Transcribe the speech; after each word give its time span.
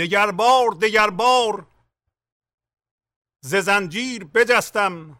دگر 0.00 0.30
بار 0.30 0.70
دگر 0.82 1.10
بار 1.10 1.66
ز 3.44 3.54
زنجیر 3.54 4.24
بجستم. 4.24 5.18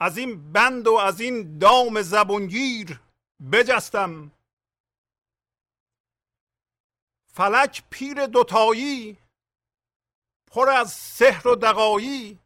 از 0.00 0.18
این 0.18 0.52
بند 0.52 0.86
و 0.86 0.94
از 0.94 1.20
این 1.20 1.58
دام 1.58 2.02
زبونگیر 2.02 3.00
بجستم. 3.52 4.32
فلک 7.32 7.84
پیر 7.90 8.26
دوتایی 8.26 9.18
پر 10.46 10.68
از 10.68 10.92
سحر 10.92 11.48
و 11.48 11.54
دقایی. 11.54 12.38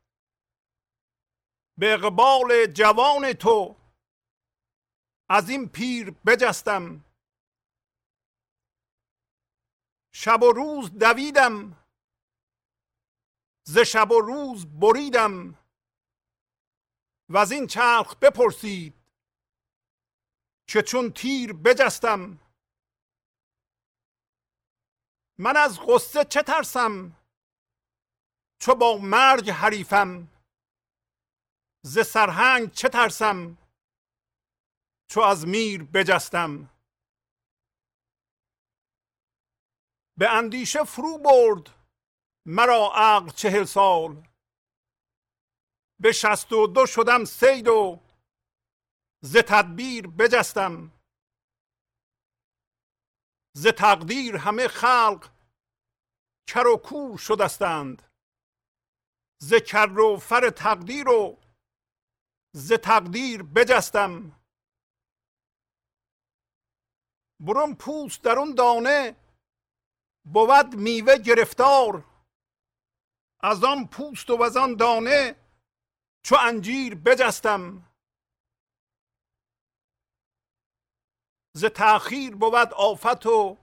به 1.79 1.93
اقبال 1.93 2.67
جوان 2.67 3.33
تو 3.33 3.77
از 5.29 5.49
این 5.49 5.69
پیر 5.69 6.11
بجستم. 6.11 7.05
شب 10.13 10.43
و 10.43 10.53
روز 10.53 10.91
دویدم. 10.99 11.87
ز 13.67 13.79
شب 13.79 14.11
و 14.11 14.21
روز 14.21 14.67
بریدم. 14.81 15.59
و 17.29 17.37
از 17.37 17.53
این 17.53 17.67
چرخ 17.67 18.17
بپرسید 18.17 18.95
که 20.67 20.83
چون 20.83 21.13
تیر 21.13 21.53
بجستم. 21.53 22.41
من 25.39 25.57
از 25.57 25.81
غصه 25.81 26.25
چه 26.25 26.43
ترسم؟ 26.43 27.17
چو 28.61 28.75
با 28.75 28.99
مرگ 28.99 29.51
حریفم. 29.51 30.29
ز 31.83 31.99
سرهنگ 32.07 32.73
چه 32.73 32.89
ترسم؟ 32.89 33.59
چو 35.11 35.21
از 35.21 35.47
میر 35.47 35.83
بجستم. 35.83 36.80
به 40.19 40.31
اندیشه 40.31 40.85
فرو 40.85 41.19
برد. 41.19 41.71
مرا 42.47 42.93
عقل 42.95 43.29
چهل 43.31 43.65
سال. 43.65 44.29
به 46.01 46.13
شست 46.13 46.53
و 46.53 46.67
دو 46.67 46.87
شدم 46.87 47.25
سید 47.25 47.69
و 47.69 48.01
ز 49.23 49.37
تدبیر 49.37 50.07
بجستم. 50.07 50.93
ز 53.57 53.67
تقدیر 53.67 54.37
همه 54.37 54.69
خلق 54.69 55.31
کر 56.49 56.67
و 56.67 56.77
کور 56.77 57.19
شدستند. 57.19 58.03
ز 59.43 59.55
کر 59.55 59.99
و 59.99 60.17
فر 60.17 60.51
تقدیر 60.51 61.09
و 61.09 61.41
ز 62.55 62.73
تقدیر 62.73 63.43
بجستم. 63.43 64.41
برون 67.41 67.75
پوست 67.75 68.23
در 68.23 68.39
اون 68.39 68.55
دانه 68.55 69.17
بود 70.25 70.75
میوه 70.75 71.17
گرفتار. 71.19 72.05
از 73.43 73.65
آن 73.65 73.87
پوست 73.87 74.31
و 74.31 74.43
از 74.43 74.57
آن 74.57 74.77
دانه 74.77 75.37
چو 76.25 76.37
انجیر 76.41 76.95
بجستم. 76.95 77.91
ز 81.55 81.65
تأخیر 81.65 82.35
بود 82.35 82.75
آفت 82.75 83.27
و 83.27 83.59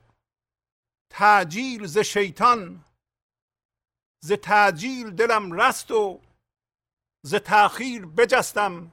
تعجیل 1.09 1.85
ز 1.85 1.97
شیطان. 1.97 2.85
ز 4.23 4.31
تعجیل 4.31 5.11
دلم 5.11 5.61
رست 5.61 5.91
و 5.91 6.21
ز 7.25 7.35
تأخیر 7.35 8.05
بجستم. 8.05 8.91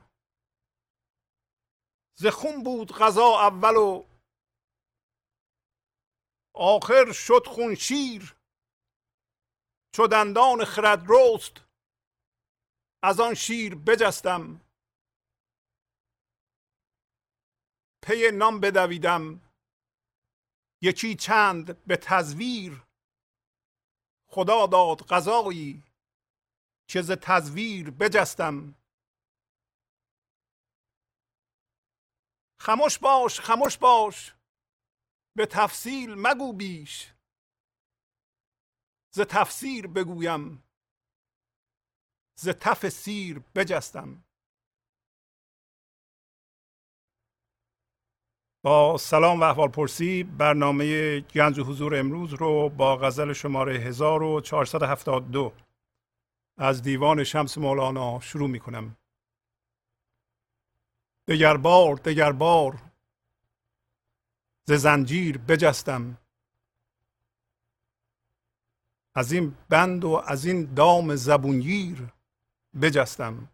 ز 2.18 2.26
خون 2.26 2.62
بود 2.62 2.92
غذا 2.92 3.40
اول 3.40 3.76
و 3.76 4.04
آخر 6.54 7.12
شد 7.12 7.46
خون 7.46 7.74
شیر. 7.74 8.36
چو 9.94 10.06
دندان 10.06 10.64
خرد 10.64 11.04
رست 11.08 11.52
از 13.02 13.20
آن 13.20 13.34
شیر 13.34 13.74
بجستم. 13.74 14.60
پی 18.02 18.30
نام 18.30 18.60
بدویدم 18.60 19.40
یکی 20.82 21.14
چند 21.14 21.84
به 21.86 21.96
تزویر. 21.96 22.82
خدا 24.30 24.66
داد 24.66 25.06
غذایی 25.06 25.82
که 26.88 27.02
ز 27.02 27.10
تزویر 27.10 27.90
بجستم. 27.90 28.74
خموش 32.60 32.98
باش 32.98 33.40
خموش 33.40 33.78
باش. 33.78 34.34
به 35.36 35.46
تفصیل 35.46 36.14
مگو 36.18 36.52
بیش. 36.52 37.12
ز 39.14 39.20
تفسیر 39.20 39.86
بگویم. 39.86 40.64
ز 42.38 42.48
تف 42.48 42.88
سیر 42.88 43.38
بجستم. 43.54 44.24
با 48.64 48.96
سلام 48.98 49.40
و 49.40 49.44
احوال 49.44 49.68
پرسی 49.68 50.22
برنامه 50.24 51.20
گنج 51.20 51.60
حضور 51.60 51.96
امروز 51.98 52.34
رو 52.34 52.68
با 52.68 52.96
غزل 52.96 53.32
شماره 53.32 53.78
1472 53.78 55.52
از 56.58 56.82
دیوان 56.82 57.24
شمس 57.24 57.58
مولانا 57.58 58.20
شروع 58.20 58.48
می 58.48 58.60
کنم 58.60 58.96
دگر 61.28 61.56
بار 61.56 61.96
دگر 61.96 62.32
بار 62.32 62.83
ز 64.66 64.72
زنجیر 64.72 65.38
بجستم. 65.38 66.18
از 69.14 69.32
این 69.32 69.56
بند 69.68 70.04
و 70.04 70.22
از 70.26 70.44
این 70.44 70.74
دام 70.74 71.16
زبونگیر 71.16 72.12
بجستم. 72.82 73.48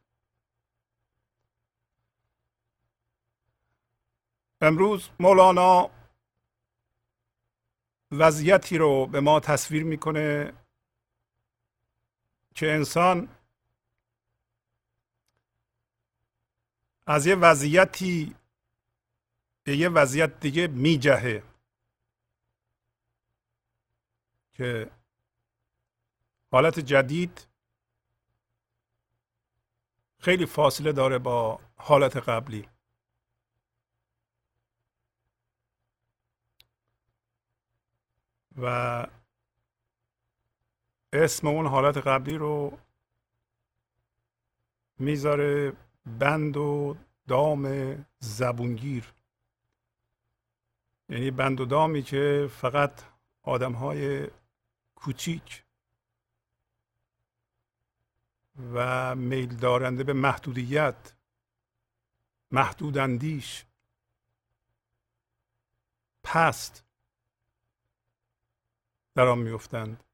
امروز 4.60 5.09
مولانا 5.21 5.91
وضعیتی 8.12 8.78
رو 8.78 9.06
به 9.06 9.21
ما 9.21 9.41
تصویر 9.41 9.84
می‌کنه 9.84 10.53
که 12.54 12.72
انسان 12.72 13.28
از 17.06 17.27
یه 17.27 17.34
وضعیتی 17.34 18.34
به 19.65 19.76
یه 19.76 19.88
وضعیت 19.88 20.41
دیگه 20.41 20.66
میجهه 20.66 21.43
که 24.53 24.91
حالت 26.53 26.81
جدید 26.81 27.48
خیلی 30.19 30.47
فاصله 30.47 30.93
داره 30.93 31.19
با 31.19 31.60
حالت 31.76 32.16
قبلی. 32.16 32.69
و 38.56 39.06
اسم 41.13 41.47
اون 41.47 41.66
حالت 41.66 41.97
قبلی 41.97 42.36
رو 42.39 42.78
می‌ذاره 44.98 45.72
بند 46.06 46.56
و 46.56 46.97
دام 47.28 47.95
زبونگیر. 48.18 49.15
یعنی 51.10 51.30
بند 51.30 51.60
و 51.60 51.65
دامی 51.65 52.03
که 52.03 52.51
فقط 52.53 53.03
آدم 53.42 53.72
های 53.72 54.28
کوچیک 54.95 55.65
و 58.74 59.15
میل 59.15 59.57
دارنده 59.57 60.04
به 60.04 60.12
محدودیت 60.12 61.12
محدوداندیش 62.51 63.65
پست 66.24 66.84
در 69.15 69.27
آن 69.27 69.39
میفتند 69.39 70.04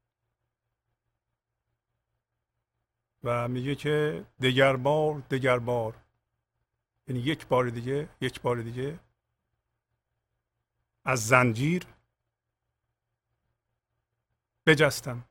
و 3.23 3.47
میگه 3.47 3.75
که 3.75 4.25
دگر 4.41 4.75
بار 4.75 5.19
دگر 5.19 5.59
بار 5.59 5.95
یعنی 7.07 7.21
یک 7.21 7.47
بار 7.47 7.69
دیگه 7.69 8.09
یک 8.21 8.41
بار 8.41 8.61
دیگه 8.61 8.99
از 11.07 11.27
زنجیر 11.27 11.83
بجستم. 14.65 15.25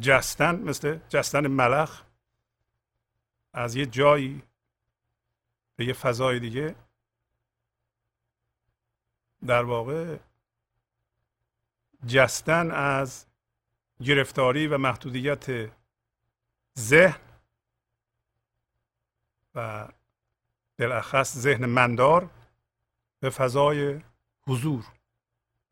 جستن 0.00 0.54
مثل 0.56 0.98
جستن 1.08 1.46
ملخ 1.46 2.02
از 3.52 3.74
یه 3.74 3.86
جایی 3.86 4.42
به 5.76 5.84
یه 5.84 5.92
فضای 5.92 6.40
دیگه 6.40 6.74
در 9.46 9.64
واقع 9.64 10.18
جستن 12.06 12.70
از 12.70 13.26
گرفتاری 14.00 14.66
و 14.66 14.78
محدودیت 14.78 15.72
ذهن 16.78 17.20
و 19.54 19.88
بالاخص 20.78 21.36
ذهن 21.36 21.66
مندار 21.66 22.30
به 23.20 23.30
فضای 23.30 24.00
حضور 24.48 24.84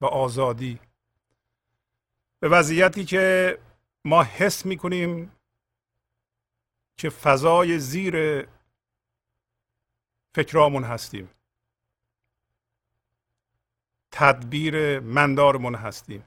و 0.00 0.06
آزادی. 0.06 0.80
به 2.40 2.48
وضعیتی 2.48 3.04
که 3.04 3.58
ما 4.04 4.22
حس 4.22 4.66
می‌کنیم 4.66 5.32
که 6.96 7.10
فضای 7.10 7.78
زیر 7.78 8.46
فکرامون 10.34 10.84
هستیم. 10.84 11.30
تدبیر 14.10 15.00
مندارمون 15.00 15.74
هستیم. 15.74 16.24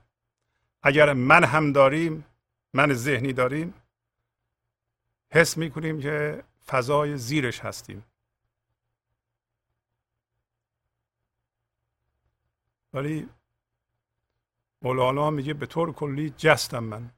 اگر 0.83 1.13
من 1.13 1.43
هم 1.43 1.71
داریم 1.71 2.25
من 2.73 2.93
ذهنی 2.93 3.33
داریم 3.33 3.73
حس 5.31 5.57
می‌کنیم 5.57 6.01
که 6.01 6.43
فضای 6.67 7.17
زیرش 7.17 7.59
هستیم. 7.59 8.05
ولی 12.95 13.29
مولانا 14.81 15.29
میگه 15.29 15.53
به 15.53 15.65
طور 15.65 15.93
کلی 15.93 16.29
جستم 16.29 16.83
من. 16.83 17.11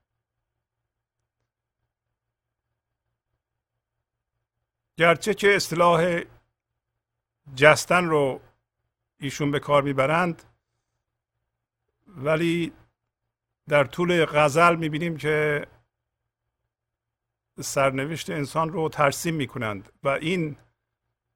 گرچه 4.97 5.33
که 5.33 5.56
اصطلاح 5.56 6.21
جستن 7.56 8.06
رو 8.06 8.41
ایشون 9.19 9.51
به 9.51 9.59
کار 9.59 9.83
می‌برند 9.83 10.44
ولی 12.07 12.74
در 13.68 13.83
طول 13.83 14.25
غزل 14.25 14.75
می‌بینیم 14.75 15.18
که 15.18 15.68
سرنوشت 17.62 18.29
انسان 18.29 18.69
رو 18.69 18.89
ترسیم 18.89 19.35
می‌کنند 19.35 19.91
و 20.03 20.07
این 20.07 20.57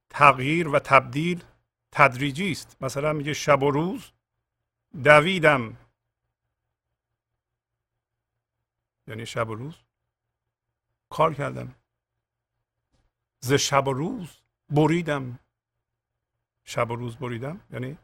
تغییر 0.10 0.68
و 0.68 0.80
تبدیل 0.80 1.44
تدریجی 1.92 2.52
است. 2.52 2.78
مثلا 2.82 3.14
میگه 3.14 3.34
شب 3.34 3.64
و 3.64 3.72
روز 3.72 4.12
دویدم. 5.04 5.78
یعنی 9.08 9.26
شب 9.26 9.50
و 9.50 9.56
روز 9.56 9.76
کار 11.10 11.34
کردم. 11.34 11.76
ز 13.40 13.54
شب 13.54 13.88
و 13.88 13.94
روز 13.94 14.42
بریدم. 14.70 15.40
شب 16.64 16.92
و 16.92 16.96
روز 16.96 17.18
بریدم 17.18 17.62
یعنی 17.72 17.98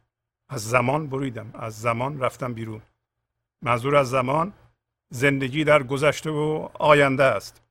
از 0.50 0.70
زمان 0.70 1.10
بریدم. 1.10 1.52
از 1.56 1.82
زمان 1.82 2.20
رفتم 2.20 2.54
بیرون. 2.54 2.82
منظور 3.62 3.96
از 3.96 4.10
زمان 4.10 4.54
زندگی 5.10 5.64
در 5.64 5.84
گذشته 5.84 6.30
و 6.30 6.70
آینده 6.74 7.24
است. 7.24 7.62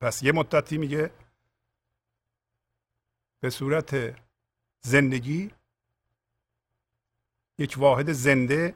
پس 0.00 0.22
یه 0.22 0.32
مدتی 0.32 0.78
میگه 0.78 1.10
به 3.40 3.50
صورت 3.50 4.20
زندگی 4.80 5.50
یک 7.58 7.74
واحد 7.78 8.12
زنده 8.12 8.74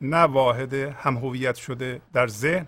نه 0.00 0.22
واحد 0.22 0.74
هم 0.74 1.16
هویت 1.16 1.56
شده 1.56 2.02
در 2.12 2.26
ذهن 2.26 2.66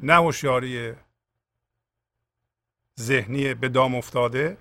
نه 0.00 0.14
هوشیاری 0.14 0.94
ذهنی 3.00 3.54
به 3.54 3.68
دام 3.68 3.94
افتاده 3.94 4.56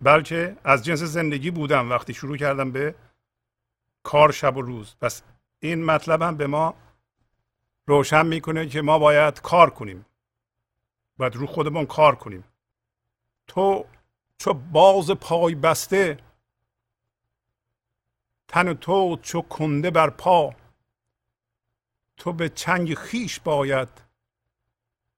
بلکه 0.00 0.56
از 0.64 0.84
جنس 0.84 0.98
زندگی 0.98 1.50
بودم 1.50 1.90
وقتی 1.90 2.14
شروع 2.14 2.36
کردم 2.36 2.72
به 2.72 2.94
کار 4.02 4.32
شب 4.32 4.56
و 4.56 4.62
روز. 4.62 4.96
پس 5.00 5.22
این 5.60 5.84
مطلب 5.84 6.22
هم 6.22 6.36
به 6.36 6.46
ما 6.46 6.74
روشن 7.86 8.26
می‌کنه 8.26 8.66
که 8.68 8.82
ما 8.82 8.98
باید 8.98 9.40
کار 9.40 9.70
کنیم. 9.70 10.06
باید 11.16 11.36
رو 11.36 11.46
خودمون 11.46 11.86
کار 11.86 12.14
کنیم. 12.14 12.44
تو 13.46 13.84
چو 14.38 14.54
باز 14.54 15.10
پای 15.10 15.54
بسته 15.54 16.18
تن 18.52 18.74
تو 18.74 19.16
چو 19.22 19.42
کنده 19.42 19.90
بر 19.90 20.10
پا. 20.10 20.54
تو 22.16 22.32
به 22.32 22.48
چنگ 22.48 22.94
خیش 22.94 23.40
باید 23.40 23.88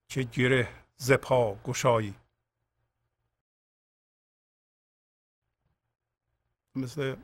که 0.09 0.23
گره 0.23 0.69
زپا 0.97 1.55
گشایی. 1.55 2.15
مثل 6.75 7.17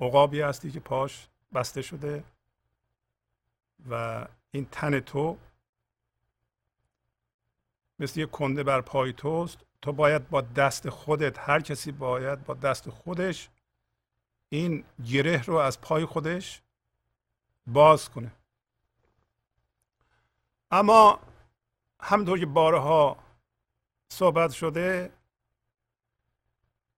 عقابی 0.00 0.40
هستی 0.40 0.70
که 0.70 0.80
پاش 0.80 1.28
بسته 1.54 1.82
شده 1.82 2.24
و 3.90 4.26
این 4.50 4.64
تن 4.64 5.00
تو 5.00 5.38
مثل 7.98 8.20
یک 8.20 8.30
کنده 8.30 8.62
بر 8.62 8.80
پای 8.80 9.12
توست. 9.12 9.58
تو 9.82 9.92
باید 9.92 10.28
با 10.28 10.40
دست 10.40 10.88
خودت 10.88 11.38
هر 11.38 11.60
کسی 11.60 11.92
باید 11.92 12.44
با 12.44 12.54
دست 12.54 12.90
خودش 12.90 13.50
این 14.54 14.84
گره 15.06 15.42
رو 15.42 15.54
از 15.54 15.80
پای 15.80 16.04
خودش 16.04 16.62
باز 17.66 18.10
کنه. 18.10 18.32
اما 20.70 21.20
همطور 22.00 22.38
که 22.38 22.46
بارها 22.46 23.16
صحبت 24.08 24.50
شده 24.50 25.12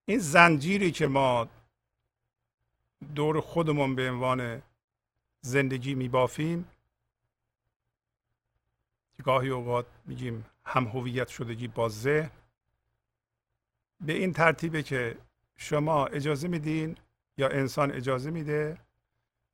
این 0.07 0.19
زنجیری 0.19 0.93
که 0.93 1.07
ما 1.07 1.49
دور 3.15 3.41
خودمون 3.41 3.95
به 3.95 4.11
عنوان 4.11 4.63
زندگی 5.41 5.95
میبافیم 5.95 6.69
گاهی 9.25 9.49
اوقات 9.49 9.87
میگیم 10.07 10.45
هم 10.65 10.85
هویت 10.85 11.29
شدگی 11.29 11.69
با 11.69 11.89
ذهن 11.89 12.31
به 14.01 14.13
این 14.13 14.33
ترتیبه 14.33 14.83
که 14.83 15.17
شما 15.57 16.07
اجازه 16.07 16.49
میدین 16.49 16.97
یا 17.37 17.49
انسان 17.49 17.93
اجازه 17.93 18.31
میده 18.31 18.79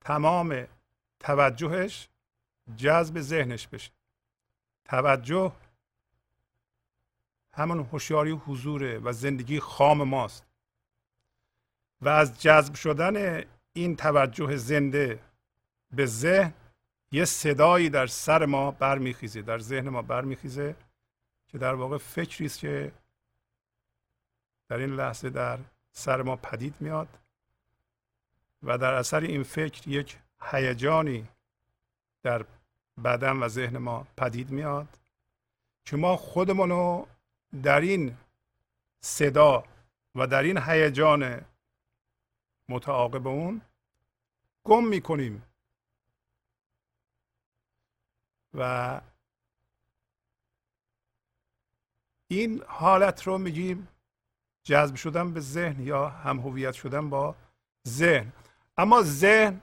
تمام 0.00 0.66
توجهش 1.20 2.08
جذب 2.76 3.20
ذهنش 3.20 3.68
بشه. 3.68 3.90
توجه 4.84 5.52
همون 7.54 7.78
هوشیاری 7.78 8.30
حضوره 8.30 8.98
و 8.98 9.12
زندگی 9.12 9.60
خام 9.60 10.02
ماست. 10.02 10.46
و 12.00 12.08
از 12.08 12.42
جذب 12.42 12.74
شدن 12.74 13.44
این 13.72 13.96
توجه 13.96 14.56
زنده 14.56 15.20
به 15.92 16.06
ذهن 16.06 16.52
یه 17.12 17.24
صدایی 17.24 17.90
در 17.90 18.06
سر 18.06 18.46
ما 18.46 18.70
برمیخیزه 18.70 19.42
در 19.42 19.58
ذهن 19.58 19.88
ما 19.88 20.02
برمیخیزه 20.02 20.76
که 21.48 21.58
در 21.58 21.74
واقع 21.74 21.98
فکری 21.98 22.46
است 22.46 22.58
که 22.58 22.92
در 24.68 24.76
این 24.76 24.96
لحظه 24.96 25.30
در 25.30 25.58
سر 25.92 26.22
ما 26.22 26.36
پدید 26.36 26.74
میاد. 26.80 27.18
و 28.62 28.78
در 28.78 28.94
اثر 28.94 29.20
این 29.20 29.42
فکر 29.42 29.88
یک 29.88 30.18
هیجانی 30.42 31.28
در 32.22 32.46
بدن 33.04 33.36
و 33.36 33.48
ذهن 33.48 33.78
ما 33.78 34.06
پدید 34.16 34.50
میاد 34.50 34.98
که 35.84 35.96
ما 35.96 36.16
خودمون 36.16 36.70
رو 36.70 37.08
در 37.62 37.80
این 37.80 38.16
صدا 39.00 39.64
و 40.14 40.26
در 40.26 40.42
این 40.42 40.58
هیجان 40.58 41.44
متعاقب 42.68 43.26
اون 43.26 43.60
گم 44.64 44.84
می‌کنیم. 44.84 45.42
و 48.54 49.00
این 52.28 52.62
حالت 52.68 53.22
رو 53.22 53.38
میگیم 53.38 53.88
جذب 54.64 54.94
شدن 54.94 55.32
به 55.32 55.40
ذهن 55.40 55.82
یا 55.82 56.08
هم 56.08 56.38
هویت 56.38 56.72
شدن 56.72 57.10
با 57.10 57.34
ذهن. 57.88 58.32
اما 58.82 59.02
ذهن 59.02 59.60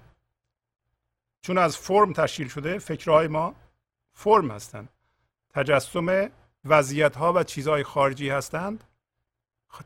چون 1.42 1.58
از 1.58 1.78
فرم 1.78 2.14
تشکیل 2.14 2.48
شده 2.48 2.80
فکرهای 2.80 3.28
ما 3.28 3.56
فرم 4.14 4.52
هستند. 4.52 4.90
تجسم 5.50 6.30
وضعیت 6.66 7.16
ها 7.16 7.34
و 7.34 7.44
چیزهای 7.44 7.84
خارجی 7.84 8.30
هستند. 8.30 8.84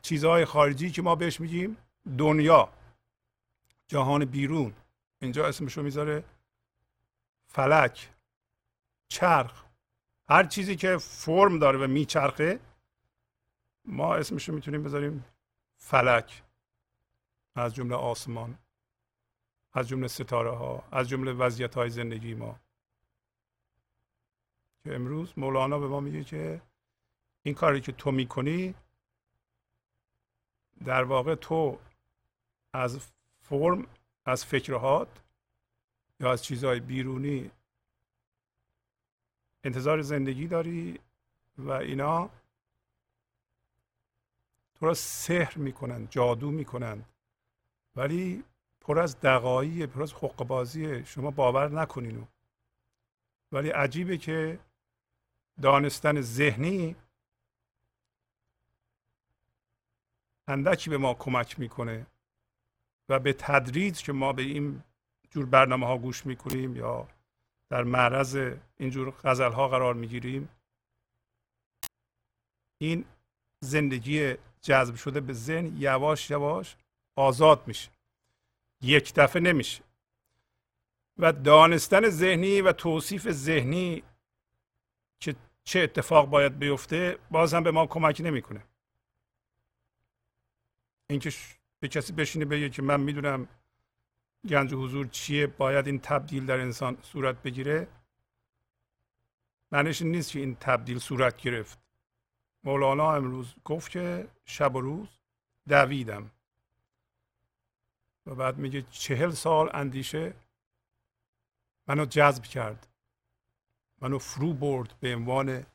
چیزهای 0.01 0.45
خارجی 0.45 0.91
که 0.91 1.01
ما 1.01 1.15
بهش 1.15 1.39
میگیم 1.39 1.77
دنیا. 2.17 2.69
جهان 3.87 4.25
بیرون. 4.25 4.73
اینجا 5.21 5.47
اسمشو 5.47 5.83
می‌ذاره 5.83 6.23
فلک 7.47 8.09
چرخ. 9.07 9.63
هر 10.29 10.43
چیزی 10.43 10.75
که 10.75 10.97
فرم 10.97 11.59
داره 11.59 11.79
و 11.79 11.87
میچرخه 11.87 12.59
ما 13.85 14.15
اسمشو 14.15 14.53
می‌تونیم 14.53 14.83
بذاریم 14.83 15.25
فلک. 15.77 16.43
از 17.55 17.75
جمله 17.75 17.95
آسمان. 17.95 18.57
از 19.73 19.87
جمله 19.87 20.07
ستاره 20.07 20.51
ها 20.51 20.83
از 20.91 21.09
جمله 21.09 21.31
وضعیت 21.33 21.75
های 21.75 21.89
زندگی 21.89 22.33
ما. 22.33 22.59
که 24.83 24.95
امروز 24.95 25.33
مولانا 25.37 25.79
به 25.79 25.87
ما 25.87 25.99
میگه 25.99 26.23
که 26.23 26.61
این 27.43 27.55
کاری 27.55 27.81
که 27.81 27.91
تو 27.91 28.11
می‌کنی 28.11 28.75
در 30.85 31.03
واقع 31.03 31.35
تو 31.35 31.79
از 32.73 33.11
فرم 33.41 33.87
از 34.25 34.45
فکرهات 34.45 35.21
یا 36.19 36.31
از 36.31 36.43
چیزهای 36.43 36.79
بیرونی 36.79 37.51
انتظار 39.63 40.01
زندگی 40.01 40.47
داری 40.47 40.99
و 41.57 41.71
اینا 41.71 42.29
تو 44.75 44.85
را 44.85 44.93
سحر 44.93 45.57
می‌کنن 45.57 46.07
جادو 46.09 46.51
می‌کنن. 46.51 47.05
ولی 47.95 48.43
پر 48.83 48.99
از 48.99 49.19
دقایی 49.19 49.87
پر 49.87 50.03
از 50.03 50.13
حق 50.13 50.43
بازی 50.47 51.05
شما 51.05 51.31
باور 51.31 51.69
نکنین. 51.69 52.27
ولی 53.51 53.69
عجیبه 53.69 54.17
که 54.17 54.59
دانستن 55.61 56.21
ذهنی 56.21 56.95
اندکی 60.47 60.89
به 60.89 60.97
ما 60.97 61.13
کمک 61.13 61.59
می‌کنه 61.59 62.05
و 63.09 63.19
به 63.19 63.33
تدریج 63.33 64.03
که 64.03 64.11
ما 64.11 64.33
به 64.33 64.41
این 64.41 64.83
جور 65.29 65.45
برنامه 65.45 65.87
ها 65.87 65.97
گوش 65.97 66.25
می‌کنیم 66.25 66.75
یا 66.75 67.07
در 67.69 67.83
معرض 67.83 68.55
اینجور 68.77 69.13
غزل 69.23 69.51
ها 69.51 69.67
قرار 69.67 69.93
می‌گیریم 69.93 70.49
این 72.77 73.05
زندگی 73.59 74.35
جذب 74.61 74.95
شده 74.95 75.19
به 75.19 75.33
ذهن 75.33 75.77
یواش 75.77 76.29
یواش 76.31 76.75
آزاد 77.15 77.67
میشه. 77.67 77.89
یک 78.83 79.13
دفعه 79.13 79.41
نمیشه. 79.41 79.83
و 81.17 81.33
دانستن 81.33 82.09
ذهنی 82.09 82.61
و 82.61 82.71
توصیف 82.71 83.31
ذهنی 83.31 84.03
که 85.19 85.35
چه 85.63 85.79
اتفاق 85.79 86.29
باید 86.29 86.59
بیفته 86.59 87.17
باز 87.31 87.53
هم 87.53 87.63
به 87.63 87.71
ما 87.71 87.87
کمک 87.87 88.21
نمی‌کنه. 88.23 88.63
اینکه 91.09 91.33
به 91.79 91.87
کسی 91.87 92.13
بشینه 92.13 92.45
بگه 92.45 92.69
که 92.69 92.81
من 92.81 92.99
می‌دونم 92.99 93.47
گنج 94.49 94.73
حضور 94.73 95.07
چیه 95.07 95.47
باید 95.47 95.87
این 95.87 95.99
تبدیل 95.99 96.45
در 96.45 96.59
انسان 96.59 96.97
صورت 97.01 97.41
بگیره. 97.41 97.87
معنیش 99.71 100.01
نیست 100.01 100.31
که 100.31 100.39
این 100.39 100.55
تبدیل 100.55 100.99
صورت 100.99 101.37
گرفت. 101.37 101.79
مولانا 102.63 103.15
امروز 103.15 103.55
گفت 103.65 103.91
که 103.91 104.27
شب 104.45 104.75
و 104.75 104.81
روز 104.81 105.07
دویدم. 105.69 106.31
و 108.25 108.35
بعد 108.35 108.57
میگه 108.57 108.81
چهل 108.81 109.31
سال 109.31 109.69
اندیشه 109.73 110.33
منو 111.87 112.05
جذب 112.05 112.43
کرد. 112.43 112.87
منو 114.01 114.19
فرو 114.19 114.53
برد 114.53 114.99
به 114.99 115.15
عنوان 115.15 115.65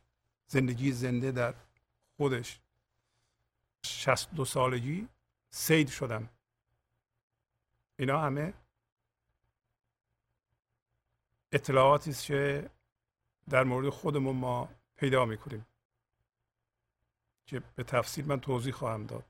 زندگی 0.46 0.92
زنده 0.92 1.32
در 1.32 1.54
خودش. 2.16 2.60
شست 3.86 4.30
دو 4.30 4.44
سالگی 4.44 5.08
سید 5.50 5.88
شدم. 5.88 6.28
اینا 7.98 8.20
همه 8.20 8.54
اطلاعاتی 11.52 12.10
است 12.10 12.24
که 12.24 12.70
در 13.48 13.64
مورد 13.64 13.88
خودمون 13.88 14.36
ما 14.36 14.68
پیدا 14.96 15.24
می‌کنیم 15.24 15.66
که 17.46 17.62
به 17.76 17.84
تفصیل 17.84 18.26
من 18.26 18.40
توضیح 18.40 18.72
خواهم 18.72 19.06
داد. 19.06 19.24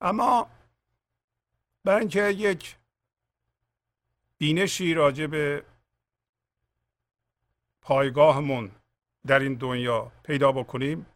اما 0.00 0.50
برای 1.84 2.00
اینکه 2.00 2.22
یک 2.22 2.76
بینشی 4.38 4.94
راجع 4.94 5.26
به 5.26 5.64
پایگاهمون 7.80 8.70
در 9.26 9.40
این 9.40 9.54
دنیا 9.54 10.12
پیدا 10.22 10.52
بکنیم 10.52 11.06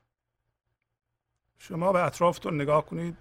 شما 1.59 1.93
به 1.93 2.03
اطرافتون 2.05 2.61
نگاه 2.61 2.87
کنید. 2.87 3.17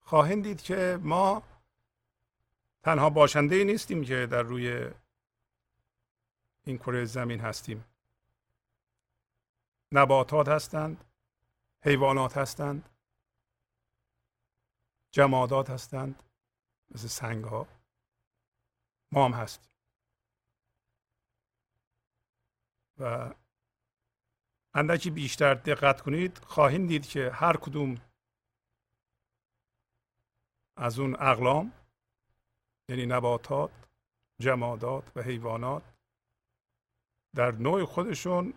خواهید 0.00 0.42
دید 0.42 0.62
که 0.62 0.98
ما 1.02 1.42
تنها 2.82 3.10
باشنده 3.10 3.56
ای 3.56 3.64
نیستیم 3.64 4.04
که 4.04 4.26
در 4.26 4.42
روی 4.42 4.90
این 6.64 6.78
کره 6.78 7.04
زمین 7.04 7.40
هستیم. 7.40 7.84
نباتات 9.92 10.48
هستند 10.48 11.04
حیوانات 11.80 12.36
هستند. 12.36 12.93
جمادات 15.14 15.70
هستند. 15.70 16.22
مثل 16.90 17.08
سنگ 17.08 17.44
ها 17.44 17.66
ما 19.12 19.24
هم 19.24 19.32
هستیم. 19.32 19.70
و 22.98 23.34
اندکی 24.74 25.10
بیشتر 25.10 25.54
دقت 25.54 26.00
کنید 26.00 26.38
خواهید 26.38 26.88
دید 26.88 27.06
که 27.06 27.30
هر 27.30 27.56
کدوم 27.56 28.00
از 30.76 30.98
اون 30.98 31.14
اقلام 31.14 31.72
یعنی 32.88 33.06
نباتات 33.06 33.70
جمادات 34.40 35.16
و 35.16 35.22
حیوانات 35.22 35.82
در 37.34 37.50
نوع 37.50 37.84
خودشون 37.84 38.54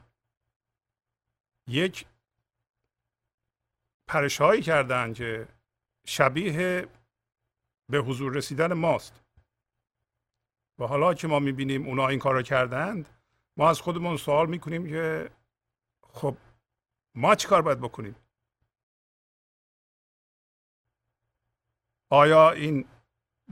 یک 1.67 2.05
پرشهایی 4.07 4.61
کردن 4.61 5.13
که 5.13 5.56
شبیه 6.07 6.87
به 7.89 7.97
حضور 7.97 8.33
رسیدن 8.33 8.73
ماست. 8.73 9.23
و 10.79 10.85
حالا 10.85 11.13
که 11.13 11.27
ما 11.27 11.39
می‌بینیم 11.39 11.87
اونا 11.87 12.07
این 12.07 12.19
کار 12.19 12.33
رو 12.33 12.41
کردند 12.41 13.09
ما 13.57 13.69
از 13.69 13.81
خودمون 13.81 14.17
سوال 14.17 14.49
می‌کنیم 14.49 14.87
که 14.87 15.31
خب 16.01 16.37
ما 17.15 17.35
چی 17.35 17.47
کار 17.47 17.61
باید 17.61 17.79
بکنیم؟ 17.79 18.15
آیا 22.11 22.51
این 22.51 22.85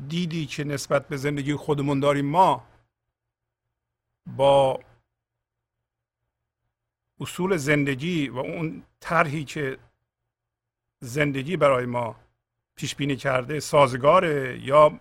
دیدی 0.08 0.46
که 0.46 0.64
نسبت 0.64 1.08
به 1.08 1.18
زندگی 1.18 1.56
خودمون 1.56 2.00
داریم 2.00 2.26
ما 2.26 2.68
با 4.28 4.84
اصول 7.20 7.58
زندگی 7.58 8.30
و 8.30 8.38
اون 8.38 8.84
طرحی 9.00 9.46
که 9.46 9.80
زندگی 11.02 11.58
برای 11.58 11.86
ما 11.86 12.25
پیش 12.76 12.96
بینی 12.96 13.16
کرده 13.16 13.60
سازگاره 13.60 14.60
یا 14.60 15.00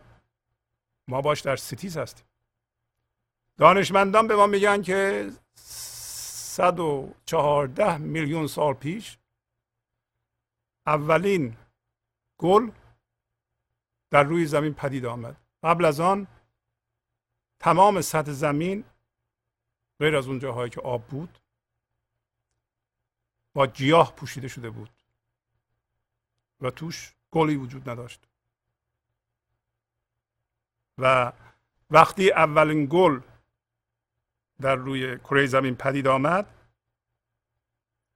ما 1.08 1.20
باش 1.20 1.40
در 1.40 1.56
ستیز 1.56 1.96
هستیم؟ 1.96 2.26
دانشمندان 3.56 4.26
به 4.26 4.36
ما 4.36 4.46
میگن 4.46 4.82
که 4.82 5.30
114 5.54 7.96
میلیون 7.96 8.46
سال 8.46 8.74
پیش 8.74 9.18
اولین 10.86 11.56
گل 12.38 12.70
در 14.10 14.22
روی 14.22 14.46
زمین 14.46 14.74
پدید 14.74 15.06
آمد. 15.06 15.36
قبل 15.62 15.84
از 15.84 16.00
آن 16.00 16.26
تمام 17.60 18.00
سطح 18.00 18.32
زمین 18.32 18.84
غیر 19.98 20.16
از 20.16 20.26
اون 20.26 20.38
جاهایی 20.38 20.70
که 20.70 20.80
آب 20.80 21.04
بود 21.04 21.38
با 23.54 23.66
گیاه 23.66 24.16
پوشیده 24.16 24.48
شده 24.48 24.70
بود 24.70 24.90
و 26.60 26.70
توش 26.70 27.13
گلی 27.34 27.56
وجود 27.56 27.90
نداشت. 27.90 28.28
و 30.98 31.32
وقتی 31.90 32.30
اولین 32.30 32.86
گل 32.90 33.20
در 34.60 34.76
روی 34.76 35.18
کره 35.18 35.46
زمین 35.46 35.74
پدید 35.74 36.06
آمد 36.06 36.54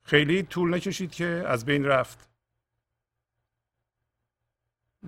خیلی 0.02 0.42
طول 0.42 0.74
نکشید 0.74 1.10
که 1.10 1.44
از 1.46 1.64
بین 1.64 1.84
رفت. 1.84 2.28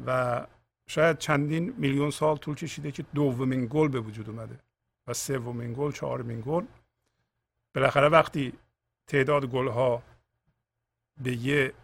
و 0.06 0.46
شاید 0.86 1.18
چندین 1.18 1.74
میلیون 1.76 2.10
سال 2.10 2.36
طول 2.36 2.54
کشیده 2.54 2.92
که 2.92 3.02
دومین 3.02 3.66
گل 3.70 3.88
به 3.88 4.00
وجود 4.00 4.28
اومده 4.28 4.60
و 5.06 5.14
سومین 5.14 5.74
گل 5.76 5.92
چهارمین 5.92 6.42
گل. 6.46 6.66
بالاخره 7.74 8.08
وقتی 8.08 8.52
تعداد 9.06 9.46
گل 9.46 9.68
ها 9.68 10.02
به 11.22 11.32
یه 11.32 11.74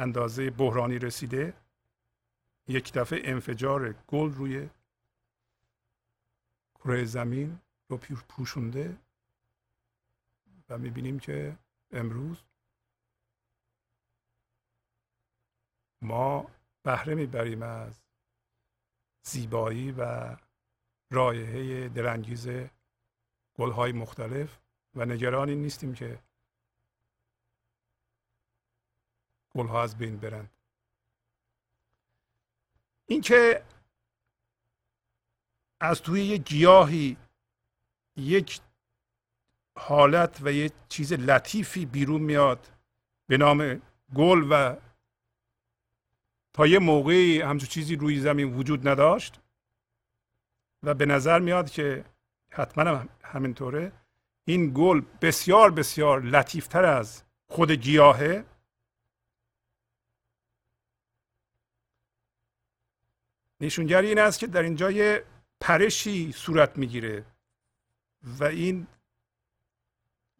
اندازه 0.00 0.50
بحرانی 0.50 0.98
رسیده. 0.98 1.54
یک 2.68 2.92
دفعه 2.92 3.20
انفجار 3.24 3.92
گل 3.92 4.32
روی 4.32 4.68
کره 6.74 7.04
زمین 7.04 7.60
رو 7.88 7.96
پوشونده 8.28 8.98
و 10.68 10.78
می‌بینیم 10.78 11.18
که 11.18 11.58
امروز 11.90 12.42
ما 16.02 16.50
بهره 16.82 17.14
می‌بریم 17.14 17.62
از 17.62 18.02
زیبایی 19.22 19.92
و 19.92 20.36
رایحه 21.10 21.88
دلانگیز 21.88 22.48
گلهای 23.54 23.92
مختلف 23.92 24.58
و 24.94 25.04
نگرانی 25.04 25.54
نیستیم 25.54 25.94
که 25.94 26.18
گلها 29.54 29.82
از 29.82 29.98
بین 29.98 30.16
برند 30.16 30.50
اینکه 33.06 33.62
از 35.80 36.02
توی 36.02 36.24
یک 36.24 36.42
گیاهی 36.42 37.16
یک 38.16 38.60
حالت 39.78 40.38
و 40.42 40.52
یک 40.52 40.72
چیز 40.88 41.12
لطیفی 41.12 41.86
بیرون 41.86 42.20
میاد 42.20 42.68
به 43.26 43.36
نام 43.36 43.82
گل 44.14 44.46
و 44.50 44.76
تا 46.52 46.66
یه 46.66 46.78
موقعی 46.78 47.40
همچون 47.40 47.68
چیزی 47.68 47.96
روی 47.96 48.20
زمین 48.20 48.54
وجود 48.54 48.88
نداشت 48.88 49.40
و 50.82 50.94
به 50.94 51.06
نظر 51.06 51.38
میاد 51.38 51.70
که 51.70 52.04
حتما 52.52 53.04
همینطوره 53.24 53.92
این 54.44 54.72
گل 54.74 55.02
بسیار 55.20 55.70
بسیار 55.70 56.22
لطیفتر 56.22 56.84
از 56.84 57.22
خود 57.48 57.70
گیاهه. 57.70 58.44
نشونگری 63.60 64.08
این 64.08 64.18
است 64.18 64.38
که 64.38 64.46
در 64.46 64.62
اینجا 64.62 64.90
یه 64.90 65.24
پرشی 65.60 66.32
صورت 66.32 66.78
می‌گیره 66.78 67.24
و 68.22 68.44
این 68.44 68.86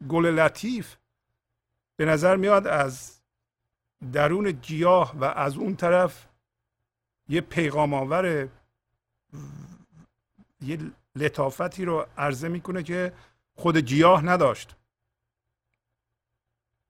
گل 0.08 0.26
لطیف 0.26 0.96
به 1.96 2.04
نظر 2.04 2.36
میاد 2.36 2.66
از 2.66 3.20
درون 4.12 4.50
گیاه 4.50 5.16
و 5.16 5.24
از 5.24 5.56
اون 5.56 5.76
طرف 5.76 6.26
یه 7.28 7.40
پیغام 7.40 7.94
آور 7.94 8.48
یه 10.62 10.78
لطافتی 11.16 11.84
رو 11.84 12.06
عرضه 12.18 12.48
می‌کنه 12.48 12.82
که 12.82 13.12
خود 13.54 13.76
گیاه 13.76 14.24
نداشت. 14.24 14.76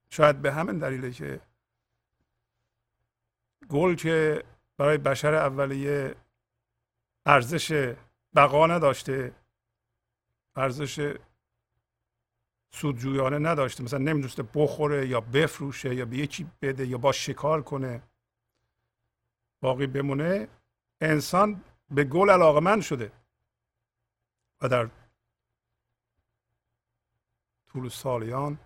شاید 0.09 0.41
به 0.41 0.53
همین 0.53 0.77
دلیله 0.77 1.11
که 1.11 1.41
گل 3.69 3.95
که 3.95 4.43
برای 4.81 4.97
بشر 4.97 5.33
اولیه 5.33 6.15
ارزش 7.25 7.95
بقا 8.35 8.67
نداشته 8.67 9.35
ارزش 10.55 11.15
سودجویانه 12.71 13.39
نداشته. 13.39 13.83
مثلا 13.83 13.99
نمی‌دونسته 13.99 14.43
بخوره 14.53 15.07
یا 15.07 15.21
بفروشه 15.21 15.95
یا 15.95 16.05
به 16.05 16.17
یکی 16.17 16.51
بده 16.61 16.87
یا 16.87 16.97
با 16.97 17.11
شکار 17.11 17.61
کنه 17.61 18.01
باقی 19.61 19.87
بمونه. 19.87 20.47
انسان 21.01 21.63
به 21.91 22.03
گل 22.03 22.29
علاقمند 22.29 22.81
شده 22.81 23.11
و 24.61 24.67
در 24.67 24.89
طول 27.67 27.89
سالیان 27.89 28.59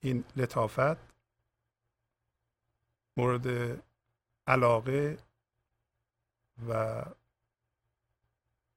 این 0.00 0.24
لطافت 0.36 0.96
مورد 3.16 3.46
علاقه 4.50 5.18
و 6.68 7.02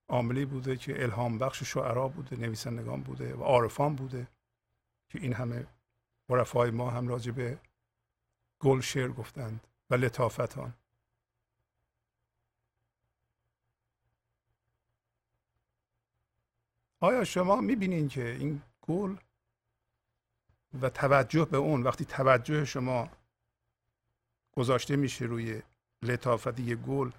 عاملی 0.10 0.46
بوده 0.46 0.78
که 0.78 1.04
الهام 1.04 1.38
بخش 1.38 1.64
شعرا 1.64 2.08
بوده 2.08 2.36
نویسندگان 2.36 3.02
بوده 3.04 3.36
و 3.36 3.44
عارفان 3.44 3.96
بوده 3.96 4.28
که 5.10 5.20
این 5.20 5.34
همه 5.34 5.68
عرفای 6.30 6.72
ما 6.72 6.90
هم 6.90 7.08
راجع 7.08 7.32
به 7.32 7.60
گل 8.60 8.82
شعر 8.82 9.12
گفتند 9.12 9.68
و 9.90 9.96
لطافتان. 9.96 10.74
آیا 17.00 17.24
شما 17.24 17.62
می‌بینین 17.62 18.08
که 18.08 18.30
این 18.30 18.62
گل 18.82 19.16
و 20.82 20.90
توجه 20.90 21.46
به 21.46 21.58
اون 21.58 21.84
وقتی 21.84 22.06
توجه 22.06 22.66
شما 22.66 23.10
گذاشته 24.56 24.96
میشه 24.96 25.26
روی 25.26 25.62
لطافتی 26.02 26.76
گل. 26.76 27.12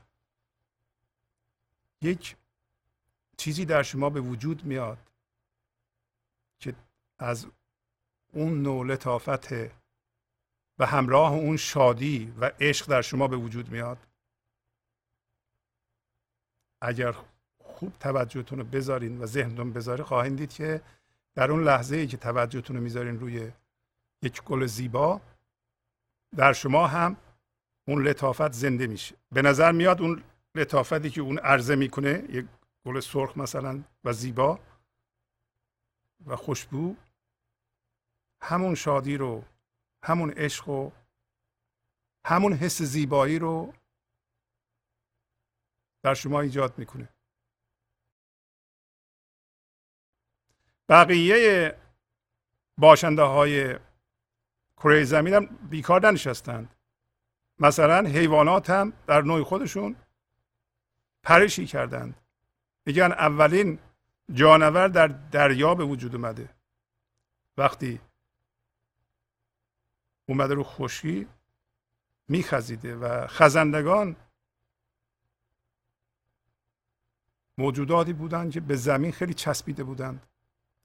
یک 2.02 2.36
چیزی 3.36 3.64
در 3.64 3.82
شما 3.82 4.10
به 4.10 4.20
وجود 4.20 4.64
میاد 4.64 4.98
که 6.58 6.74
از 7.18 7.46
اون 8.32 8.62
نوع 8.62 8.86
لطافت 8.86 9.52
و 10.78 10.86
همراه 10.86 11.32
اون 11.32 11.56
شادی 11.56 12.34
و 12.40 12.50
عشق 12.60 12.86
در 12.86 13.02
شما 13.02 13.28
به 13.28 13.36
وجود 13.36 13.68
میاد. 13.68 13.98
اگر 16.80 17.14
خوب 17.58 17.92
توجهتون 18.00 18.58
رو 18.58 18.64
بذارین 18.64 19.18
و 19.18 19.26
ذهنتون 19.26 19.72
بذاره 19.72 20.04
خواهید 20.04 20.36
دید 20.36 20.52
که 20.52 20.82
در 21.34 21.50
اون 21.50 21.64
لحظه 21.64 21.96
ای 21.96 22.06
که 22.06 22.16
توجهتون 22.16 22.76
رو 22.76 22.82
می‌ذارین 22.82 23.20
روی 23.20 23.52
یک 24.22 24.42
گل 24.42 24.66
زیبا 24.66 25.20
در 26.36 26.52
شما 26.52 26.86
هم 26.86 27.16
اون 27.88 28.02
لطافت 28.02 28.52
زنده 28.52 28.86
میشه. 28.86 29.16
به 29.32 29.42
نظر 29.42 29.72
میاد 29.72 30.02
اون 30.02 30.24
لطافتی 30.54 31.10
که 31.10 31.20
اون 31.20 31.38
عرضه 31.38 31.76
می‌کنه 31.76 32.24
یک 32.28 32.46
گل 32.86 33.00
سرخ 33.00 33.36
مثلا 33.36 33.84
و 34.04 34.12
زیبا 34.12 34.60
و 36.26 36.36
خوشبو 36.36 36.96
همون 38.42 38.74
شادی 38.74 39.16
رو 39.16 39.44
همون 40.02 40.30
عشق 40.30 40.68
و 40.68 40.90
همون 42.26 42.52
حس 42.52 42.82
زیبایی 42.82 43.38
رو 43.38 43.74
در 46.02 46.14
شما 46.14 46.40
ایجاد 46.40 46.78
می‌کنه. 46.78 47.08
بقیه 50.88 51.76
باشنده 52.78 53.22
های 53.22 53.78
کره 54.76 55.04
زمین 55.04 55.34
هم 55.34 55.46
بیکار 55.46 56.06
ننشستند. 56.06 56.73
مثلا 57.58 58.08
حیوانات 58.08 58.70
هم 58.70 58.92
در 59.06 59.22
نوع 59.22 59.42
خودشون 59.42 59.96
پرشی 61.22 61.66
کردند. 61.66 62.20
میگن 62.86 63.12
اولین 63.12 63.78
جانور 64.32 64.88
در 64.88 65.06
دریا 65.06 65.74
به 65.74 65.84
وجود 65.84 66.14
اومده. 66.14 66.48
وقتی 67.56 68.00
اومده 70.28 70.54
رو 70.54 70.64
خشکی 70.64 71.28
میخزیده 72.28 72.96
و 72.96 73.26
خزندگان 73.26 74.16
موجوداتی 77.58 78.12
بودند 78.12 78.52
که 78.52 78.60
به 78.60 78.76
زمین 78.76 79.12
خیلی 79.12 79.34
چسبیده 79.34 79.84
بودند. 79.84 80.26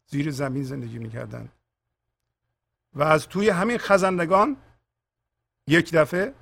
زیر 0.06 0.32
زمین 0.32 0.64
زندگی 0.64 1.00
می‌کردند. 1.00 1.52
و 2.94 3.04
از 3.04 3.28
توی 3.28 3.50
همین 3.50 3.78
خزندگان 3.78 4.58
یک 5.68 5.92
دفعه 5.92 6.34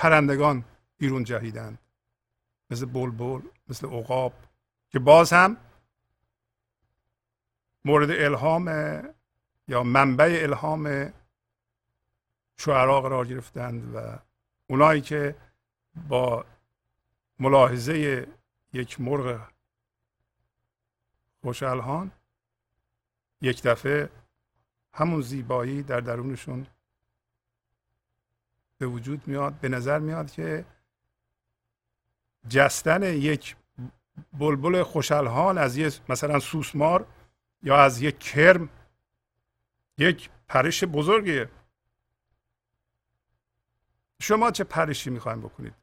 پرندگان 0.00 0.64
بیرون 0.98 1.24
جهیدند. 1.24 1.78
مثل 2.70 2.86
بلبل 2.86 3.40
مثل 3.68 3.86
عقاب 3.86 4.32
که 4.90 4.98
باز 4.98 5.32
هم 5.32 5.56
مورد 7.84 8.10
الهام 8.10 8.66
یا 9.68 9.82
منبع 9.82 10.38
الهام 10.42 11.12
شعرا 12.56 13.00
قرار 13.00 13.26
گرفتند 13.26 13.94
و 13.94 14.18
اونایی 14.66 15.00
که 15.00 15.36
با 16.08 16.44
ملاحظه 17.38 18.26
یک 18.72 19.00
مرغ 19.00 19.48
خوشالهان 21.42 22.10
یک 23.40 23.62
دفعه 23.62 24.10
همون 24.94 25.20
زیبایی 25.20 25.82
در 25.82 26.00
درونشون 26.00 26.66
به 28.80 28.86
وجود 28.86 29.28
میاد 29.28 29.54
به 29.54 29.68
نظر 29.68 29.98
میاد 29.98 30.30
که 30.30 30.64
جستن 32.48 33.02
یک 33.02 33.56
بلبل 34.32 34.82
خوشالحال 34.82 35.58
از 35.58 35.76
یک 35.76 36.00
مثلا 36.08 36.38
سوسمار 36.38 37.06
یا 37.62 37.76
از 37.82 38.02
یک 38.02 38.18
کرم 38.18 38.68
یک 39.98 40.30
پرش 40.48 40.84
بزرگیه 40.84 41.50
شما 44.20 44.50
چه 44.50 44.64
پرشی 44.64 45.10
می‌خوایم 45.10 45.40
بکنید؟ 45.40 45.74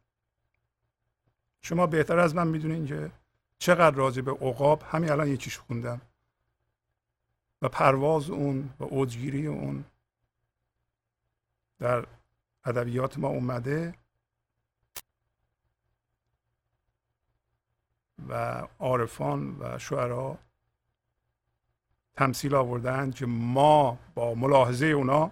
شما 1.61 1.87
بهتر 1.87 2.19
از 2.19 2.35
من 2.35 2.47
می‌دونین 2.47 2.85
که 2.85 3.11
چقدر 3.59 3.95
راجع 3.95 4.21
به 4.21 4.31
عقاب 4.31 4.83
همین 4.91 5.11
الان 5.11 5.27
یکیش 5.27 5.57
خوندم. 5.57 6.01
و 7.61 7.69
پرواز 7.69 8.29
اون 8.29 8.69
و 8.79 8.83
اوجگیری 8.83 9.47
اون 9.47 9.85
در 11.79 12.07
ادبیات 12.67 13.17
ما 13.17 13.27
اومده 13.27 13.93
و 18.29 18.33
عارفان 18.79 19.57
و 19.59 19.79
شعرا 19.79 20.37
تمثیل 22.13 22.55
آوردن 22.55 23.11
که 23.11 23.25
ما 23.25 23.99
با 24.15 24.33
ملاحظه 24.33 24.85
اونا 24.85 25.31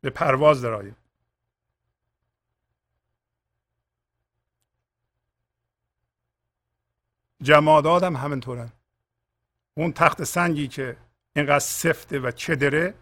به 0.00 0.10
پرواز 0.10 0.62
دراییم 0.62 0.96
جمادات 7.42 8.02
هم 8.02 8.16
همینطورن. 8.16 8.72
اون 9.74 9.92
تخت 9.92 10.24
سنگی 10.24 10.68
که 10.68 10.96
اینقدر 11.36 11.58
سفته 11.58 12.18
و 12.18 12.30
چدره 12.30 12.94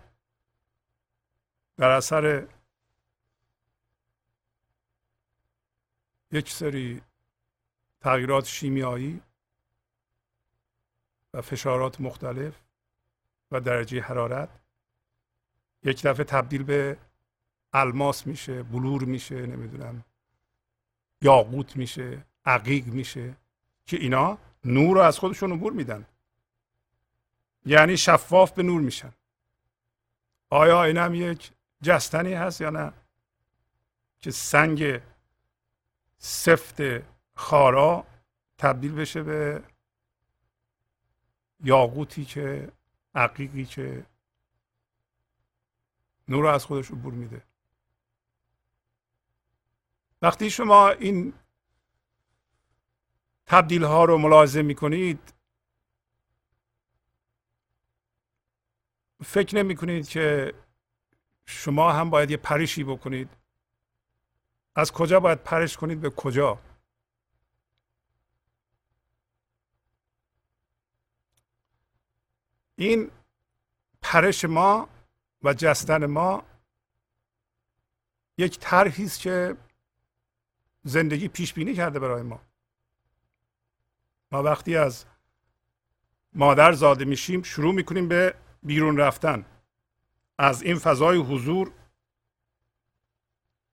در 1.76 1.90
اثر 1.90 2.46
یک 6.32 6.52
سری 6.52 7.02
تغییرات 8.00 8.44
شیمیایی 8.44 9.20
و 11.34 11.40
فشارات 11.42 12.00
مختلف 12.00 12.54
و 13.50 13.60
درجه 13.60 14.00
حرارت. 14.00 14.48
یک 15.82 16.02
دفعه 16.02 16.24
تبدیل 16.24 16.62
به 16.62 16.96
الماس 17.72 18.26
میشه 18.26 18.62
بلور 18.62 19.04
میشه 19.04 19.46
نمی‌دونم 19.46 20.04
یاقوت 21.22 21.76
میشه 21.76 22.24
عقیق 22.44 22.86
میشه 22.86 23.36
که 23.86 23.96
اینا 23.96 24.38
نور 24.64 24.96
رو 24.96 25.02
از 25.02 25.18
خودشون 25.18 25.52
عبور 25.52 25.72
میدن. 25.72 26.06
یعنی 27.66 27.96
شفاف 27.96 28.52
به 28.52 28.62
نور 28.62 28.80
میشن. 28.80 29.12
آیا 30.50 30.84
این 30.84 30.96
هم 30.96 31.14
یک 31.14 31.52
جستنی 31.82 32.34
هست 32.34 32.60
یا 32.60 32.70
نه؟ 32.70 32.92
که 34.20 34.30
سنگ 34.30 35.00
سفت 36.22 36.80
خارا 37.35 38.06
تبدیل 38.59 38.92
بشه 38.94 39.22
به 39.22 39.62
یاقوتی 41.64 42.24
که 42.24 42.72
عقیقی 43.14 43.64
که 43.64 44.06
نور 46.28 46.46
از 46.46 46.64
خودش 46.64 46.90
عبور 46.90 47.12
میده. 47.12 47.42
وقتی 50.22 50.50
شما 50.50 50.88
این 50.88 51.35
تبدیل 53.46 53.85
ها 53.85 54.04
رو 54.04 54.18
ملاحظه 54.18 54.62
می‌کنید 54.62 55.35
فکر 59.24 59.56
نمی 59.56 59.76
کنید 59.76 60.09
که 60.09 60.54
شما 61.46 61.92
هم 61.92 62.11
باید 62.11 62.30
یه 62.30 62.37
پریشی 62.37 62.85
بکنید. 62.85 63.39
از 64.74 64.92
کجا 64.92 65.20
باید 65.20 65.42
پرش 65.42 65.76
کنید؟ 65.76 66.00
به 66.00 66.11
کجا؟ 66.11 66.59
این 72.76 73.11
پرش 74.02 74.44
ما 74.44 74.88
و 75.42 75.54
جستن 75.54 76.06
ما 76.06 76.42
یک 78.38 78.59
طرحی 78.59 79.04
است 79.04 79.20
که 79.20 79.56
زندگی 80.83 81.28
پیش 81.28 81.54
بینی 81.54 81.74
کرده 81.74 81.98
برای 81.98 82.22
ما. 82.22 82.40
ما 84.33 84.42
وقتی 84.42 84.76
از 84.76 85.04
مادر 86.33 86.72
زاده 86.72 87.04
میشیم 87.04 87.42
شروع 87.42 87.74
می‌کنیم 87.74 88.09
به 88.09 88.35
بیرون 88.62 88.96
رفتن. 88.96 89.44
از 90.38 90.62
این 90.62 90.78
فضای 90.78 91.18
حضور 91.18 91.72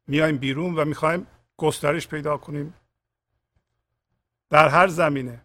میایم 0.07 0.37
بیرون 0.37 0.75
و 0.75 0.85
می‌خوایم 0.85 1.27
گسترش 1.57 2.07
پیدا 2.07 2.37
کنیم. 2.37 2.73
در 4.49 4.69
هر 4.69 4.87
زمینه 4.87 5.41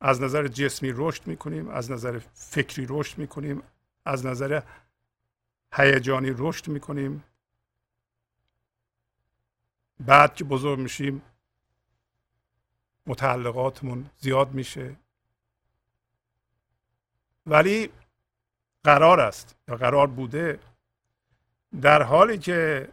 از 0.00 0.22
نظر 0.22 0.48
جسمی 0.48 0.92
رشد 0.94 1.26
می‌کنیم 1.26 1.68
از 1.68 1.90
نظر 1.90 2.18
فکری 2.32 2.86
رشد 2.88 3.18
می‌کنیم 3.18 3.62
از 4.04 4.26
نظر 4.26 4.62
هیجانی 5.72 6.34
رشد 6.38 6.68
می‌کنیم. 6.68 7.24
بعد 10.00 10.34
که 10.34 10.44
بزرگ 10.44 10.78
میشیم 10.78 11.22
متعلقاتمون 13.06 14.10
زیاد 14.18 14.54
میشه. 14.54 14.96
ولی 17.46 17.92
قرار 18.84 19.20
است 19.20 19.56
یا 19.68 19.76
قرار 19.76 20.06
بوده 20.06 20.58
در 21.82 22.02
حالی 22.02 22.38
که 22.38 22.88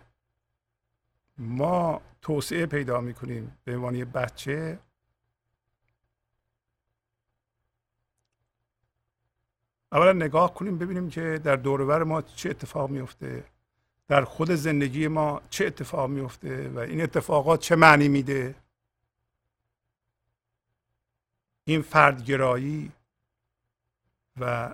ما 1.38 2.02
توسعه 2.22 2.66
پیدا 2.66 3.02
می‌کنیم. 3.02 3.58
به 3.64 3.76
عنوان 3.76 4.06
بچه. 4.06 4.80
اولا 9.92 10.14
نگاه 10.14 10.54
کنیم 10.54 10.78
ببینیم 10.78 11.10
که 11.10 11.42
در 11.44 11.56
دورور 11.56 12.04
ما 12.04 12.22
چه 12.22 12.50
اتفاق 12.50 12.90
میفته 12.90 13.44
در 14.08 14.24
خود 14.24 14.52
زندگی 14.52 15.08
ما 15.08 15.42
چه 15.50 15.66
اتفاق 15.66 16.10
میفته 16.10 16.70
و 16.70 16.80
این 16.80 17.02
اتفاقات 17.02 17.60
چه 17.60 17.76
معنی 17.76 18.08
میده. 18.08 18.56
این 21.66 21.82
فردگرایی 21.82 22.92
و 24.40 24.74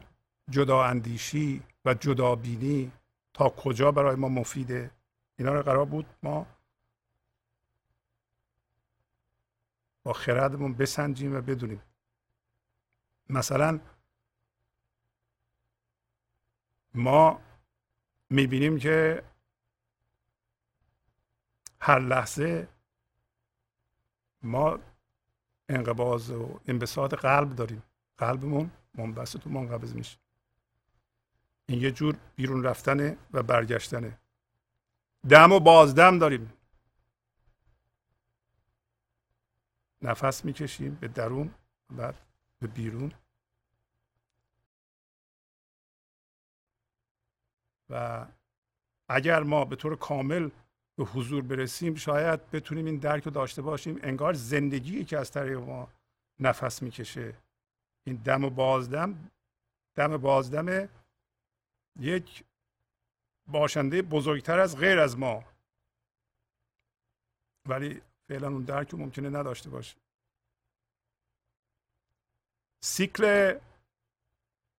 جدا 0.50 0.84
اندیشی 0.84 1.64
و 1.86 1.94
جدا 1.94 2.36
بینی 2.36 2.92
تا 3.34 3.50
کجا 3.50 3.92
برای 3.92 4.16
ما 4.16 4.30
مفیده؟ 4.30 4.92
اینا 5.40 5.54
رو 5.54 5.62
قرار 5.62 5.86
بود 5.86 6.06
ما 6.24 6.48
با 10.04 10.14
خردمون 10.14 10.74
بسنجیم 10.74 11.36
و 11.36 11.42
بدونیم. 11.42 11.82
مثلا 13.30 13.80
ما 16.94 17.42
می‌بینیم 18.30 18.78
که 18.78 19.24
هر 21.82 22.00
لحظه 22.00 22.68
ما 24.42 24.80
انقباز 25.70 26.32
و 26.32 26.60
انبساط 26.68 27.14
قلب 27.14 27.56
داریم. 27.56 27.84
قلبمون 28.18 28.72
منبسط 28.94 29.48
و 29.48 29.50
منقبض 29.50 29.96
میشه. 29.96 30.18
این 31.66 31.82
یه 31.82 31.92
جور 31.92 32.18
بیرون 32.36 32.64
رفتنه 32.64 33.18
و 33.34 33.44
برگشتنه. 33.44 34.18
دم 35.30 35.52
و 35.52 35.60
بازدم 35.60 36.20
داریم. 36.20 36.54
نفس 40.02 40.46
می‌کشیم 40.46 40.96
به 40.96 41.08
درون 41.08 41.54
بعد 41.90 42.16
به 42.60 42.68
بیرون. 42.68 43.12
و 47.90 48.26
اگر 49.10 49.44
ما 49.44 49.66
به 49.66 49.76
طور 49.76 49.96
کامل 49.96 50.50
به 50.96 51.04
حضور 51.04 51.42
برسیم 51.44 51.96
شاید 51.96 52.52
بتونیم 52.52 52.86
این 52.86 52.98
درک 52.98 53.24
رو 53.24 53.32
داشته 53.32 53.62
باشیم. 53.62 54.00
انگار 54.04 54.34
زندگی 54.34 55.06
که 55.06 55.18
از 55.18 55.32
طریق 55.32 55.58
ما 55.58 55.88
نفس 56.40 56.82
می‌کشه. 56.82 57.34
این 58.04 58.16
دم 58.16 58.44
و 58.44 58.50
بازدم 58.50 59.32
دم 59.96 60.18
بازدم 60.18 60.90
یک 62.00 62.44
باشنده 63.52 64.02
بزرگتر 64.02 64.60
از 64.60 64.78
غیر 64.78 65.00
از 65.00 65.18
ما. 65.18 65.44
ولی 67.66 68.02
فعلا 68.28 68.48
اون 68.48 68.64
درک 68.64 68.94
ممکنه 68.94 69.30
نداشته 69.30 69.70
باشه. 69.70 69.98
سیکل 72.84 73.60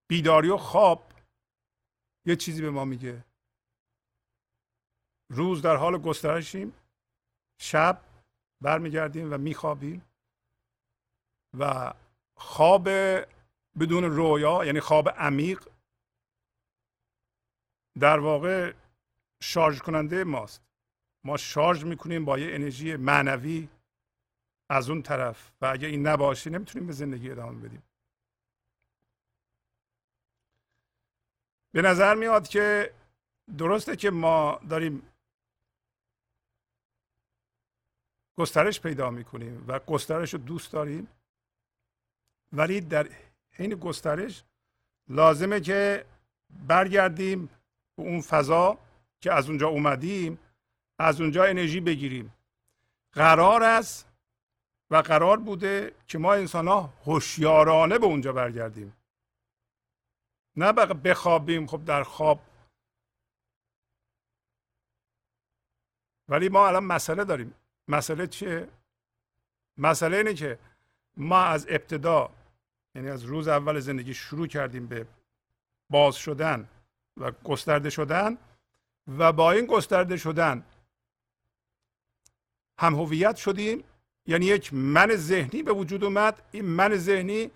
بیداری 0.07 0.49
و 0.49 0.57
خواب 0.57 1.13
یه 2.25 2.35
چیزی 2.35 2.61
به 2.61 2.69
ما 2.69 2.85
میگه. 2.85 3.23
روز 5.29 5.61
در 5.61 5.75
حال 5.75 5.97
گسترشیم 5.97 6.73
شب 7.59 8.01
برمیگردیم 8.61 9.33
و 9.33 9.37
میخوابیم 9.37 10.05
و 11.59 11.93
خواب 12.35 12.89
بدون 13.79 14.03
رویا 14.03 14.65
یعنی 14.65 14.79
خواب 14.79 15.09
عمیق 15.09 15.67
در 17.99 18.19
واقع 18.19 18.73
شارژ 19.41 19.79
کننده 19.81 20.23
ماست. 20.23 20.61
ما 21.23 21.37
شارژ 21.37 21.83
می‌کنیم 21.83 22.25
با 22.25 22.39
یه 22.39 22.55
انرژی 22.55 22.95
معنوی 22.95 23.69
از 24.69 24.89
اون 24.89 25.01
طرف 25.01 25.51
و 25.61 25.65
اگه 25.65 25.87
این 25.87 26.07
نباشه 26.07 26.49
نمی‌تونیم 26.49 26.87
به 26.87 26.93
زندگی 26.93 27.31
ادامه 27.31 27.67
بدیم. 27.67 27.83
به 31.71 31.81
نظر 31.81 32.15
میاد 32.15 32.47
که 32.47 32.93
درسته 33.57 33.95
که 33.95 34.11
ما 34.11 34.59
داریم 34.69 35.01
گسترش 38.37 38.81
پیدا 38.81 39.09
می‌کنیم 39.09 39.65
و 39.67 39.79
گسترش 39.79 40.33
رو 40.33 40.39
دوست 40.39 40.71
داریم 40.71 41.07
ولی 42.53 42.81
در 42.81 43.09
حین 43.51 43.75
گسترش 43.75 44.43
لازمه 45.09 45.61
که 45.61 46.05
برگردیم 46.67 47.49
به 47.95 48.03
اون 48.03 48.21
فضا 48.21 48.77
که 49.21 49.33
از 49.33 49.49
اونجا 49.49 49.67
اومدیم 49.67 50.39
از 50.99 51.21
اونجا 51.21 51.43
انرژی 51.43 51.79
بگیریم. 51.79 52.33
قرار 53.11 53.63
است 53.63 54.07
و 54.89 54.95
قرار 54.95 55.37
بوده 55.37 55.95
که 56.07 56.17
ما 56.17 56.33
انسان 56.33 56.67
ها 56.67 56.93
هوشیارانه 57.05 57.97
به 57.99 58.05
اونجا 58.05 58.33
برگردیم. 58.33 58.93
نه 60.55 60.71
بخوابیم 60.73 61.67
خب 61.67 61.85
در 61.85 62.03
خواب. 62.03 62.39
ولی 66.29 66.49
ما 66.49 66.67
الان 66.67 66.83
مسئله 66.83 67.23
داریم. 67.23 67.53
مسئله 67.87 68.27
چیه؟ 68.27 68.67
مسئله 69.77 70.17
اینه 70.17 70.33
که 70.33 70.59
ما 71.17 71.43
از 71.43 71.65
ابتدا 71.69 72.29
یعنی 72.95 73.09
از 73.09 73.23
روز 73.23 73.47
اول 73.47 73.79
زندگی 73.79 74.13
شروع 74.13 74.47
کردیم 74.47 74.87
به 74.87 75.07
باز 75.89 76.15
شدن. 76.15 76.69
و 77.17 77.31
گسترده 77.31 77.89
شدن 77.89 78.37
و 79.07 79.33
با 79.33 79.51
این 79.51 79.65
گسترده 79.65 80.17
شدن 80.17 80.65
هم 82.79 82.95
هویت 82.95 83.35
شدیم. 83.35 83.83
یعنی 84.25 84.45
یک 84.45 84.73
من 84.73 85.15
ذهنی 85.15 85.63
به 85.63 85.73
وجود 85.73 86.03
اومد. 86.03 86.41
این 86.51 86.65
من 86.65 86.95
ذهنی 86.97 87.51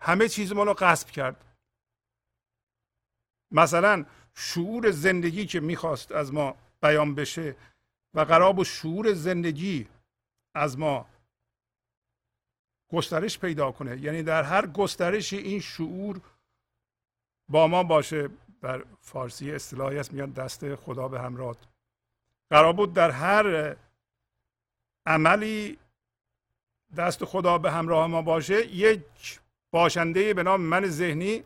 همه 0.00 0.28
چیز 0.28 0.52
ما 0.52 0.62
رو 0.64 0.74
غصب 0.74 1.10
کرد. 1.10 1.44
مثلا 3.50 4.06
شعور 4.34 4.90
زندگی 4.90 5.46
که 5.46 5.60
می‌خواست 5.60 6.12
از 6.12 6.32
ما 6.32 6.56
بیان 6.82 7.14
بشه 7.14 7.56
و 8.14 8.20
قرار 8.20 8.52
بود 8.52 8.66
شعور 8.66 9.12
زندگی 9.12 9.88
از 10.54 10.78
ما 10.78 11.08
گسترش 12.92 13.38
پیدا 13.38 13.72
کنه. 13.72 14.00
یعنی 14.00 14.22
در 14.22 14.42
هر 14.42 14.66
گسترشی 14.66 15.36
این 15.36 15.60
شعور 15.60 16.20
با 17.48 17.66
ما 17.66 17.82
باشه. 17.82 18.30
در 18.60 18.84
فارسی 19.00 19.52
اصطلاحی 19.52 19.98
است 19.98 20.12
میگن 20.12 20.30
دست 20.30 20.74
خدا 20.74 21.08
به 21.08 21.20
همراه. 21.20 21.56
قرار 22.50 22.72
بود 22.72 22.92
در 22.92 23.10
هر 23.10 23.76
عملی 25.06 25.78
دست 26.96 27.24
خدا 27.24 27.58
به 27.58 27.70
همراه 27.70 28.06
ما 28.06 28.22
باشه. 28.22 28.66
یک 28.66 29.40
باشنده 29.70 30.34
به 30.34 30.42
نام 30.42 30.60
من 30.60 30.86
ذهنی 30.86 31.44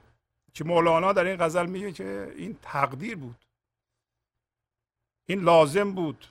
که 0.55 0.64
مولانا 0.64 1.12
در 1.12 1.25
این 1.25 1.37
غزل 1.37 1.66
میگه 1.66 1.92
که 1.92 2.33
این 2.37 2.59
تقدیر 2.62 3.16
بود. 3.16 3.44
این 5.27 5.40
لازم 5.40 5.92
بود. 5.92 6.27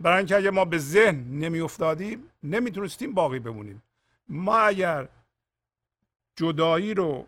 برای 0.00 0.18
اینکه 0.18 0.36
اگه 0.36 0.50
ما 0.50 0.64
به 0.64 0.78
ذهن 0.78 1.16
نمیافتادیم 1.16 2.30
نمی‌تونستیم 2.42 3.14
باقی 3.14 3.38
بمونیم. 3.38 3.82
ما 4.28 4.58
اگر 4.58 5.08
جدایی 6.36 6.94
رو 6.94 7.26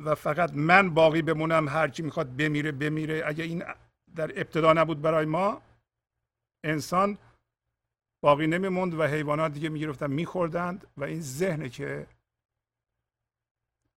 و 0.00 0.14
فقط 0.14 0.52
من 0.52 0.94
باقی 0.94 1.22
بمونم 1.22 1.68
هر 1.68 1.88
کی 1.88 2.02
می‌خواد 2.02 2.36
بمیره 2.36 2.72
بمیره. 2.72 3.22
اگه 3.26 3.44
این 3.44 3.64
در 4.16 4.40
ابتدا 4.40 4.72
نبود 4.72 5.02
برای 5.02 5.26
ما 5.26 5.62
انسان 6.64 7.18
باقی 8.22 8.46
نمیموند 8.46 8.94
و 8.94 9.02
حیوانات 9.06 9.52
دیگه 9.52 9.68
می‌گرفتن 9.68 10.10
میخوردند 10.10 10.86
و 10.96 11.04
این 11.04 11.20
ذهنه 11.20 11.68
که 11.68 12.06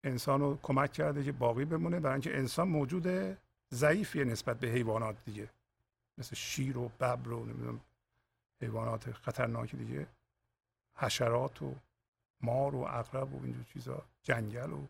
انسان 0.03 0.41
رو 0.41 0.59
کمک 0.63 0.93
کرده 0.93 1.23
که 1.23 1.31
باقی 1.31 1.65
بمونه. 1.65 1.99
برای 1.99 2.13
اینکه 2.13 2.37
انسان 2.37 2.67
موجود 2.67 3.37
ضعیفیه 3.73 4.23
نسبت 4.23 4.59
به 4.59 4.67
حیوانات 4.67 5.15
دیگه. 5.25 5.49
مثل 6.17 6.35
شیر 6.35 6.77
و 6.77 6.91
ببر 6.99 7.31
و 7.31 7.45
نمی‌دونم 7.45 7.79
حیوانات 8.61 9.11
خطرناک 9.11 9.75
دیگه. 9.75 10.07
حشرات 10.95 11.61
و 11.61 11.75
مار 12.41 12.75
و 12.75 12.79
اقرب 12.79 13.33
و 13.33 13.43
اینجور 13.43 13.63
چیزا 13.63 14.03
جنگل 14.23 14.73
و 14.73 14.87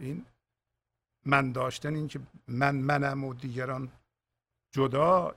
این 0.00 0.26
من 1.26 1.52
داشتن 1.52 1.94
این 1.94 2.08
که 2.08 2.20
من 2.48 2.76
منم 2.76 3.24
و 3.24 3.34
دیگران 3.34 3.92
جدا 4.72 5.34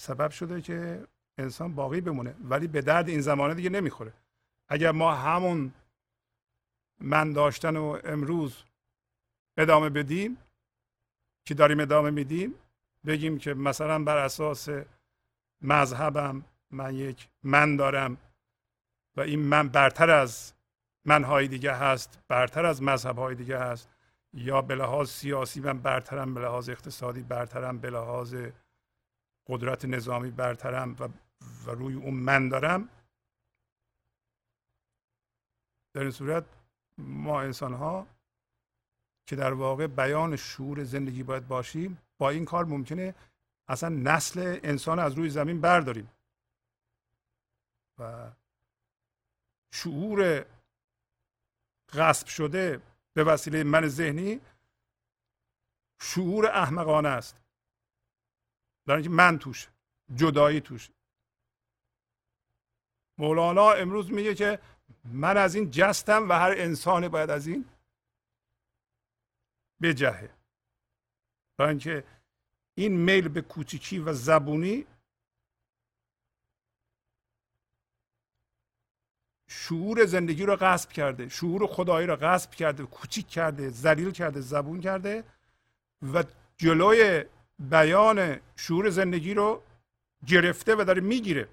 سبب 0.00 0.30
شده 0.30 0.62
که 0.62 1.06
انسان 1.38 1.74
باقی 1.74 2.00
بمونه. 2.00 2.34
ولی 2.40 2.66
به 2.66 2.80
درد 2.82 3.08
این 3.08 3.20
زمانه 3.20 3.54
دیگه 3.54 3.70
نمی‌خوره. 3.70 4.12
اگر 4.68 4.90
ما 4.92 5.14
همون 5.14 5.72
من 7.00 7.32
داشتن 7.32 7.76
و 7.76 7.98
امروز 8.04 8.62
ادامه 9.56 9.88
بدیم 9.88 10.38
که 11.44 11.54
داریم 11.54 11.80
ادامه 11.80 12.10
میدیم 12.10 12.54
بگیم 13.06 13.38
که 13.38 13.54
مثلا 13.54 14.04
بر 14.04 14.16
اساس 14.16 14.68
مذهبم 15.62 16.44
من 16.70 16.94
یک 16.94 17.28
من 17.42 17.76
دارم 17.76 18.16
و 19.16 19.20
این 19.20 19.40
من 19.40 19.68
برتر 19.68 20.10
از 20.10 20.52
منهای 21.06 21.48
دیگه 21.48 21.72
هست 21.72 22.18
برتر 22.28 22.66
از 22.66 22.82
مذهبهای 22.82 23.34
دیگه 23.34 23.58
هست. 23.58 23.88
یا 24.32 24.62
به 24.62 24.74
لحاظ 24.74 25.10
سیاسی 25.10 25.60
من 25.60 25.78
برترم 25.78 26.34
به 26.34 26.40
لحاظ 26.40 26.68
اقتصادی 26.68 27.22
برترم 27.22 27.78
به 27.78 27.90
لحاظ 27.90 28.34
قدرت 29.46 29.84
نظامی 29.84 30.30
برترم 30.30 30.96
و, 31.00 31.08
و 31.66 31.70
روی 31.70 31.94
اون 31.94 32.14
من 32.14 32.48
دارم. 32.48 32.88
در 35.94 36.02
این 36.02 36.10
صورت 36.10 36.44
ما 36.98 37.40
انسان 37.40 37.74
ها 37.74 38.06
که 39.26 39.36
در 39.36 39.52
واقع 39.52 39.86
بیان 39.86 40.36
شعور 40.36 40.84
زندگی 40.84 41.22
باید 41.22 41.48
باشیم 41.48 41.98
با 42.18 42.30
این 42.30 42.44
کار 42.44 42.64
ممکنه 42.64 43.14
اصلا 43.68 43.88
نسل 43.88 44.60
انسان 44.62 44.98
از 44.98 45.14
روی 45.14 45.30
زمین 45.30 45.60
برداریم. 45.60 46.10
و 47.98 48.30
شعور 49.72 50.46
غصب 51.92 52.26
شده 52.26 52.82
به 53.14 53.24
وسیله 53.24 53.64
من 53.64 53.88
ذهنی 53.88 54.40
شعور 56.00 56.46
احمقانه 56.46 57.08
است. 57.08 57.36
برای 58.86 59.02
اینکه 59.02 59.16
من 59.16 59.38
توش 59.38 59.68
جدایی 60.14 60.60
توش. 60.60 60.90
مولانا 63.18 63.70
امروز 63.70 64.12
میگه 64.12 64.34
که 64.34 64.58
من 65.04 65.36
از 65.36 65.54
این 65.54 65.70
جستم 65.70 66.28
و 66.28 66.32
هر 66.32 66.54
انسانی 66.56 67.08
باید 67.08 67.30
از 67.30 67.46
این 67.46 67.64
بجهه. 69.82 70.30
برای 71.56 71.70
اینکه 71.70 72.04
این 72.74 72.96
میل 72.96 73.28
به 73.28 73.40
کوچیکی 73.42 73.98
و 73.98 74.12
زبونی 74.12 74.86
شعور 79.48 80.04
زندگی 80.04 80.46
رو 80.46 80.56
غصب 80.56 80.92
کرده 80.92 81.28
شعور 81.28 81.66
خدایی 81.66 82.06
رو 82.06 82.16
غصب 82.16 82.50
کرده 82.50 82.82
کوچیک 82.84 83.28
کرده 83.28 83.70
ذلیل 83.70 84.10
کرده 84.10 84.40
زبون 84.40 84.80
کرده 84.80 85.24
و 86.14 86.24
جلوی 86.56 87.24
بیان 87.58 88.36
شعور 88.56 88.90
زندگی 88.90 89.34
رو 89.34 89.62
گرفته 90.26 90.74
و 90.74 90.84
داره 90.84 91.00
می‌گیره. 91.00 91.48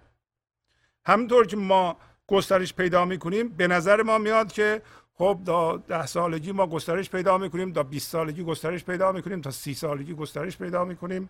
همونطور 1.05 1.47
که 1.47 1.57
ما 1.57 1.97
گسترش 2.27 2.73
پیدا 2.73 3.05
می‌کنیم 3.05 3.47
به 3.49 3.67
نظر 3.67 4.01
ما 4.01 4.17
میاد 4.17 4.51
که 4.51 4.81
خب 5.13 5.39
تا 5.45 5.77
ده 5.77 6.05
سالگی 6.05 6.51
ما 6.51 6.67
گسترش 6.67 7.09
پیدا 7.09 7.37
می‌کنیم 7.37 7.73
تا 7.73 7.83
20 7.83 8.09
سالگی 8.09 8.43
گسترش 8.43 8.83
پیدا 8.83 9.11
می‌کنیم 9.11 9.41
تا 9.41 9.51
سی 9.51 9.73
سالگی 9.73 10.13
گسترش 10.13 10.57
پیدا 10.57 10.85
می‌کنیم 10.85 11.29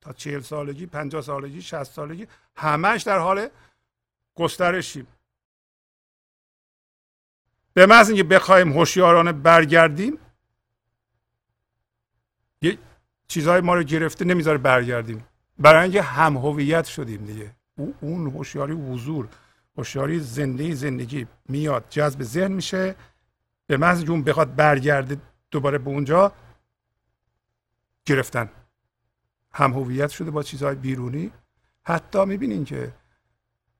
تا 0.00 0.12
چهل 0.12 0.40
سالگی 0.40 0.86
پنجاه 0.86 1.22
سالگی 1.22 1.62
شست 1.62 1.92
سالگی 1.92 2.26
همش 2.56 3.02
در 3.02 3.18
حال 3.18 3.48
گسترشیم. 4.34 5.06
به 7.74 7.86
محض 7.86 8.08
اینکه 8.08 8.24
بخوایم 8.24 8.72
هوشیارانه 8.72 9.32
برگردیم 9.32 10.18
یه 12.62 12.78
چیزهای 13.28 13.60
ما 13.60 13.74
رو 13.74 13.82
گرفته 13.82 14.24
نمی‌ذاره 14.24 14.58
برگردیم. 14.58 15.24
برای 15.58 15.82
اینکه 15.82 16.02
هم 16.02 16.36
هویت 16.36 16.84
شدیم 16.84 17.24
دیگه. 17.24 17.54
اون 18.00 18.26
هوشیاری 18.26 18.72
حضور 18.72 19.28
هوشیاری 19.76 20.20
زنده 20.20 20.74
زندگی 20.74 21.26
میاد 21.48 21.84
جذب 21.90 22.22
ذهن 22.22 22.52
میشه. 22.52 22.94
به 23.66 23.76
محض 23.76 24.04
اون 24.04 24.22
بخواد 24.22 24.54
برگرده 24.54 25.20
دوباره 25.50 25.78
به 25.78 25.90
اونجا 25.90 26.32
گرفتن. 28.04 28.50
هم 29.52 29.72
هویت 29.72 30.10
شده 30.10 30.30
با 30.30 30.42
چیزهای 30.42 30.74
بیرونی. 30.74 31.32
حتی 31.82 32.24
می‌بینین 32.24 32.64
که 32.64 32.92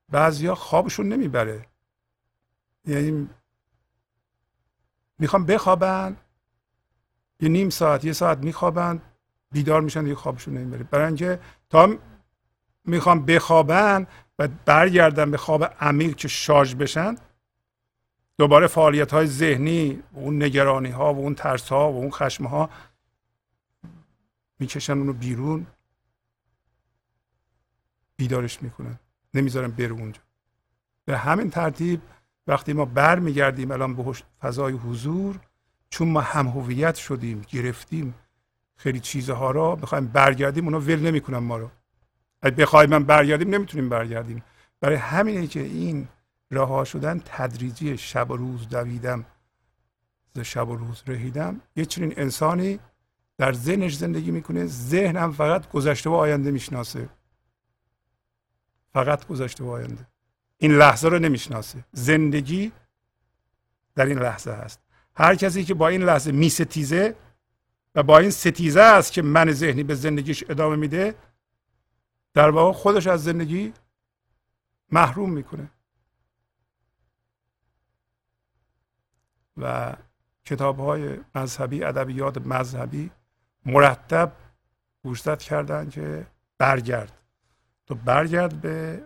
بعضیا 0.09 0.55
خوابشون 0.55 1.09
نمی‌بره. 1.09 1.65
یعنی 2.85 3.29
می‌خوام 5.21 5.45
بخوابن. 5.45 6.17
یه 7.39 7.49
نیم 7.49 7.69
ساعت 7.69 8.05
یه 8.05 8.13
ساعت 8.13 8.37
میخوابن. 8.37 9.01
بیدار 9.51 9.81
میشن 9.81 10.03
دیگه 10.03 10.15
خوابشون 10.15 10.53
نمی‌بره. 10.53 10.83
برای 10.83 11.05
اینکه 11.05 11.39
تا 11.69 11.97
می‌خوام 12.85 13.25
بخوابن 13.25 14.07
و 14.39 14.47
برگردن 14.65 15.31
به 15.31 15.37
خواب 15.37 15.63
عمیق 15.63 16.15
که 16.15 16.27
شارژ 16.27 16.75
بشن 16.75 17.15
دوباره 18.37 18.67
فعالیت 18.67 19.11
های 19.11 19.27
ذهنی 19.27 20.03
و 20.13 20.19
اون 20.19 20.43
نگرانی 20.43 20.89
ها 20.89 21.13
و 21.13 21.17
اون 21.17 21.35
ترس 21.35 21.69
ها 21.69 21.91
و 21.91 21.97
اون 21.97 22.11
خشم 22.11 22.45
ها 22.45 22.69
می‌کشن 24.59 24.97
اونو 24.97 25.13
بیرون. 25.13 25.67
بیدارش 28.17 28.61
می‌کنن. 28.63 28.99
نمی‌ذارن 29.33 29.71
بره 29.71 29.91
اونجا. 29.91 30.21
به 31.05 31.17
همین 31.17 31.49
ترتیب 31.49 32.01
وقتی 32.51 32.73
ما 32.73 32.85
برمیگردیم 32.85 33.71
الان 33.71 33.95
به 33.95 34.13
فضای 34.41 34.73
حضور 34.73 35.39
چون 35.89 36.07
ما 36.07 36.21
هم 36.21 36.47
هویت 36.47 36.95
شدیم 36.95 37.45
گرفتیم 37.49 38.15
خیلی 38.75 38.99
چیزها 38.99 39.51
را 39.51 39.75
می‌خوایم 39.75 40.07
برگردیم 40.07 40.65
اونا 40.65 40.79
ول 40.79 40.99
نمی‌کنن 40.99 41.37
ما 41.37 41.57
رو. 41.57 41.71
اگه 42.41 42.55
بخوایم 42.55 42.89
من 42.89 43.03
برگردیم 43.03 43.49
نمی‌تونیم 43.49 43.89
برگردیم. 43.89 44.43
برای 44.79 44.95
همینه 44.95 45.47
که 45.47 45.59
این 45.59 46.07
رها 46.51 46.83
شدن 46.83 47.21
تدریجی 47.25 47.97
شب 47.97 48.31
و 48.31 48.37
روز 48.37 48.69
دویدم 48.69 49.25
ز 50.35 50.39
شب 50.39 50.69
و 50.69 50.75
روز 50.75 51.03
رهیدم. 51.07 51.61
یه 51.75 51.85
چنین 51.85 52.13
انسانی 52.17 52.79
در 53.37 53.53
ذهنش 53.53 53.95
زندگی 53.95 54.31
می‌کنه 54.31 54.65
ذهنم 54.65 55.31
فقط 55.31 55.69
گذشته 55.71 56.09
و 56.09 56.13
آینده 56.13 56.51
می‌شناسه. 56.51 57.09
فقط 58.93 59.27
گذشته 59.27 59.63
و 59.63 59.69
آینده. 59.69 60.10
این 60.61 60.71
لحظه 60.71 61.07
رو 61.07 61.19
نمی‌شناسه. 61.19 61.85
زندگی 61.91 62.71
در 63.95 64.05
این 64.05 64.19
لحظه 64.19 64.51
هست. 64.51 64.79
هر 65.15 65.35
کسی 65.35 65.63
که 65.63 65.73
با 65.73 65.87
این 65.87 66.03
لحظه 66.03 66.31
میستیزه 66.31 67.15
و 67.95 68.03
با 68.03 68.17
این 68.17 68.31
ستیزه 68.31 68.81
است 68.81 69.11
که 69.11 69.21
من 69.21 69.51
ذهنی 69.51 69.83
به 69.83 69.95
زندگیش 69.95 70.43
ادامه 70.49 70.75
میده 70.75 71.15
در 72.33 72.49
واقع 72.49 72.73
خودش 72.73 73.07
از 73.07 73.23
زندگی 73.23 73.73
محروم 74.91 75.31
می‌کنه. 75.31 75.71
و 79.57 79.95
کتاب 80.45 80.79
های 80.79 81.19
مذهبی 81.35 81.83
ادبیات 81.83 82.37
مذهبی 82.37 83.11
مرتب 83.65 84.31
گوشزد 85.03 85.39
کردن 85.39 85.89
که 85.89 86.27
برگرد. 86.57 87.11
تو 87.87 87.95
برگرد 87.95 88.61
به 88.61 89.03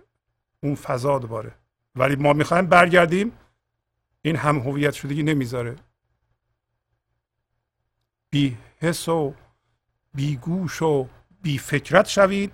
اون 0.65 0.75
فضا 0.75 1.19
دوباره. 1.19 1.55
ولی 1.95 2.15
ما 2.15 2.33
می‌خوایم 2.33 2.65
برگردیم. 2.65 3.31
این 4.21 4.35
هم 4.35 4.59
هویت 4.59 4.93
شدگی 4.93 5.23
نمی‌ذاره. 5.23 5.75
بی 8.29 8.57
حس 8.79 9.09
و 9.09 9.33
بی 10.13 10.37
گوش 10.37 10.81
و 10.81 11.07
بی 11.41 11.57
فکرت 11.57 12.07
شوید 12.07 12.53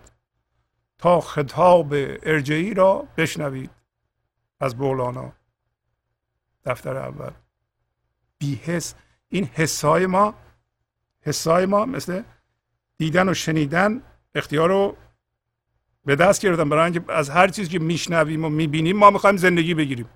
تا 0.98 1.22
خطاب 1.22 1.94
ارجعی 2.24 2.74
را 2.74 3.08
بشنوید. 3.18 3.72
از 4.60 4.76
مولانا 4.76 5.34
دفتر 6.66 6.98
اول. 6.98 7.32
بی 8.38 8.56
حس. 8.56 8.96
این 9.30 9.46
حسای 9.46 10.06
ما 10.06 10.36
حسای 11.22 11.66
ما 11.66 11.86
مثل 11.86 12.24
دیدن 12.98 13.30
و 13.30 13.34
شنیدن 13.34 14.02
اختیار 14.36 14.70
رو 14.70 14.98
به 16.06 16.16
دست 16.16 16.42
گرفتن 16.42 16.70
برای 16.70 16.84
اینکه 16.84 17.14
از 17.14 17.30
هر 17.30 17.48
چیزی 17.48 17.70
که 17.70 17.80
میشنویم 17.80 18.46
و 18.46 18.50
می‌بینیم 18.50 18.98
ما 18.98 19.10
می‌خوایم 19.10 19.38
زندگی 19.38 19.74
بگیریم. 19.74 20.10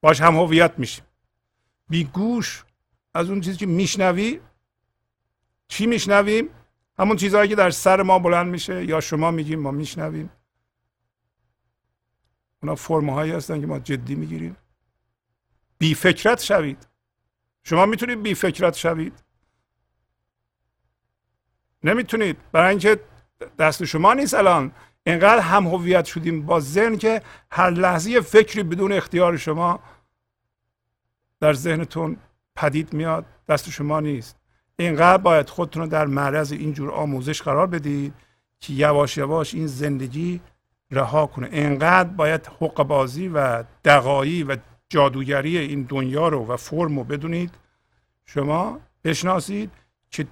باش 0.00 0.20
هم 0.20 0.36
هویت 0.36 0.78
میشیم. 0.78 1.04
بی 1.88 2.04
گوش 2.04 2.64
از 3.14 3.30
اون 3.30 3.40
چیزی 3.40 3.56
که 3.56 3.66
میشنوی 3.66 4.40
چی 5.68 5.86
میشنویم؟ 5.86 6.48
همون 6.98 7.16
چیزهایی 7.16 7.48
که 7.48 7.54
در 7.54 7.70
سر 7.70 8.02
ما 8.02 8.18
بلند 8.18 8.46
میشه 8.46 8.84
یا 8.84 9.00
شما 9.00 9.30
میگیم 9.30 9.60
ما 9.60 9.70
میشنویم. 9.70 10.30
اونا 12.62 12.74
فرمهایی 12.74 13.32
هستن 13.32 13.60
که 13.60 13.66
ما 13.66 13.78
جدی 13.78 14.14
می‌گیریم. 14.14 14.56
بی 15.78 15.94
فکرت 15.94 16.40
شوید. 16.40 16.88
شما 17.62 17.86
می‌تونید 17.86 18.22
بی 18.22 18.34
فکرت 18.34 18.74
شوید. 18.74 19.24
نمی‌تونید. 21.84 22.36
برای 22.52 22.70
اینکه 22.70 23.00
دست 23.58 23.84
شما 23.84 24.14
نیست 24.14 24.34
الان. 24.34 24.72
اینقدر 25.06 25.40
هم 25.40 25.66
هویت 25.66 26.04
شدیم 26.04 26.46
با 26.46 26.60
ذهن 26.60 26.98
که 26.98 27.22
هر 27.50 27.70
لحظه 27.70 28.20
فکری 28.20 28.62
بدون 28.62 28.92
اختیار 28.92 29.36
شما 29.36 29.80
در 31.40 31.52
ذهنتون 31.52 32.16
پدید 32.56 32.92
میاد 32.92 33.24
دست 33.48 33.70
شما 33.70 34.00
نیست. 34.00 34.36
اینقدر 34.78 35.22
باید 35.22 35.48
خودتون 35.48 35.82
رو 35.82 35.88
در 35.88 36.06
معرض 36.06 36.52
اینجور 36.52 36.90
آموزش 36.90 37.42
قرار 37.42 37.66
بدید 37.66 38.14
که 38.60 38.72
یواش 38.72 39.16
یواش 39.16 39.54
این 39.54 39.66
زندگی 39.66 40.40
رها 40.90 41.26
کنه. 41.26 41.48
اینقدر 41.52 42.08
باید 42.08 42.46
حق 42.60 42.82
بازی 42.82 43.28
و 43.28 43.64
دقایی 43.84 44.42
و 44.42 44.56
جادوگری 44.88 45.58
این 45.58 45.82
دنیا 45.82 46.28
رو 46.28 46.46
و 46.46 46.56
فرم 46.56 46.98
رو 46.98 47.04
بدونید. 47.04 47.54
شما 48.24 48.80
بشناسید 49.04 49.70
که 50.10 50.26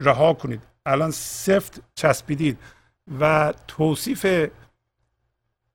رها 0.00 0.34
کنید. 0.34 0.62
الان 0.86 1.10
سفت 1.10 1.80
چسبیدید. 1.94 2.58
و 3.20 3.54
توصیف 3.68 4.50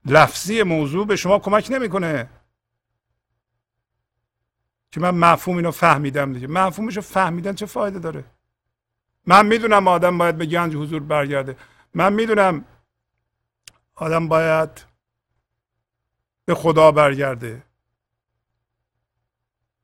لفظی 0.05 0.63
موضوع 0.63 1.07
به 1.07 1.15
شما 1.15 1.39
کمک 1.39 1.67
نمی‌کنه. 1.71 2.29
که 4.91 4.99
من 4.99 5.09
مفهوم 5.09 5.57
اینو 5.57 5.71
فهمیدم 5.71 6.33
دیگه. 6.33 6.47
مفهومش 6.47 6.95
رو 6.95 7.01
فهمیدن 7.01 7.53
چه 7.53 7.65
فایده 7.65 7.99
داره؟ 7.99 8.23
من 9.25 9.45
می‌دونم 9.45 9.87
آدم 9.87 10.17
باید 10.17 10.37
به 10.37 10.45
گنج 10.45 10.75
حضور 10.75 11.03
برگرده. 11.03 11.57
من 11.93 12.13
می‌دونم 12.13 12.65
آدم 13.95 14.27
باید 14.27 14.69
به 16.45 16.55
خدا 16.55 16.91
برگرده. 16.91 17.63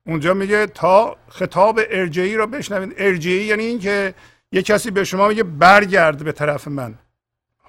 اونجا 0.05 0.33
میگه 0.33 0.67
تا 0.67 1.17
خطاب 1.29 1.79
ارجعی 1.89 2.35
را 2.35 2.45
بشنوید. 2.45 2.93
ارجعی 2.97 3.45
یعنی 3.45 3.63
اینکه 3.63 4.13
یه 4.51 4.61
کسی 4.61 4.91
به 4.91 5.03
شما 5.03 5.27
میگه 5.27 5.43
برگرد 5.43 6.23
به 6.23 6.31
طرف 6.31 6.67
من. 6.67 6.99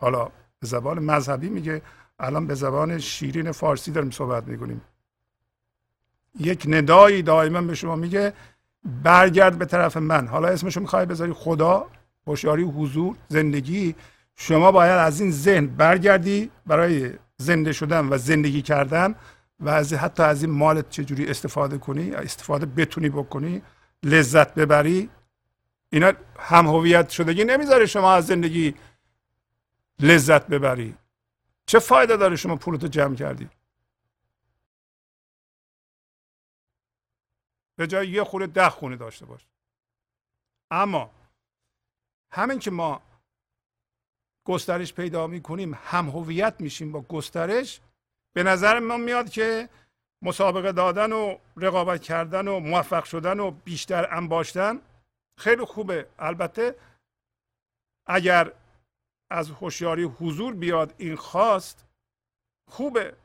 حالا 0.01 0.25
به 0.61 0.67
زبان 0.67 0.99
مذهبی 0.99 1.49
میگه 1.49 1.83
الان 2.21 2.47
به 2.47 2.55
زبان 2.55 2.99
شیرین 2.99 3.53
فارسی 3.53 3.91
داریم 3.91 4.11
صحبت 4.11 4.45
می‌کنیم. 4.45 4.81
یک 6.41 6.67
ندایی 6.69 7.23
دائما 7.23 7.61
به 7.61 7.75
شما 7.75 7.97
میگه 7.97 8.33
برگرد 9.03 9.59
به 9.59 9.65
طرف 9.65 9.97
من. 9.97 10.27
حالا 10.27 10.49
اسمشو 10.49 10.81
می‌خوای 10.81 11.07
بذاری 11.07 11.33
خدا 11.33 11.87
هوشیاری 12.27 12.63
حضور 12.63 13.17
زندگی. 13.29 13.95
شما 14.37 14.73
باید 14.73 14.99
از 14.99 15.21
این 15.21 15.31
ذهن 15.31 15.67
برگردی 15.67 16.51
برای 16.67 17.13
زنده 17.37 17.73
شدن 17.73 18.09
و 18.09 18.19
زندگی 18.19 18.63
کردن 18.63 19.15
و 19.61 19.69
از 19.69 19.93
حتی 19.93 20.23
از 20.23 20.43
این 20.43 20.53
مالت 20.53 20.91
چجوری 20.91 21.27
استفاده 21.27 21.79
کنی 21.79 22.11
استفاده 22.11 22.67
بتونی 22.67 23.09
بکنی 23.09 23.63
لذت 24.03 24.55
ببری. 24.55 25.09
اینا 25.91 26.13
هم 26.39 26.67
هویت 26.67 27.09
شدگی 27.09 27.45
نمی‌ذاره 27.45 27.87
شما 27.87 28.13
از 28.13 28.27
زندگی 28.27 28.75
لذت 30.01 30.47
ببری. 30.47 30.97
چه 31.67 31.79
فایده 31.79 32.17
داره 32.17 32.37
شما 32.37 32.57
پولتو 32.57 32.89
جمع 32.89 33.15
کردی؟ 33.15 33.51
به 37.77 37.87
جای 37.87 38.09
یه 38.09 38.25
خونه 38.25 38.47
ده 38.47 38.71
خونه 38.71 38.97
داشته 38.97 39.27
باش. 39.27 39.47
اما 40.71 41.11
همین 42.33 42.59
که 42.59 42.71
ما 42.71 43.03
گسترش 44.45 44.95
پیدا 44.95 45.27
می‌کنیم 45.27 45.75
هم 45.75 46.09
هویت 46.09 46.61
میشیم 46.61 46.93
با 46.93 47.01
گسترش 47.01 47.81
به 48.33 48.43
نظر 48.43 48.79
ما 48.79 48.97
میاد 48.97 49.31
که 49.31 49.69
مسابقه 50.23 50.73
دادن 50.73 51.13
و 51.13 51.39
رقابت 51.57 52.03
کردن 52.03 52.49
و 52.49 52.61
موفق 52.61 53.05
شدن 53.05 53.41
و 53.41 53.51
بیشتر 53.51 54.15
انباشتن 54.17 54.81
خیلی 55.39 55.65
خوبه. 55.65 56.09
البته 56.19 56.77
اگر 58.07 58.53
از 59.31 59.51
هوشیاری 59.51 60.03
حضور 60.03 60.55
بیاد 60.55 60.95
این 60.99 61.17
خواست 61.17 61.87
خوبه. 62.69 63.17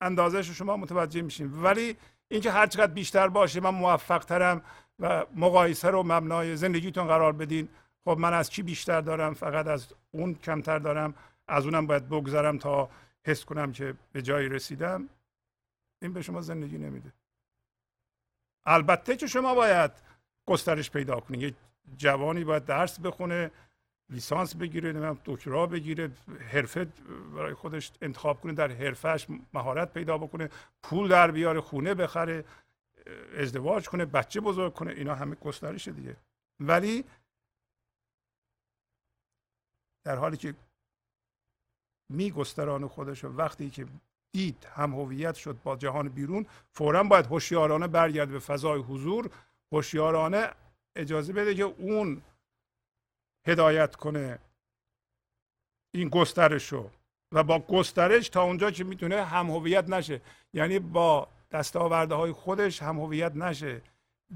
اندازش 0.00 0.50
شما 0.50 0.76
متوجه 0.76 1.22
میشیم. 1.22 1.64
ولی 1.64 1.96
اینکه 2.28 2.50
هر 2.50 2.66
چقدر 2.66 2.92
بیشتر 2.92 3.28
باشه 3.28 3.60
من 3.60 3.70
موفق 3.70 4.24
ترم 4.24 4.62
و 4.98 5.26
مقایسه 5.34 5.90
رو 5.90 6.02
مبنای 6.02 6.56
زندگیتون 6.56 7.06
قرار 7.06 7.32
بدین. 7.32 7.68
خب 8.04 8.16
من 8.18 8.34
از 8.34 8.50
چی 8.50 8.62
بیشتر 8.62 9.00
دارم؟ 9.00 9.34
فقط 9.34 9.66
از 9.66 9.86
اون 10.10 10.34
کمتر 10.34 10.78
دارم. 10.78 11.14
از 11.48 11.64
اونم 11.64 11.86
باید 11.86 12.08
بگذرم 12.08 12.58
تا 12.58 12.88
حس 13.24 13.44
کنم 13.44 13.72
که 13.72 13.94
به 14.12 14.22
جایی 14.22 14.48
رسیدم. 14.48 15.08
این 16.02 16.12
به 16.12 16.22
شما 16.22 16.40
زندگی 16.40 16.78
نمیده. 16.78 17.12
البته 18.66 19.16
که 19.16 19.26
شما 19.26 19.54
باید 19.54 19.90
گسترش 20.46 20.90
پیدا 20.90 21.20
کنید 21.20 21.42
یه 21.42 21.54
جوانی 21.96 22.44
باید 22.44 22.64
درس 22.64 23.00
بخونه. 23.00 23.50
لیسانس 24.10 24.56
بگیره 24.56 24.92
نمی‌دونم 24.92 25.18
دکترا 25.24 25.66
بگیره 25.66 26.10
حرفه 26.52 26.84
برای 27.34 27.54
خودش 27.54 27.92
انتخاب 28.02 28.40
کنه 28.40 28.52
در 28.52 28.72
حرفش 28.72 29.26
مهارت 29.54 29.92
پیدا 29.92 30.18
بکنه 30.18 30.50
پول 30.82 31.08
در 31.08 31.30
بیاره 31.30 31.60
خونه 31.60 31.94
بخره 31.94 32.44
ازدواج 33.36 33.88
کنه 33.88 34.04
بچه 34.04 34.40
بزرگ 34.40 34.72
کنه 34.74 34.92
اینا 34.92 35.14
همه 35.14 35.34
گسترش 35.34 35.88
دیگه. 35.88 36.16
ولی 36.60 37.04
در 40.04 40.16
حالی 40.16 40.36
که 40.36 40.54
میگستران 42.12 42.88
خودش 42.88 43.24
و 43.24 43.28
وقتی 43.28 43.70
که 43.70 43.86
دید 44.32 44.64
هم 44.64 44.94
هویت 44.94 45.34
شد 45.34 45.58
با 45.64 45.76
جهان 45.76 46.08
بیرون 46.08 46.46
فورا 46.72 47.02
باید 47.02 47.26
هوشیارانه 47.26 47.86
برگرد 47.86 48.28
به 48.28 48.38
فضای 48.38 48.80
حضور 48.80 49.30
هوشیارانه 49.72 50.50
اجازه 50.96 51.32
بده 51.32 51.54
که 51.54 51.62
اون 51.62 52.22
هدایت 53.46 53.96
کنه. 53.96 54.38
این 55.94 56.08
گسترش 56.08 56.72
رو 56.72 56.90
و 57.32 57.44
با 57.44 57.58
گسترش 57.58 58.28
تا 58.28 58.42
اونجا 58.42 58.70
که 58.70 58.84
می‌تونه 58.84 59.24
هم 59.24 59.50
هویت 59.50 59.88
نشه. 59.88 60.20
یعنی 60.52 60.78
با 60.78 61.28
دستاورده 61.50 62.14
های 62.14 62.32
خودش 62.32 62.82
هم 62.82 63.00
هویت 63.00 63.32
نشه. 63.36 63.82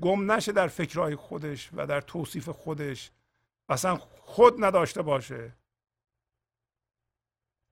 گم 0.00 0.32
نشه 0.32 0.52
در 0.52 0.68
فکرهای 0.68 1.16
خودش 1.16 1.70
و 1.72 1.86
در 1.86 2.00
توصیف 2.00 2.48
خودش. 2.48 3.10
اصلا 3.68 3.96
خود 3.96 4.64
نداشته 4.64 5.02
باشه. 5.02 5.52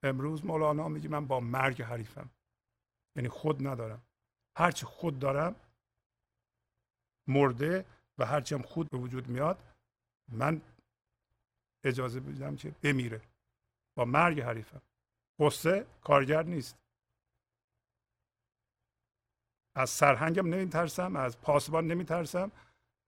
امروز 0.03 0.45
مولانا 0.47 0.89
میگه 0.89 1.09
من 1.09 1.27
با 1.27 1.41
مرگ 1.41 1.83
حریفم. 1.83 2.31
یعنی 3.17 3.29
خود 3.29 3.67
ندارم. 3.67 4.03
هرچی 4.57 4.87
خود 4.87 5.19
دارم 5.19 5.57
مرده 7.27 7.85
و 8.19 8.27
هرچی 8.27 8.55
هم 8.55 8.63
خود 8.63 8.91
به 8.91 8.99
وجود 8.99 9.29
میاد 9.29 9.59
من 10.33 10.61
اجازه 11.85 12.21
بدم 12.21 12.57
که 12.57 12.71
بمیره. 12.83 13.21
با 13.97 14.05
مرگ 14.05 14.41
حریفم. 14.41 14.83
قصه 15.41 15.87
کارگر 16.03 16.43
نیست. 16.43 16.79
از 19.77 19.91
سرهنگم 19.91 20.49
نمیترسم 20.49 21.17
از 21.17 21.41
پاسبان 21.41 21.87
نمیترسم. 21.87 22.53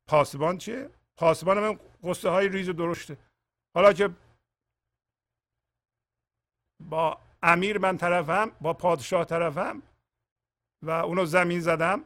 پاسبان 0.08 0.58
چیه؟ 0.58 0.90
پاسبان 1.16 1.60
من 1.60 1.78
قصه 2.02 2.28
های 2.28 2.48
ریز 2.48 2.68
و 2.68 2.72
درشته. 2.72 3.18
حالا 3.74 3.92
که 3.92 4.10
با 6.80 7.20
امیر 7.42 7.78
من 7.78 7.96
طرفم 7.96 8.50
با 8.60 8.74
پادشاه 8.74 9.24
طرفم 9.24 9.82
و 10.82 10.90
اونو 10.90 11.24
زمین 11.24 11.60
زدم 11.60 12.04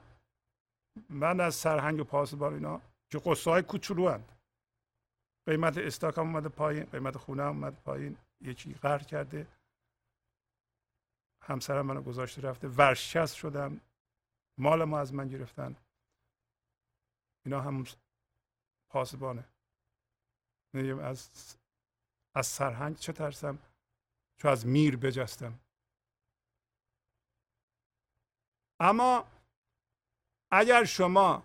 من 1.08 1.40
از 1.40 1.54
سرهنگ 1.54 2.00
و 2.00 2.04
پاسبان 2.04 2.54
اینا 2.54 2.80
که 3.10 3.18
قصه 3.24 3.50
های 3.50 3.62
کوچولو 3.62 4.08
هند. 4.08 4.33
قیمت 5.46 5.78
استاک 5.78 6.18
هم 6.18 6.24
اومده 6.24 6.48
پایین 6.48 6.84
قیمت 6.84 7.16
خونه 7.16 7.42
هم 7.42 7.48
اومده 7.48 7.76
پایین. 7.80 8.16
یکی 8.40 8.74
قهر 8.74 8.98
کرده. 8.98 9.46
همسرم 11.42 11.86
منو 11.86 12.02
گذاشته 12.02 12.42
رفته. 12.42 12.68
ورشکست 12.68 13.34
شدم. 13.34 13.80
مال 14.58 14.84
ما 14.84 15.00
از 15.00 15.14
من 15.14 15.28
گرفتن. 15.28 15.76
اینا 17.46 17.60
هم 17.60 17.84
پاسبانه. 18.90 19.44
از 21.02 21.56
از 22.34 22.46
سرهنگ 22.46 22.96
چه 22.96 23.12
ترسم؟ 23.12 23.58
چو 24.38 24.48
از 24.48 24.66
میر 24.66 24.96
بجستم. 24.96 25.60
اما 28.80 29.26
اگر 30.50 30.84
شما 30.84 31.42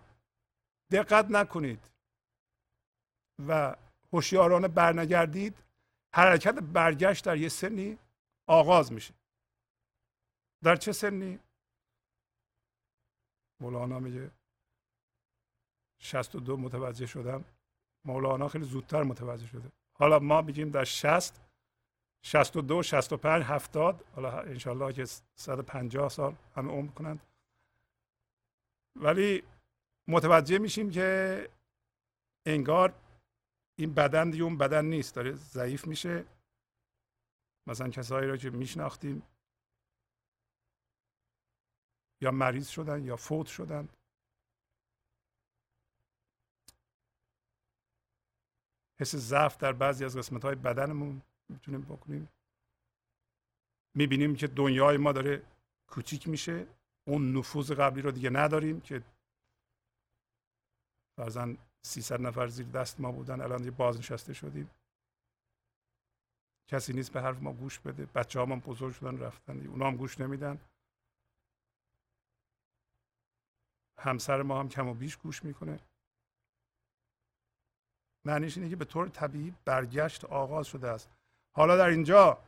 دقت 0.90 1.26
نکنید 1.30 1.90
و 3.48 3.76
هوشیارانه 4.12 4.68
برنگردید 4.68 5.56
حرکت 6.14 6.54
برگشت 6.54 7.24
در 7.24 7.36
یه 7.36 7.48
سنی 7.48 7.98
آغاز 8.46 8.92
میشه. 8.92 9.14
در 10.62 10.76
چه 10.76 10.92
سنی؟ 10.92 11.38
مولانا 13.60 13.98
میگه 13.98 14.30
62 15.98 16.56
متوجه 16.56 17.06
شدم. 17.06 17.44
مولانا 18.04 18.48
خیلی 18.48 18.64
زودتر 18.64 19.02
متوجه 19.02 19.46
شده. 19.46 19.72
حالا 19.98 20.18
ما 20.18 20.42
میگیم 20.42 20.70
در 20.70 20.84
60 20.84 21.40
62 22.22 22.82
65 22.82 23.42
70 23.42 24.04
حالا 24.14 24.40
انشالله 24.40 24.92
که 24.92 25.04
150 25.34 26.08
سال 26.08 26.36
همه 26.56 26.72
عمر 26.72 26.90
کنند. 26.90 27.20
ولی 28.96 29.42
متوجه 30.08 30.58
میشیم 30.58 30.90
که 30.90 31.48
انگار 32.46 32.94
این 33.80 33.94
بدن 33.94 34.30
دیگه 34.30 34.44
اون 34.44 34.58
بدن 34.58 34.84
نیست 34.84 35.14
داره 35.14 35.32
ضعیف 35.32 35.86
میشه. 35.86 36.24
مثلا 37.66 37.88
کسایی 37.88 38.28
را 38.28 38.36
که 38.36 38.50
میشناختیم 38.50 39.22
یا 42.20 42.30
مریض 42.30 42.68
شدن 42.68 43.04
یا 43.04 43.16
فوت 43.16 43.46
شدن. 43.46 43.88
حس 49.00 49.16
ضعف 49.16 49.56
در 49.56 49.72
بعضی 49.72 50.04
از 50.04 50.16
قسمت 50.16 50.44
های 50.44 50.54
بدنمون 50.54 51.22
می‌تونیم 51.48 51.82
بکنیم. 51.82 52.28
می‌بینیم 53.94 54.36
که 54.36 54.46
دنیای 54.46 54.96
ما 54.96 55.12
داره 55.12 55.42
کوچیک 55.86 56.28
میشه. 56.28 56.66
اون 57.04 57.36
نفوذ 57.36 57.72
قبلی 57.72 58.02
رو 58.02 58.10
دیگه 58.10 58.30
نداریم 58.30 58.80
که 58.80 59.02
فرزن 61.16 61.58
300 61.82 62.20
نفر 62.20 62.46
زیر 62.46 62.66
دست 62.66 63.00
ما 63.00 63.12
بودن 63.12 63.40
الان 63.40 63.58
دیگه 63.58 63.70
بازنشسته 63.70 64.32
شدیم. 64.32 64.70
کسی 66.66 66.92
نیست 66.92 67.12
به 67.12 67.22
حرف 67.22 67.42
ما 67.42 67.52
گوش 67.52 67.78
بده. 67.78 68.06
بچه 68.06 68.40
ها 68.40 68.46
بزرگ 68.46 68.94
شدن 68.94 69.18
رفتن. 69.18 69.66
اونا 69.66 69.86
هم 69.86 69.96
گوش 69.96 70.20
نمیدن. 70.20 70.60
همسر 73.98 74.42
ما 74.42 74.60
هم 74.60 74.68
کم 74.68 74.88
و 74.88 74.94
بیش 74.94 75.16
گوش 75.16 75.44
می‌کنه. 75.44 75.80
معنیش 78.24 78.56
اینه 78.56 78.70
که 78.70 78.76
به 78.76 78.84
طور 78.84 79.08
طبیعی 79.08 79.54
برگشت 79.64 80.24
آغاز 80.24 80.66
شده 80.66 80.88
است. 80.88 81.10
حالا 81.52 81.76
در 81.76 81.88
اینجا 81.88 82.38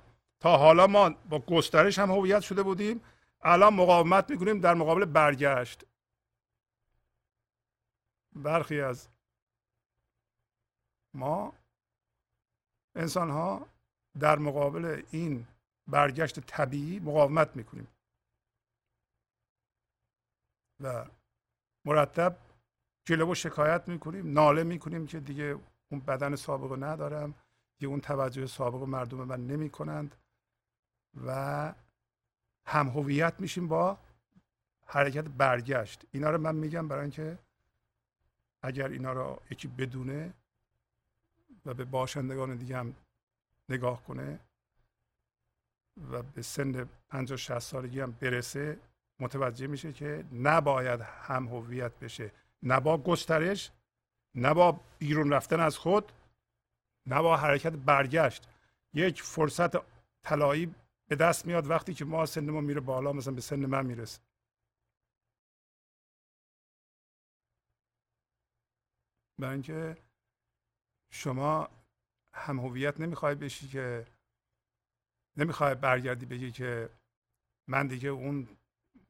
تا 0.41 0.57
حالا 0.57 0.87
ما 0.87 1.11
با 1.11 1.39
گسترش 1.39 1.99
هم 1.99 2.11
هویت 2.11 2.41
شده 2.41 2.62
بودیم 2.62 3.05
الان 3.41 3.74
مقاومت 3.74 4.30
می‌کنیم 4.30 4.61
در 4.61 4.74
مقابل 4.74 5.05
برگشت. 5.05 5.85
برخی 8.33 8.80
از 8.80 9.09
ما 11.14 11.52
انسان 12.94 13.30
ها 13.30 13.66
در 14.20 14.38
مقابل 14.38 15.02
این 15.10 15.46
برگشت 15.86 16.40
طبیعی 16.40 16.98
مقاومت 17.00 17.56
می‌کنیم. 17.56 17.88
و 20.80 21.06
مرتب 21.84 22.36
جلو 23.04 23.34
شکایت 23.34 23.88
می‌کنیم 23.88 24.32
ناله 24.32 24.64
می‌کنیم 24.64 25.06
که 25.06 25.20
دیگه 25.20 25.58
اون 25.90 26.00
بدن 26.00 26.36
سابقه 26.36 26.76
ندارم 26.76 27.34
دیگه 27.78 27.90
اون 27.90 28.00
توجه 28.00 28.46
سابق 28.46 28.82
مردم 28.82 29.24
من 29.24 29.46
نمی‌کنند. 29.46 30.16
و 31.26 31.74
هم 32.66 32.88
هویت 32.88 33.40
میشیم 33.40 33.68
با 33.68 33.98
حرکت 34.86 35.24
برگشت. 35.24 36.06
اینا 36.10 36.30
رو 36.30 36.38
من 36.38 36.54
میگم 36.54 36.88
برای 36.88 37.02
اینکه 37.02 37.38
اگر 38.62 38.88
اینا 38.88 39.12
رو 39.12 39.42
یکی 39.50 39.68
بدونه 39.68 40.34
و 41.66 41.74
به 41.74 41.84
باشندگان 41.84 42.56
دیگه 42.56 42.76
هم 42.76 42.94
نگاه 43.68 44.04
کنه 44.04 44.40
و 46.10 46.22
به 46.22 46.42
سن 46.42 46.88
50 47.08 47.36
60 47.36 47.58
سالگی 47.58 48.00
هم 48.00 48.12
برسه 48.12 48.78
متوجه 49.20 49.66
میشه 49.66 49.92
که 49.92 50.24
نباید 50.32 51.00
هم 51.00 51.48
هویت 51.48 51.98
بشه. 51.98 52.32
نه 52.62 52.80
با 52.80 52.98
گسترش 52.98 53.70
نه 54.34 54.54
با 54.54 54.80
بیرون 54.98 55.32
رفتن 55.32 55.60
از 55.60 55.78
خود 55.78 56.12
نه 57.06 57.22
با 57.22 57.36
حرکت 57.36 57.72
برگشت. 57.72 58.48
یک 58.94 59.22
فرصت 59.22 59.70
طلایی 60.22 60.74
به 61.08 61.16
دست 61.16 61.46
میاد 61.46 61.70
وقتی 61.70 61.94
که 61.94 62.04
ما 62.04 62.26
سن 62.26 62.50
ما 62.50 62.60
میره 62.60 62.80
بالا 62.80 63.12
مثلا 63.12 63.34
به 63.34 63.40
سن 63.40 63.66
من 63.66 63.86
می‌رسه. 63.86 64.20
برای 69.38 69.52
اینکه 69.52 69.96
شما 71.14 71.68
هم 72.34 72.60
هویت 72.60 73.00
نمی‌خوای 73.00 73.34
بشی 73.34 73.68
که 73.68 74.06
نمی‌خوای 75.36 75.74
برگردی 75.74 76.26
بگی 76.26 76.52
که 76.52 76.88
من 77.68 77.86
دیگه 77.86 78.08
اون 78.08 78.48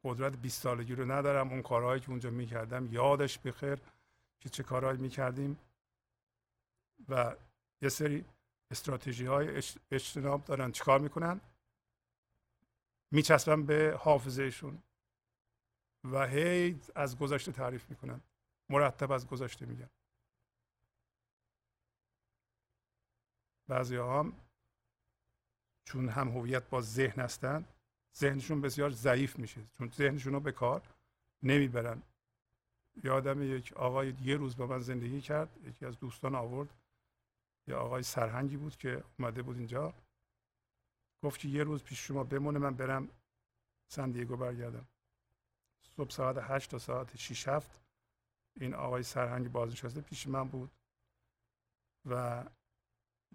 قدرت 0.05 0.36
20 0.36 0.62
سالگی 0.62 0.94
رو 0.94 1.12
ندارم 1.12 1.48
اون 1.48 1.62
کارهایی 1.62 2.00
که 2.00 2.11
اونجا 2.11 2.30
می‌کردم 2.30 2.92
یادش 2.92 3.38
بخیر 3.38 3.78
که 4.40 4.48
چه 4.48 4.62
کارهایی 4.62 4.98
می‌کردیم. 4.98 5.59
و 7.09 7.36
یه 7.82 7.88
سری 7.88 8.24
استراتژی 8.70 9.26
های 9.26 9.62
اجتناب 9.90 10.44
دارن. 10.44 10.72
چیکار 10.72 11.00
می‌کنن؟ 11.00 11.40
میچسبن 13.11 13.66
به 13.66 13.98
حافظهشون 14.00 14.82
و 16.05 16.26
هی 16.26 16.80
از 16.94 17.18
گذشته 17.18 17.53
تعریف 17.53 17.90
می‌کنن. 17.90 18.20
مرتب 18.70 19.12
از 19.12 19.26
گذشته 19.26 19.66
میگن. 19.66 19.90
بعضی 23.73 23.97
هم 23.97 24.33
چون 25.85 26.09
هم 26.09 26.29
هویت 26.29 26.68
با 26.70 26.81
ذهن 26.81 27.23
هستن 27.23 27.64
ذهنشون 28.16 28.61
بسیار 28.61 28.91
ضعیف 28.91 29.39
میشه. 29.39 29.61
چون 29.79 29.91
ذهنشون 29.91 30.33
رو 30.33 30.41
به 30.41 30.53
کار 30.53 30.83
نمی‌برن. 31.43 32.03
یادم 33.05 33.43
یک 33.43 33.73
آقای 33.73 34.14
یه 34.23 34.37
روز 34.37 34.57
با 34.57 34.66
من 34.66 34.79
زندگی 34.79 35.20
کرد. 35.20 35.66
یکی 35.66 35.87
از 35.87 35.99
دوستان 35.99 36.35
آورد. 36.35 36.68
یه 37.66 37.75
آقای 37.75 38.03
سرهنگی 38.03 38.57
بود 38.57 38.77
که 38.77 39.05
اومده 39.18 39.43
بود 39.43 39.57
اینجا. 39.57 39.95
گفت 41.23 41.41
که 41.41 41.49
یه 41.49 41.64
روز 41.64 41.83
پیش 41.83 42.07
شما 42.07 42.25
بمونه 42.25 42.59
من 42.59 42.75
برم 42.75 43.09
سندیگو 43.89 44.37
برگردم. 44.37 44.87
صبح 45.97 46.11
ساعت 46.11 46.37
هشت 46.41 46.70
تا 46.70 46.79
ساعت 46.79 47.16
6 47.16 47.49
هفت 47.49 47.81
این 48.61 48.75
آقای 48.75 49.03
سرهنگ 49.03 49.53
بازنشسته 49.53 50.01
پیش 50.01 50.27
من 50.27 50.49
بود 50.49 50.70
و 52.05 52.45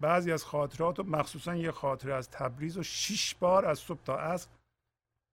بعضی 0.00 0.32
از 0.32 0.44
خاطرات 0.44 0.98
و 0.98 1.02
مخصوصا 1.02 1.54
یه 1.54 1.70
خاطره 1.70 2.14
از 2.14 2.30
تبریز 2.30 2.78
و 2.78 2.82
شیش 2.82 3.34
بار 3.34 3.66
از 3.66 3.78
صبح 3.78 4.02
تا 4.04 4.18
عصر 4.18 4.48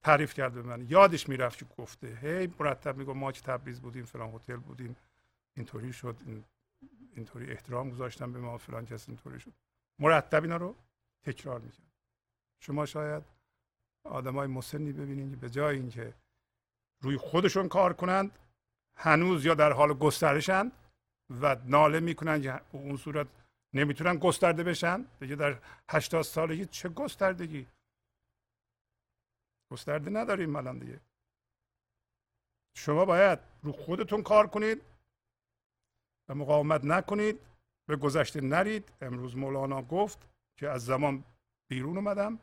تعریف 0.03 0.33
کرد 0.33 0.53
به 0.53 0.61
من. 0.61 0.85
یادش 0.89 1.29
می‌رفت 1.29 1.59
که 1.59 1.65
گفته 1.77 2.17
هی 2.21 2.53
مرتب 2.59 2.97
میگو 2.97 3.13
ما 3.13 3.31
که 3.31 3.41
تبریز 3.41 3.81
بودیم 3.81 4.05
فلان 4.05 4.29
هتل 4.29 4.55
بودیم 4.55 4.95
اینطوری 5.57 5.93
شد 5.93 6.15
اینطوری 7.15 7.51
احترام 7.51 7.89
گذاشتم 7.89 8.33
به 8.33 8.39
ما 8.39 8.57
فلان 8.57 8.85
کس 8.85 9.09
اینطوری 9.09 9.39
شد. 9.39 9.51
مرتب 9.99 10.43
اینا 10.43 10.57
رو 10.57 10.75
تکرار 11.23 11.59
می‌کرد. 11.59 11.91
شما 12.59 12.85
شاید 12.85 13.23
آدمای 14.03 14.47
مسنی 14.47 14.91
ببینید 14.91 15.39
به 15.39 15.49
جای 15.49 15.75
اینکه 15.75 16.13
روی 17.01 17.17
خودشون 17.17 17.67
کار 17.67 17.93
کنند 17.93 18.39
هنوز 18.97 19.45
یا 19.45 19.53
در 19.53 19.71
حال 19.71 19.93
گسترشند 19.93 20.71
و 21.41 21.55
ناله 21.65 21.99
می‌کنن 21.99 22.41
که 22.41 22.61
اون 22.71 22.97
صورت 22.97 23.27
نمی‌تونن 23.75 24.17
گسترده 24.17 24.63
بشن؟ 24.63 25.05
دیگه 25.19 25.35
در 25.35 25.61
80 25.89 26.21
سالگی 26.21 26.65
چه 26.65 26.89
گستردگی؟ 26.89 27.67
گسترده 29.71 30.09
نداریم 30.09 30.55
الان 30.55 30.79
دیگه. 30.79 31.01
شما 32.77 33.05
باید 33.05 33.39
رو 33.63 33.71
خودتون 33.71 34.23
کار 34.23 34.47
کنید 34.47 34.81
و 36.29 36.35
مقاومت 36.35 36.85
نکنید 36.85 37.39
به 37.87 37.95
گذشته 37.95 38.41
نرید. 38.41 38.91
امروز 39.01 39.37
مولانا 39.37 39.81
گفت 39.81 40.29
که 40.57 40.69
از 40.69 40.85
زمان 40.85 41.23
بیرون 41.69 41.97
اومدم. 41.97 42.39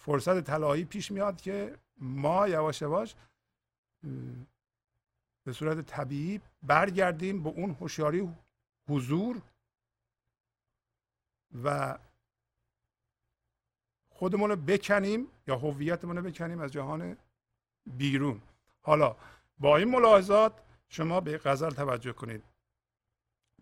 فرصت 0.00 0.40
طلایی 0.40 0.84
پیش 0.84 1.10
میاد 1.10 1.40
که 1.40 1.78
ما 1.98 2.48
یواش 2.48 2.82
یواش 2.82 3.14
به 5.46 5.52
صورت 5.52 5.80
طبیعی 5.86 6.40
برگردیم 6.62 7.42
به 7.42 7.48
اون 7.48 7.70
هوشیاری 7.70 8.34
حضور 8.88 9.42
و 11.64 11.98
خودمون 14.10 14.50
رو 14.50 14.56
بکنیم 14.56 15.28
یا 15.46 15.56
هویتمون 15.56 16.16
رو 16.16 16.22
بکنیم 16.22 16.60
از 16.60 16.72
جهان 16.72 17.16
بیرون. 17.86 18.42
حالا 18.82 19.16
با 19.58 19.76
این 19.76 19.88
ملاحظات 19.88 20.52
شما 20.88 21.20
به 21.20 21.38
غزل 21.38 21.70
توجه 21.70 22.12
کنید. 22.12 22.44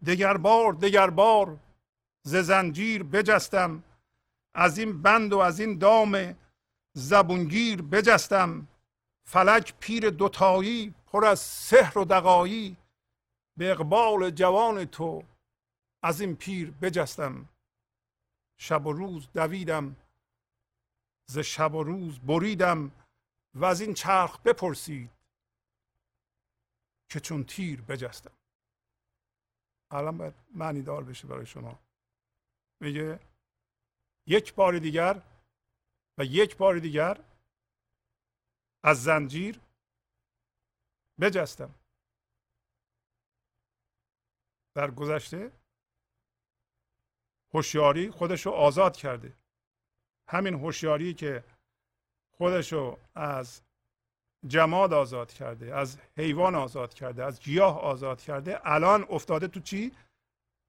دگر 0.06 0.36
بار 0.36 0.72
دگر 0.72 1.10
بار 1.10 1.56
ز 2.22 2.36
زنجیر 2.36 3.02
بجستم 3.02 3.82
از 4.54 4.78
این 4.78 5.02
بند 5.02 5.32
و 5.32 5.38
از 5.38 5.60
این 5.60 5.78
دام 5.78 6.34
زبونگیر 6.92 7.82
بجستم. 7.82 8.66
فلک 9.26 9.74
پیر 9.80 10.10
دوتایی 10.10 10.94
پر 11.06 11.24
از 11.24 11.40
سحر 11.40 11.98
و 11.98 12.04
دقایی 12.04 12.76
به 13.56 13.70
اقبال 13.70 14.30
جوان 14.30 14.84
تو 14.84 15.22
از 16.02 16.20
این 16.20 16.36
پیر 16.36 16.70
بجستم. 16.70 17.48
شب 18.64 18.86
و 18.86 18.92
روز 18.92 19.32
دویدم 19.32 19.96
ز 21.28 21.38
شب 21.38 21.74
و 21.74 21.82
روز 21.82 22.18
بریدم 22.20 22.90
و 23.54 23.64
از 23.64 23.80
این 23.80 23.94
چرخ 23.94 24.40
بپرسید 24.40 25.10
که 27.08 27.20
چون 27.20 27.44
تیر 27.44 27.82
بجستم. 27.82 28.32
الان 29.90 30.18
باید 30.18 30.34
معنی 30.54 30.82
دار 30.82 31.04
بشه 31.04 31.28
برای 31.28 31.46
شما. 31.46 31.78
میگه 32.80 33.20
یک 34.26 34.54
بار 34.54 34.78
دیگر 34.78 35.22
و 36.18 36.24
یک 36.24 36.56
بار 36.56 36.78
دیگر 36.78 37.24
از 38.82 39.02
زنجیر 39.02 39.60
بجستم. 41.20 41.74
در 44.74 44.90
گذشته 44.90 45.52
هوشیاری 47.54 48.10
خودش 48.10 48.46
رو 48.46 48.52
آزاد 48.52 48.96
کرده. 48.96 49.32
همین 50.28 50.54
هوشیاری 50.54 51.14
که 51.14 51.44
خودش 52.36 52.72
رو 52.72 52.98
از 53.14 53.62
جماد 54.46 54.92
آزاد 54.92 55.32
کرده 55.32 55.74
از 55.74 55.98
حیوان 56.16 56.54
آزاد 56.54 56.94
کرده 56.94 57.24
از 57.24 57.40
گیاه 57.40 57.80
آزاد 57.80 58.20
کرده 58.20 58.60
الان 58.64 59.06
افتاده 59.10 59.48
تو 59.48 59.60
چی؟ 59.60 59.92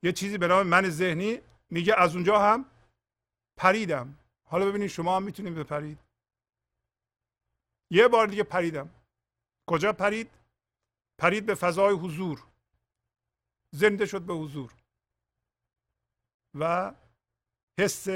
یه 0.03 0.11
چیزی 0.11 0.37
به 0.37 0.47
نام 0.47 0.67
من 0.67 0.89
ذهنی 0.89 1.39
میگه 1.69 1.95
از 1.97 2.15
اونجا 2.15 2.39
هم 2.39 2.65
پریدم. 3.57 4.17
حالا 4.43 4.65
ببینید 4.65 4.89
شما 4.89 5.15
هم 5.15 5.23
می‌تونید 5.23 5.55
بپرید. 5.55 5.99
یه 7.91 8.07
بار 8.07 8.27
دیگه 8.27 8.43
پریدم. 8.43 8.89
کجا 9.67 9.93
پرید؟ 9.93 10.31
پرید 11.17 11.45
به 11.45 11.55
فضای 11.55 11.93
حضور. 11.93 12.43
زنده 13.71 14.05
شد 14.05 14.21
به 14.21 14.33
حضور. 14.33 14.74
و 16.59 16.93
حس 17.79 18.07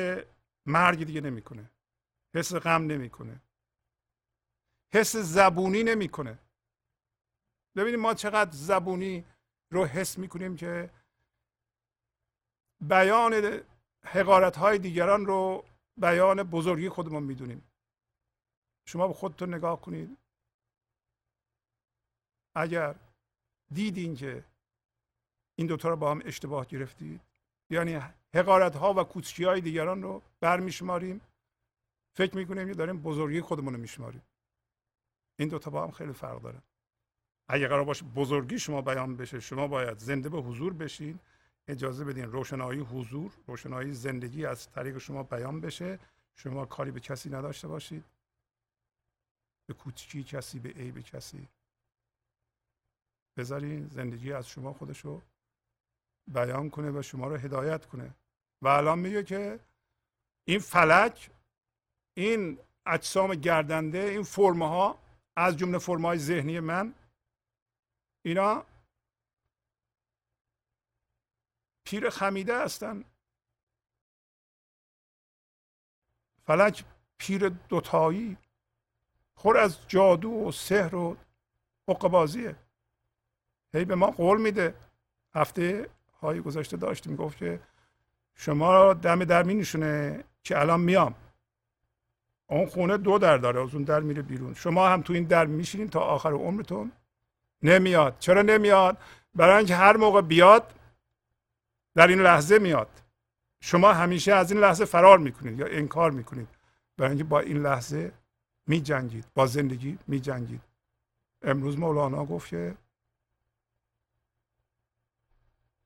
مرگ 0.65 1.03
دیگه 1.03 1.21
نمی‌کنه. 1.21 1.71
حس 2.35 2.53
غم 2.53 2.83
نمی‌کنه. 2.83 3.41
حس 4.93 5.15
زبونی 5.15 5.83
نمی‌کنه. 5.83 6.39
ببینید 7.75 7.99
ما 7.99 8.13
چقدر 8.13 8.51
زبونی 8.51 9.25
رو 9.71 9.85
حس 9.85 10.17
می‌کنیم 10.17 10.55
که 10.55 10.89
بیان 12.81 13.61
حقارت 14.05 14.57
های 14.57 14.77
دیگران 14.77 15.25
رو 15.25 15.65
بیان 15.97 16.43
بزرگی 16.43 16.89
خودمون 16.89 17.23
می‌دونیم. 17.23 17.71
شما 18.87 19.07
به 19.07 19.13
خودتون 19.13 19.53
نگاه 19.53 19.81
کنید. 19.81 20.17
اگر 22.55 22.95
دیدین 23.73 24.15
که 24.15 24.45
این 25.55 25.67
دوتا 25.67 25.89
رو 25.89 25.95
با 25.95 26.11
هم 26.11 26.21
اشتباه 26.25 26.65
گرفتید 26.65 27.21
یعنی 27.69 27.99
حقارت 28.35 28.75
ها 28.75 28.93
و 28.93 29.03
کوچکی 29.03 29.43
های 29.43 29.61
دیگران 29.61 30.01
رو 30.01 30.21
برمیشماریم. 30.39 31.21
فکر 32.13 32.35
می‌کنیم 32.35 32.67
که 32.67 32.73
داریم 32.73 33.01
بزرگی 33.01 33.41
خودمون 33.41 33.73
رو 33.73 33.79
میشماریم. 33.79 34.21
این 35.39 35.49
دوتا 35.49 35.71
با 35.71 35.83
هم 35.83 35.91
خیلی 35.91 36.13
فرق 36.13 36.41
داره. 36.41 36.61
اگر 37.47 37.67
قرار 37.67 37.83
باشه 37.83 38.05
بزرگی 38.05 38.59
شما 38.59 38.81
بیان 38.81 39.17
بشه 39.17 39.39
شما 39.39 39.67
باید 39.67 39.97
زنده 39.97 40.29
به 40.29 40.41
حضور 40.41 40.73
بشین. 40.73 41.19
اجازه 41.67 42.05
بدین 42.05 42.31
روشنایی 42.31 42.79
حضور 42.79 43.31
روشنایی 43.47 43.93
زندگی 43.93 44.45
از 44.45 44.71
طریق 44.71 44.97
شما 44.97 45.23
بیان 45.23 45.61
بشه. 45.61 45.99
شما 46.35 46.65
کاری 46.65 46.91
به 46.91 46.99
کسی 46.99 47.29
نداشته 47.29 47.67
باشید. 47.67 48.05
به 49.67 49.73
کوچکی 49.73 50.23
کسی 50.23 50.59
به 50.59 50.69
عیب 50.69 50.99
کسی. 50.99 51.47
بذارین 53.37 53.87
زندگی 53.87 54.33
از 54.33 54.47
شما 54.47 54.73
خودشو 54.73 55.21
بیان 56.27 56.69
کنه 56.69 56.91
و 56.91 57.01
شما 57.01 57.27
رو 57.27 57.35
هدایت 57.35 57.85
کنه. 57.85 58.15
و 58.61 58.67
الان 58.67 58.99
میگه 58.99 59.23
که 59.23 59.59
این 60.45 60.59
فلک 60.59 61.31
این 62.13 62.59
اجسام 62.85 63.35
گردنده 63.35 63.99
این 63.99 64.23
فرمه 64.23 64.67
ها 64.67 64.99
از 65.35 65.57
جمله 65.57 65.77
فرم 65.77 66.05
های 66.05 66.17
ذهنی 66.17 66.59
من 66.59 66.93
اینا 68.25 68.65
پیر 71.85 72.09
خمیده 72.09 72.61
هستن. 72.63 73.03
فلک 76.45 76.85
پیر 77.17 77.49
دوتایی 77.49 78.37
خور 79.35 79.57
از 79.57 79.87
جادو 79.87 80.31
و 80.31 80.51
سحر 80.51 80.95
و 80.95 81.17
حقبازیه 81.89 82.55
هی 83.73 83.85
به 83.85 83.95
ما 83.95 84.11
قول 84.11 84.41
میده. 84.41 84.75
هفته 85.35 85.89
های 86.21 86.41
گذشته 86.41 86.77
داشتیم 86.77 87.15
گفت 87.15 87.37
که 87.37 87.61
شما 88.39 88.93
دم 88.93 89.23
در 89.23 89.43
می 89.43 89.53
نشونه 89.53 90.23
که 90.43 90.59
الان 90.59 90.79
میام. 90.79 91.15
اون 92.47 92.65
خونه 92.65 92.97
دو 92.97 93.17
در 93.17 93.37
داره 93.37 93.63
از 93.63 93.73
اون 93.75 93.83
در 93.83 93.99
میره 93.99 94.21
بیرون. 94.21 94.53
شما 94.53 94.89
هم 94.89 95.01
تو 95.01 95.13
این 95.13 95.23
در 95.23 95.45
میشینین 95.45 95.89
تا 95.89 95.99
آخر 95.99 96.31
عمرتون. 96.33 96.91
نمیاد. 97.63 98.15
چرا 98.19 98.41
نمیاد؟ 98.41 98.97
برای 99.35 99.57
اینکه 99.57 99.75
هر 99.75 99.97
موقع 99.97 100.21
بیاد 100.21 100.73
در 101.95 102.07
این 102.07 102.21
لحظه 102.21 102.59
میاد. 102.59 102.89
شما 103.59 103.93
همیشه 103.93 104.33
از 104.33 104.51
این 104.51 104.61
لحظه 104.61 104.85
فرار 104.85 105.17
می‌کنید 105.17 105.59
یا 105.59 105.67
انکار 105.67 106.11
می‌کنید. 106.11 106.47
برای 106.97 107.09
اینکه 107.09 107.23
با 107.23 107.39
این 107.39 107.57
لحظه 107.57 108.11
میجنگید. 108.67 109.25
با 109.35 109.45
زندگی 109.45 109.97
میجنگید. 110.07 110.61
امروز 111.41 111.79
مولانا 111.79 112.25
گفت 112.25 112.49
که 112.49 112.75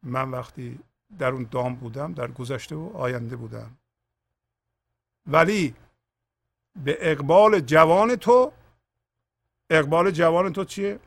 من 0.04 0.32
وقتی 0.32 0.80
در 1.20 1.32
اون 1.32 1.48
دام 1.52 1.76
بودم 1.76 2.14
در 2.14 2.32
گذشته 2.32 2.76
و 2.76 2.90
آینده 2.94 3.36
بودم. 3.36 3.78
ولی 5.26 5.76
به 6.84 6.98
اقبال 7.02 7.60
جوان 7.60 8.16
تو 8.16 8.52
اقبال 9.70 10.12
جوان 10.12 10.54
تو 10.54 10.66
چیه؟ 10.66 11.00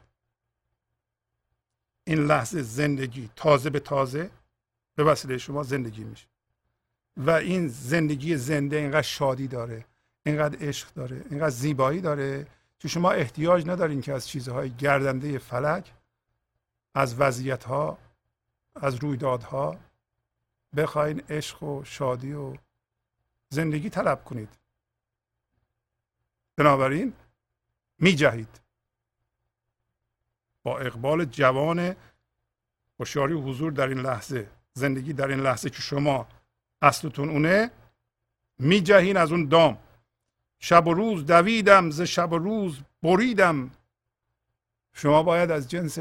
این 2.05 2.19
لحظه 2.19 2.63
زندگی 2.63 3.31
تازه 3.37 3.71
به 3.71 3.81
تازه 3.81 4.31
به 4.95 5.05
وسیله 5.05 5.39
شما 5.39 5.63
زندگی 5.63 6.05
میشه. 6.05 6.27
و 7.17 7.31
این 7.31 7.69
زندگی 7.69 8.37
زنده 8.37 8.77
اینقدر 8.77 9.03
شادی 9.03 9.49
داره 9.49 9.85
اینقدر 10.27 10.69
عشق 10.69 10.95
داره 10.95 11.25
اینقدر 11.31 11.51
زیبایی 11.51 12.01
داره 12.01 12.47
که 12.79 12.89
شما 12.89 13.11
احتیاج 13.11 13.69
ندارین 13.69 14.01
که 14.01 14.13
از 14.13 14.29
چیزهای 14.29 14.71
گردنده 14.71 15.39
فلک 15.39 15.93
از 16.95 17.21
وضعیت 17.21 17.65
ها 17.65 17.99
از 18.75 18.95
رویدادها 18.95 19.77
بخواین 20.77 21.23
عشق 21.29 21.63
و 21.63 21.85
شادی 21.85 22.33
و 22.33 22.55
زندگی 23.49 23.91
طلب 23.91 24.25
کنید. 24.25 24.49
بنابراین 26.57 27.13
می 27.99 28.15
جهید 28.15 28.61
با 30.63 30.79
اقبال 30.79 31.25
جوان 31.25 31.97
هوشیاری 33.01 33.35
حضور 33.35 33.73
در 33.73 33.89
این 33.89 33.99
لحظه 33.99 34.51
زندگی 34.73 35.13
در 35.13 35.29
این 35.29 35.41
لحظه 35.41 35.71
که 35.71 35.83
شما 35.83 36.29
اصلتون 36.83 37.29
اونه 37.29 37.71
می 38.59 38.81
جهین 38.81 39.17
از 39.17 39.33
اون 39.33 39.49
دام. 39.49 39.79
شب 40.59 40.87
و 40.87 40.95
روز 40.95 41.27
دویدم 41.27 41.91
ز 41.91 42.01
شب 42.01 42.33
و 42.33 42.39
روز 42.39 42.81
بریدم. 43.03 43.71
شما 44.93 45.23
باید 45.23 45.51
از 45.51 45.69
جنس 45.69 45.99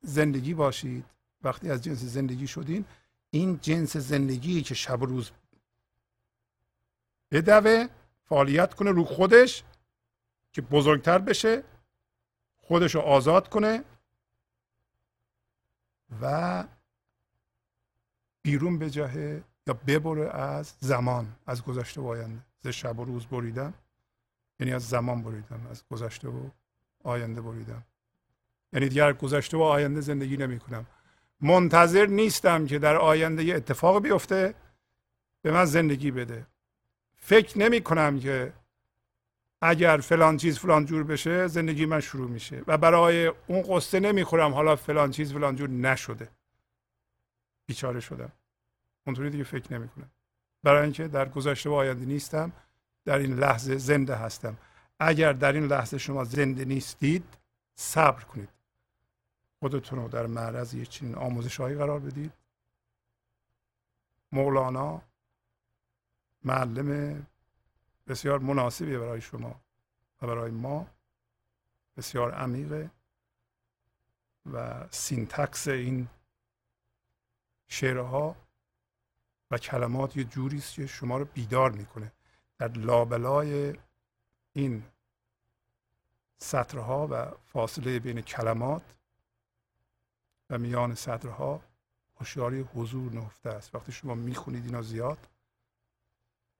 زندگی 0.00 0.54
باشید. 0.54 1.04
وقتی 1.42 1.70
از 1.70 1.84
جنس 1.84 1.98
زندگی 1.98 2.46
شدین 2.46 2.84
این 3.30 3.58
جنس 3.62 3.96
زندگی 3.96 4.62
که 4.62 4.74
شب 4.74 5.02
و 5.02 5.06
روز 5.06 5.30
بدوه 7.30 7.86
فعالیت 8.28 8.74
کنه 8.74 8.90
رو 8.90 9.04
خودش 9.04 9.64
که 10.52 10.62
بزرگتر 10.62 11.18
بشه 11.18 11.62
خودش 12.56 12.94
رو 12.94 13.00
آزاد 13.00 13.48
کنه 13.48 13.84
و 16.22 16.64
بیرون 18.42 18.78
به 18.78 18.90
جهه 18.90 19.44
یا 19.66 19.74
ببره 19.74 20.34
از 20.34 20.74
زمان 20.80 21.36
از 21.46 21.62
گذشته 21.62 22.00
و 22.00 22.06
آینده. 22.06 22.42
ز 22.60 22.68
شب 22.68 22.98
و 22.98 23.04
روز 23.04 23.26
بریدم 23.26 23.74
یعنی 24.60 24.72
از 24.72 24.88
زمان 24.88 25.22
بریدم 25.22 25.66
از 25.70 25.84
گذشته 25.90 26.28
و 26.28 26.50
آینده 27.04 27.40
بریدم. 27.40 27.82
یعنی 28.72 28.88
دیگر 28.88 29.12
گذشته 29.12 29.56
و 29.56 29.62
آینده 29.62 30.00
زندگی 30.00 30.36
نمی 30.36 30.58
کنم. 30.58 30.86
منتظر 31.40 32.06
نیستم 32.06 32.66
که 32.66 32.78
در 32.78 32.96
آینده 32.96 33.44
یه 33.44 33.54
اتفاق 33.54 34.02
بیفته 34.02 34.54
به 35.42 35.50
من 35.52 35.64
زندگی 35.64 36.10
بده. 36.10 36.46
فکر 37.16 37.58
نمی 37.58 37.80
کنم 37.80 38.20
که 38.20 38.52
اگر 39.60 39.96
فلان 39.98 40.36
چیز 40.36 40.58
فلان 40.58 40.84
جور 40.84 41.04
بشه 41.04 41.46
زندگی 41.46 41.86
من 41.86 42.00
شروع 42.00 42.30
میشه 42.30 42.62
و 42.66 42.78
برای 42.78 43.26
اون 43.46 43.62
قصه 43.62 44.00
نمی‌خورم 44.00 44.54
حالا 44.54 44.76
فلان 44.76 45.10
چیز 45.10 45.32
فلان 45.32 45.56
جور 45.56 45.70
نشده. 45.70 46.28
بیچاره 47.66 48.00
شدم. 48.00 48.32
اونطوری 49.06 49.30
دیگه 49.30 49.44
فکر 49.44 49.72
نمی‌کنم 49.72 50.10
برای 50.62 50.82
اینکه 50.82 51.08
در 51.08 51.28
گذشته 51.28 51.70
و 51.70 51.72
آینده 51.72 52.04
نیستم 52.04 52.52
در 53.04 53.18
این 53.18 53.38
لحظه 53.38 53.78
زنده 53.78 54.14
هستم. 54.14 54.56
اگر 55.00 55.32
در 55.32 55.52
این 55.52 55.66
لحظه 55.66 55.98
شما 55.98 56.24
زنده 56.24 56.64
نیستید 56.64 57.24
صبر 57.74 58.24
کنید. 58.24 58.48
خودتون 59.66 59.98
رو 59.98 60.08
در 60.08 60.26
معرض 60.26 60.74
یه 60.74 60.86
چنین 60.86 61.14
آموزش 61.14 61.60
هایی 61.60 61.76
قرار 61.76 62.00
بدید. 62.00 62.32
مولانا 64.32 65.02
معلم 66.44 67.26
بسیار 68.06 68.38
مناسبی 68.38 68.98
برای 68.98 69.20
شما 69.20 69.60
و 70.22 70.26
برای 70.26 70.50
ما. 70.50 70.86
بسیار 71.96 72.34
عمیقه 72.34 72.90
و 74.52 74.86
syntax 74.90 75.68
این 75.68 76.08
شعرها 77.68 78.36
و 79.50 79.58
کلمات 79.58 80.16
یه 80.16 80.24
جوری 80.24 80.58
است 80.58 80.74
که 80.74 80.86
شما 80.86 81.18
رو 81.18 81.24
بیدار 81.24 81.72
می‌کنه. 81.72 82.12
در 82.58 82.68
لابلای 82.68 83.78
این 84.52 84.84
سطرها 86.38 87.08
و 87.10 87.30
فاصله 87.46 87.98
بین 87.98 88.20
کلمات 88.20 88.82
و 90.50 90.58
میان 90.58 90.94
سطرها 90.94 91.62
هوشیاری 92.20 92.60
حضور 92.60 93.12
نهفته 93.12 93.50
است. 93.50 93.74
وقتی 93.74 93.92
شما 93.92 94.14
می‌خونید 94.14 94.64
اینا 94.64 94.82
زیاد 94.82 95.28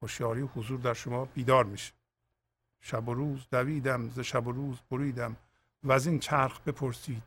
هوشیاری 0.03 0.41
حضور 0.41 0.81
در 0.81 0.95
شما 0.95 1.25
بیدار 1.25 1.65
میشه. 1.65 1.93
شب 2.81 3.09
و 3.09 3.15
روز 3.15 3.47
دویدم 3.51 4.11
ز 4.11 4.21
شب 4.21 4.47
و 4.47 4.53
روز 4.53 4.79
بریدم. 4.91 5.37
و 5.83 5.93
از 5.93 6.07
این 6.07 6.19
چرخ 6.19 6.61
بپرسید 6.61 7.23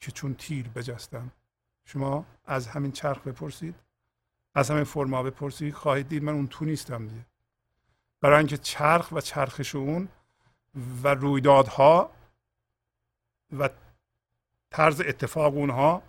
که 0.00 0.10
چون 0.10 0.34
تیر 0.34 0.68
بجستم. 0.68 1.30
شما 1.84 2.26
از 2.46 2.66
همین 2.66 2.92
چرخ 2.92 3.18
بپرسید. 3.18 3.74
از 4.54 4.70
همین 4.70 4.84
فرما 4.84 5.22
بپرسید. 5.22 5.74
خواهید 5.74 6.08
دید 6.08 6.22
من 6.22 6.32
اون 6.32 6.46
تو 6.46 6.64
نیستم 6.64 7.06
دیگه. 7.06 7.26
برای 8.20 8.38
اینکه 8.38 8.58
چرخ 8.58 9.12
و 9.12 9.20
چرخش 9.20 9.74
اون 9.74 10.08
و 11.02 11.08
رویدادها 11.08 12.10
و 13.58 13.68
طرز 14.70 15.00
اتفاق 15.00 15.54
اونها 15.54 16.02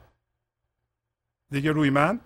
دیگه 1.51 1.71
روی 1.71 1.89
من 1.89 2.19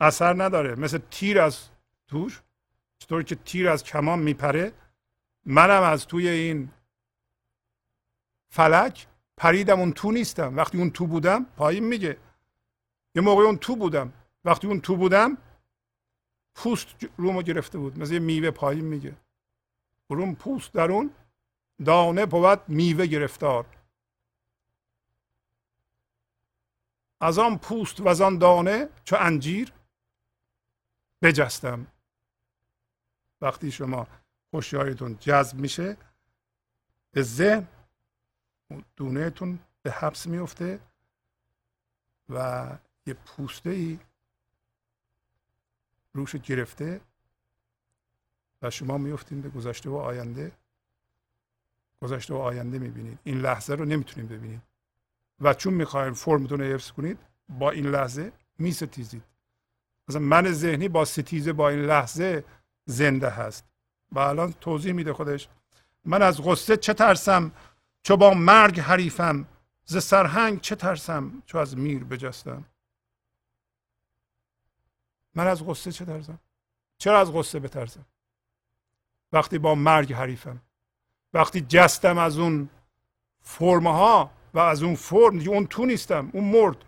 اثر 0.00 0.42
نداره. 0.42 0.74
مثل 0.74 0.98
تیر 1.10 1.40
از 1.40 1.68
توش 2.06 2.42
چطور 2.98 3.22
که 3.22 3.34
تیر 3.34 3.68
از 3.68 3.84
کمان 3.84 4.18
میپره 4.18 4.72
منم 5.46 5.82
از 5.82 6.06
توی 6.06 6.28
این 6.28 6.70
فلک 8.50 9.06
پریدم 9.36 9.80
اون 9.80 9.92
تو 9.92 10.12
نیستم. 10.12 10.56
وقتی 10.56 10.78
اون 10.78 10.90
تو 10.90 11.06
بودم 11.06 11.44
پایین 11.44 11.84
میگه. 11.84 12.16
یه 13.14 13.22
موقع 13.22 13.42
اون 13.42 13.56
تو 13.56 13.76
بودم. 13.76 14.12
وقتی 14.44 14.66
اون 14.66 14.80
تو 14.80 14.96
بودم 14.96 15.38
پوست 16.54 16.86
رومو 17.16 17.42
گرفته 17.42 17.78
بود. 17.78 17.98
مثل 17.98 18.12
یه 18.12 18.18
میوه 18.18 18.50
پایین 18.50 18.84
میگه. 18.84 19.16
روم 20.10 20.34
پوست 20.34 20.72
در 20.72 20.92
اون 20.92 21.10
دانه 21.84 22.26
بود 22.26 22.68
میوه 22.68 23.06
گرفتار. 23.06 23.66
از 27.20 27.38
آن 27.38 27.58
پوست 27.58 28.00
و 28.00 28.08
از 28.08 28.20
آن 28.20 28.38
دانه 28.38 28.88
چو 29.04 29.16
انجیر 29.18 29.72
بجستم. 31.22 31.86
وقتی 33.40 33.70
شما 33.70 34.06
هوشیاریتون 34.52 35.16
جذب 35.20 35.58
میشه 35.58 35.96
به 37.10 37.22
ذهن 37.22 37.68
دونهتون 38.96 39.58
به 39.82 39.90
حبس 39.90 40.26
میفته 40.26 40.80
و 42.28 42.68
یه 43.06 43.14
پوسته 43.14 43.70
ای 43.70 43.98
روش 46.12 46.36
گرفته 46.36 47.00
و 48.62 48.70
شما 48.70 48.98
میفتین 48.98 49.40
به 49.40 49.48
گذشته 49.48 49.90
و 49.90 49.96
آینده. 49.96 50.52
گذشته 52.02 52.34
و 52.34 52.36
آینده 52.36 52.78
می‌بینید 52.78 53.18
این 53.24 53.40
لحظه 53.40 53.74
رو 53.74 53.84
نمی‌تونید 53.84 54.28
ببینید 54.28 54.62
و 55.40 55.54
چون 55.54 55.74
می‌خواین 55.74 56.12
فرمتون 56.12 56.60
رو 56.60 56.74
حفظ 56.74 56.90
کنید 56.90 57.18
با 57.48 57.70
این 57.70 57.86
لحظه 57.86 58.32
میستیزید. 58.58 59.22
مثلا 60.08 60.20
من 60.20 60.52
ذهنی 60.52 60.88
با 60.88 61.04
ستیزه 61.04 61.52
با 61.52 61.68
این 61.68 61.80
لحظه 61.80 62.44
زنده 62.86 63.30
هست. 63.30 63.64
و 64.12 64.18
الان 64.18 64.52
توضیح 64.52 64.92
میده 64.92 65.12
خودش. 65.12 65.48
من 66.04 66.22
از 66.22 66.40
غصه 66.42 66.76
چه 66.76 66.94
ترسم؟ 66.94 67.52
چو 68.02 68.16
با 68.16 68.34
مرگ 68.34 68.80
حریفم. 68.80 69.46
ز 69.84 70.04
سرهنگ 70.04 70.60
چه 70.60 70.76
ترسم؟ 70.76 71.42
چو 71.46 71.58
از 71.58 71.76
میر 71.76 72.04
بجستم. 72.04 72.64
من 75.34 75.46
از 75.46 75.64
غصه 75.66 75.92
چه 75.92 76.04
ترسم؟ 76.04 76.38
چرا 76.98 77.20
از 77.20 77.32
غصه 77.32 77.60
بترسم؟ 77.60 78.04
وقتی 79.32 79.58
با 79.58 79.74
مرگ 79.74 80.12
حریفم. 80.12 80.60
وقتی 81.32 81.60
جستم 81.60 82.18
از 82.18 82.38
اون 82.38 82.68
فرمها 83.42 84.30
و 84.54 84.58
از 84.58 84.82
اون 84.82 84.94
فرم 84.94 85.38
دیگه 85.38 85.50
اون 85.50 85.66
تو 85.66 85.86
نیستم 85.86 86.30
اون 86.32 86.44
مرد. 86.44 86.84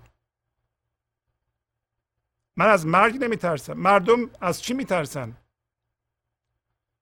من 2.56 2.66
از 2.66 2.86
مرگ 2.86 3.24
نمیترسم. 3.24 3.72
مردم 3.72 4.30
از 4.40 4.62
چی 4.62 4.74
میترسن؟ 4.74 5.36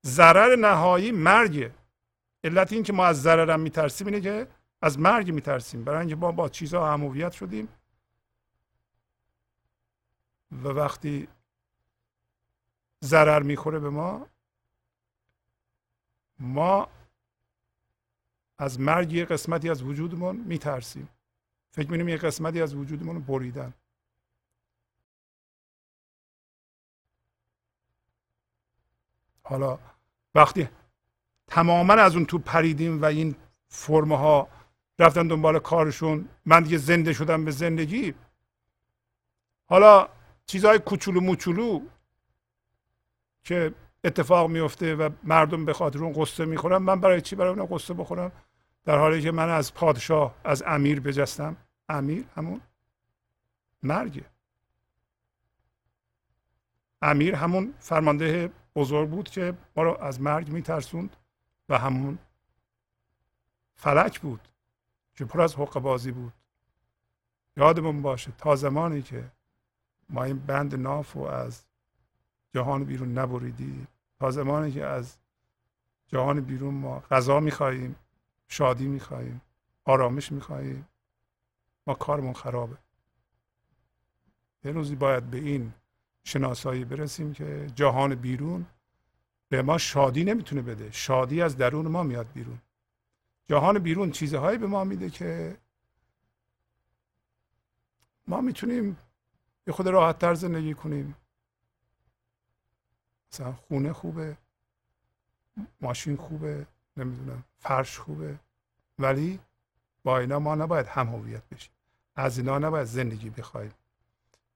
ضرر 0.06 0.56
نهایی 0.56 1.12
مرگه. 1.12 1.74
علت 2.44 2.72
این 2.72 2.82
که 2.82 2.92
ما 2.92 3.06
از 3.06 3.22
ضررم 3.22 3.60
میترسیم 3.60 4.06
اینه 4.06 4.20
که 4.20 4.46
از 4.82 4.98
مرگ 4.98 5.30
میترسیم. 5.30 5.84
برای 5.84 6.00
اینکه 6.00 6.16
ما 6.16 6.32
با 6.32 6.48
چیزها 6.48 6.92
همویت 6.92 7.32
شدیم. 7.32 7.68
و 10.52 10.68
وقتی 10.68 11.28
ضرر 13.04 13.42
می‌خوره 13.42 13.78
به 13.78 13.90
ما 13.90 14.26
ما 16.38 16.88
از 18.58 18.80
مرگ 18.80 19.12
یه 19.12 19.24
قسمتی 19.24 19.70
از 19.70 19.82
وجودمون 19.82 20.36
میترسیم. 20.36 21.08
فکر 21.70 21.90
می‌کنیم 21.90 22.08
یه 22.08 22.16
قسمتی 22.16 22.62
از 22.62 22.74
وجودمون 22.74 23.20
بریدن. 23.20 23.74
حالا 29.42 29.78
وقتی 30.34 30.68
تماما 31.46 31.94
از 31.94 32.16
اون 32.16 32.26
تو 32.26 32.38
پریدیم 32.38 33.02
و 33.02 33.04
این 33.04 33.36
فرمه 33.68 34.46
رفتن 34.98 35.28
دنبال 35.28 35.58
کارشون 35.58 36.28
من 36.46 36.62
دیگه 36.62 36.78
زنده 36.78 37.12
شدم 37.12 37.44
به 37.44 37.50
زندگی. 37.50 38.14
حالا 39.66 40.08
چیزهای 40.46 40.78
کوچولو 40.78 41.20
موچولو 41.20 41.80
که 43.42 43.74
اتفاق 44.04 44.50
میفته 44.50 44.94
و 44.94 45.10
مردم 45.22 45.64
به 45.64 45.72
خاطر 45.72 46.04
اون 46.04 46.12
قصه 46.12 46.44
می‌خورن. 46.44 46.76
من 46.76 47.00
برای 47.00 47.20
چی 47.20 47.36
برای 47.36 47.60
اون 47.60 47.66
قصه 47.66 47.94
بخورم؟ 47.94 48.32
در 48.84 48.98
حالی 48.98 49.22
که 49.22 49.32
من 49.32 49.48
از 49.48 49.74
پادشاه 49.74 50.34
از 50.44 50.62
امیر 50.66 51.00
بجستم. 51.00 51.56
امیر 51.88 52.24
همون 52.34 52.60
مرگه 53.82 54.24
امیر 57.02 57.34
همون 57.34 57.74
فرمانده 57.78 58.50
بزرگ 58.76 59.10
بود 59.10 59.30
که 59.30 59.54
ما 59.76 59.82
رو 59.82 59.98
از 60.00 60.20
مرگ 60.20 60.48
میترسوند 60.48 61.16
و 61.68 61.78
همون 61.78 62.18
فلک 63.76 64.20
بود 64.20 64.48
که 65.14 65.24
پر 65.24 65.40
از 65.40 65.54
حق 65.54 65.78
بازی 65.78 66.12
بود. 66.12 66.32
یادمون 67.56 68.02
باشه 68.02 68.32
تا 68.38 68.56
زمانی 68.56 69.02
که 69.02 69.30
ما 70.08 70.24
این 70.24 70.38
بند 70.38 70.74
ناف 70.74 71.16
و 71.16 71.20
از 71.20 71.64
جهان 72.54 72.84
بیرون 72.84 73.18
نبریدی 73.18 73.86
تا 74.18 74.30
زمانی 74.30 74.72
که 74.72 74.84
از 74.84 75.16
جهان 76.06 76.40
بیرون 76.40 76.74
ما 76.74 77.00
غذا 77.00 77.40
می‌خواهیم 77.40 77.96
شادی 78.48 78.88
می‌خواهیم 78.88 79.40
آرامش 79.84 80.32
می‌خواهیم 80.32 80.88
ما 81.86 81.94
کارمون 81.94 82.32
خرابه. 82.32 82.76
یه 84.64 84.72
روزی 84.72 84.96
باید 84.96 85.30
به 85.30 85.38
این 85.38 85.72
شناسایی 86.24 86.84
برسیم 86.84 87.32
که 87.32 87.70
جهان 87.74 88.14
بیرون 88.14 88.66
به 89.48 89.62
ما 89.62 89.78
شادی 89.78 90.24
نمی‌تونه 90.24 90.62
بده. 90.62 90.90
شادی 90.90 91.42
از 91.42 91.56
درون 91.56 91.88
ما 91.88 92.02
میاد 92.02 92.32
بیرون. 92.32 92.58
جهان 93.48 93.78
بیرون 93.78 94.10
چیزهایی 94.10 94.58
به 94.58 94.66
ما 94.66 94.84
میده 94.84 95.10
که 95.10 95.56
ما 98.28 98.40
می‌تونیم 98.40 98.96
یه 99.66 99.72
خود 99.72 99.88
راحت 99.88 100.18
تر 100.18 100.34
زندگی 100.34 100.74
کنیم. 100.74 101.16
مثلا 103.34 103.52
خونه 103.52 103.92
خوبه 103.92 104.36
ماشین 105.80 106.16
خوبه 106.16 106.66
نمی‌دونم 106.96 107.44
فرش 107.58 107.98
خوبه. 107.98 108.38
ولی 108.98 109.40
با 110.04 110.18
اینا 110.18 110.38
ما 110.38 110.54
نباید 110.54 110.86
هم 110.86 111.08
هویت 111.08 111.42
بشیم. 111.48 111.72
از 112.16 112.38
اینا 112.38 112.58
نباید 112.58 112.84
زندگی 112.84 113.30
بخوایم. 113.30 113.72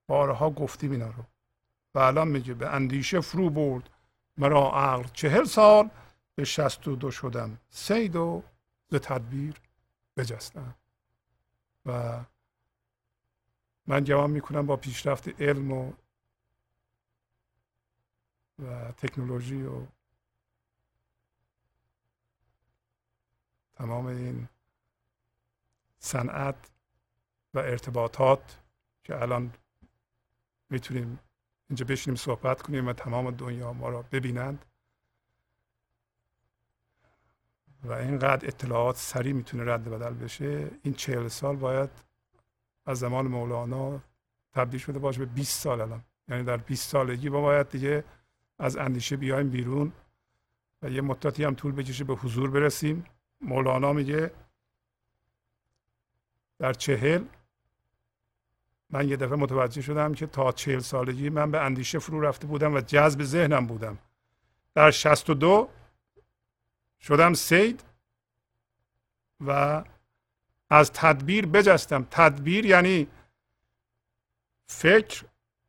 بارها 0.07 0.49
گفتیم 0.49 0.91
اینا 0.91 1.07
رو. 1.07 1.23
و 1.95 1.99
الان 1.99 2.27
میگه 2.27 2.53
به 2.53 2.69
اندیشه 2.69 3.21
فرو 3.21 3.49
برد. 3.49 3.89
مرا 4.37 4.71
عقل 4.71 5.03
چهل 5.13 5.43
سال 5.43 5.89
به 6.35 6.43
شست 6.43 6.87
و 6.87 6.95
دو 6.95 7.11
شدم 7.11 7.57
سید 7.69 8.15
و 8.15 8.43
تدبیر 8.91 9.55
بجستم. 10.17 10.75
و 11.85 12.19
من 13.87 14.03
گمان 14.03 14.31
می‌کنم 14.31 14.65
با 14.65 14.75
پیشرفت 14.75 15.41
علم 15.41 15.71
و 15.71 15.93
و 18.59 18.91
تکنولوژی 18.91 19.63
و 19.63 19.85
تمام 23.73 24.05
این 24.05 24.47
صنعت 25.99 26.55
و 27.53 27.59
ارتباطات 27.59 28.59
که 29.03 29.21
الان 29.21 29.53
می‌تونیم 30.69 31.19
اینجا 31.69 31.85
بشینیم 31.85 32.15
صحبت 32.15 32.61
کنیم 32.61 32.87
و 32.87 32.93
تمام 32.93 33.31
دنیا 33.31 33.73
ما 33.73 33.89
را 33.89 34.01
ببینند. 34.01 34.65
و 37.83 37.91
اینقدر 37.91 38.47
اطلاعات 38.47 38.95
سریع 38.95 39.33
می‌تونه 39.33 39.73
رد 39.73 39.89
بدل 39.89 40.13
بشه 40.13 40.71
این 40.83 40.93
چهل 40.93 41.27
سال 41.27 41.55
باید 41.55 41.89
از 42.85 42.99
زمان 42.99 43.27
مولانا 43.27 43.99
تبدیل 44.53 44.79
شده 44.79 44.99
باشه 44.99 45.19
به 45.19 45.25
20 45.25 45.59
سال 45.61 45.81
الان. 45.81 46.03
یعنی 46.27 46.43
در 46.43 46.57
20 46.57 46.89
سالگی 46.89 47.29
ما 47.29 47.41
باید 47.41 47.69
دیگه 47.69 48.03
از 48.59 48.77
اندیشه 48.77 49.17
بیایم 49.17 49.49
بیرون 49.49 49.93
و 50.81 50.89
یه 50.89 51.01
مدتی 51.01 51.43
هم 51.43 51.55
طول 51.55 51.71
بکشه 51.71 52.03
به 52.03 52.15
حضور 52.15 52.49
برسیم. 52.49 53.05
مولانا 53.41 53.93
میگه 53.93 54.31
در 56.59 56.73
چهل 56.73 57.25
من 58.89 59.09
یه 59.09 59.17
دفعه 59.17 59.35
متوجه 59.35 59.81
شدم 59.81 60.13
که 60.13 60.27
تا 60.27 60.51
چهل 60.51 60.79
سالگی 60.79 61.29
من 61.29 61.51
به 61.51 61.59
اندیشه 61.59 61.99
فرو 61.99 62.21
رفته 62.21 62.47
بودم 62.47 62.73
و 62.73 62.81
جذب 62.81 63.23
ذهنم 63.23 63.67
بودم. 63.67 63.97
در 64.75 64.91
شست 64.91 65.29
و 65.29 65.33
دو 65.33 65.69
شدم 66.99 67.33
سید 67.33 67.83
و 69.41 69.83
از 70.69 70.91
تدبیر 70.91 71.45
بجستم. 71.45 72.07
تدبیر 72.11 72.65
یعنی 72.65 73.07
فکر 74.67 75.25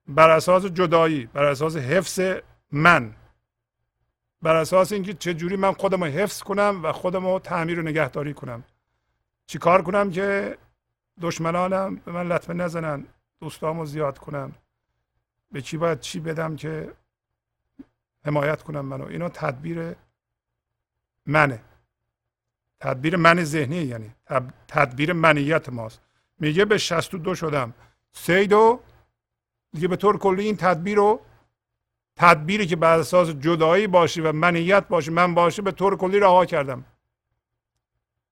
بر 0.06 0.30
اساس 0.30 0.64
جدایی 0.64 1.26
بر 1.26 1.44
اساس 1.44 1.76
حفظ 1.76 2.20
من. 2.72 3.14
بر 4.42 4.56
اساس 4.56 4.92
اینکه 4.92 5.14
چجوری 5.14 5.56
من 5.56 5.72
خودم 5.72 6.04
رو 6.04 6.10
حفظ 6.10 6.42
کنم 6.42 6.80
و 6.82 6.92
خودم 6.92 7.26
رو 7.26 7.38
تعمیر 7.38 7.80
و 7.80 7.82
نگهداری 7.82 8.34
کنم. 8.34 8.64
چی 9.46 9.58
کار 9.58 9.82
کنم 9.82 10.10
که 10.10 10.58
دشمنانم 11.20 11.96
به 11.96 12.12
من 12.12 12.26
لطمه 12.26 12.54
نزنن 12.54 13.06
دوستامو 13.40 13.86
زیاد 13.86 14.18
کنم 14.18 14.52
به 15.52 15.62
چی 15.62 15.76
باید 15.76 16.00
چی 16.00 16.20
بدم 16.20 16.56
که 16.56 16.92
حمایت 18.24 18.62
کنم 18.62 18.80
منو؟ 18.84 19.06
اینا 19.06 19.28
تدبیر 19.28 19.94
منه. 21.26 21.62
تدبیر 22.80 23.16
من 23.16 23.44
ذهنی 23.44 23.76
یعنی. 23.76 24.14
تدبیر 24.68 25.12
منیت 25.12 25.68
ماست. 25.68 26.00
میگه 26.38 26.64
به 26.64 26.78
62 26.78 27.34
شدم. 27.34 27.74
سیدو 28.12 28.80
دیگه 29.72 29.88
به 29.88 29.96
طور 29.96 30.18
کلی 30.18 30.44
این 30.44 30.56
تدبیر 30.56 30.96
رو 30.96 31.20
تدبیری 32.20 32.66
که 32.66 32.76
بر 32.76 32.98
اساس 32.98 33.28
جدایی 33.28 33.86
باشه 33.86 34.22
و 34.22 34.32
منیت 34.32 34.88
باشه 34.88 35.10
من 35.10 35.34
باشه 35.34 35.62
به 35.62 35.72
طور 35.72 35.96
کلی 35.96 36.20
رها 36.20 36.46
کردم. 36.46 36.84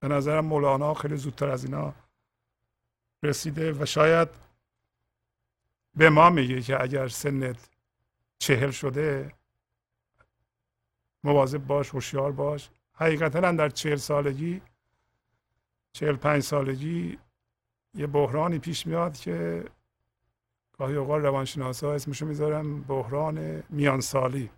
به 0.00 0.08
نظرم 0.08 0.46
مولانا 0.46 0.94
خیلی 0.94 1.16
زودتر 1.16 1.48
از 1.48 1.64
اینا 1.64 1.94
رسیده 3.22 3.72
و 3.72 3.86
شاید 3.86 4.28
به 5.94 6.10
ما 6.10 6.30
میگه 6.30 6.62
که 6.62 6.82
اگر 6.82 7.08
سنت 7.08 7.68
چهل 8.38 8.70
شده 8.70 9.32
مواظب 11.24 11.58
باش 11.58 11.90
هوشیار 11.90 12.32
باش. 12.32 12.70
حقیقتا 12.92 13.52
در 13.52 13.68
چهل 13.68 13.96
سالگی 13.96 14.62
چهل 15.92 16.16
پنج 16.16 16.42
سالگی 16.42 17.18
یه 17.94 18.06
بحرانی 18.06 18.58
پیش 18.58 18.86
میاد 18.86 19.16
که 19.16 19.64
گاهی 20.78 20.96
اوقات 20.96 21.22
روانشناسا 21.22 21.94
اسمشو 21.94 22.26
می‌ذارم 22.26 22.82
بحران 22.82 23.62
میان 23.70 24.00
سالی 24.00 24.50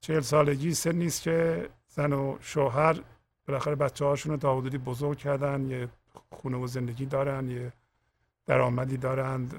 چهل 0.00 0.20
سالگی 0.20 0.74
سن 0.74 0.94
نیست 0.94 1.22
که 1.22 1.68
زن 1.88 2.12
و 2.12 2.36
شوهر 2.40 3.02
بالاخره 3.46 3.74
بچه 3.74 4.04
هاشون 4.04 4.32
رو 4.32 4.38
تا 4.38 4.60
بزرگ 4.60 5.18
کردن 5.18 5.70
یه 5.70 5.88
خونه 6.30 6.56
و 6.56 6.66
زندگی 6.66 7.06
دارن 7.06 7.50
یه 7.50 7.72
درآمدی 8.46 8.96
دارند 8.96 9.54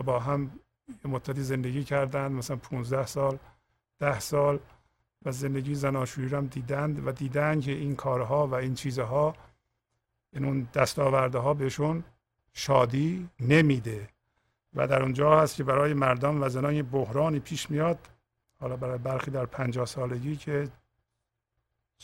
و 0.00 0.04
با 0.04 0.18
هم 0.18 0.50
یه 0.88 1.10
مدتی 1.10 1.42
زندگی 1.42 1.84
کردن 1.84 2.32
مثلا 2.32 2.56
15 2.56 3.06
سال 3.06 3.38
ده 3.98 4.20
سال 4.20 4.58
و 5.24 5.32
زندگی 5.32 5.74
زناشویی 5.74 6.28
هم 6.28 6.46
دیدند 6.46 7.06
و 7.06 7.12
دیدن 7.12 7.60
که 7.60 7.72
این 7.72 7.96
کارها 7.96 8.46
و 8.46 8.54
این 8.54 8.74
چیزها 8.74 9.34
این 10.32 10.44
اون 10.44 10.68
دستاورده 10.74 11.38
ها 11.38 11.54
بهشون 11.54 12.04
شادی 12.58 13.28
نمیده. 13.40 14.08
و 14.74 14.86
در 14.86 15.02
اونجا 15.02 15.40
هست 15.40 15.56
که 15.56 15.64
برای 15.64 15.94
مردان 15.94 16.42
و 16.42 16.48
زنان 16.48 16.74
یه 16.74 16.82
بحرانی 16.82 17.40
پیش 17.40 17.70
میاد. 17.70 17.98
حالا 18.60 18.76
برای 18.76 18.98
برخی 18.98 19.30
در 19.30 19.46
پنجاه 19.46 19.86
سالگی 19.86 20.36
که 20.36 20.68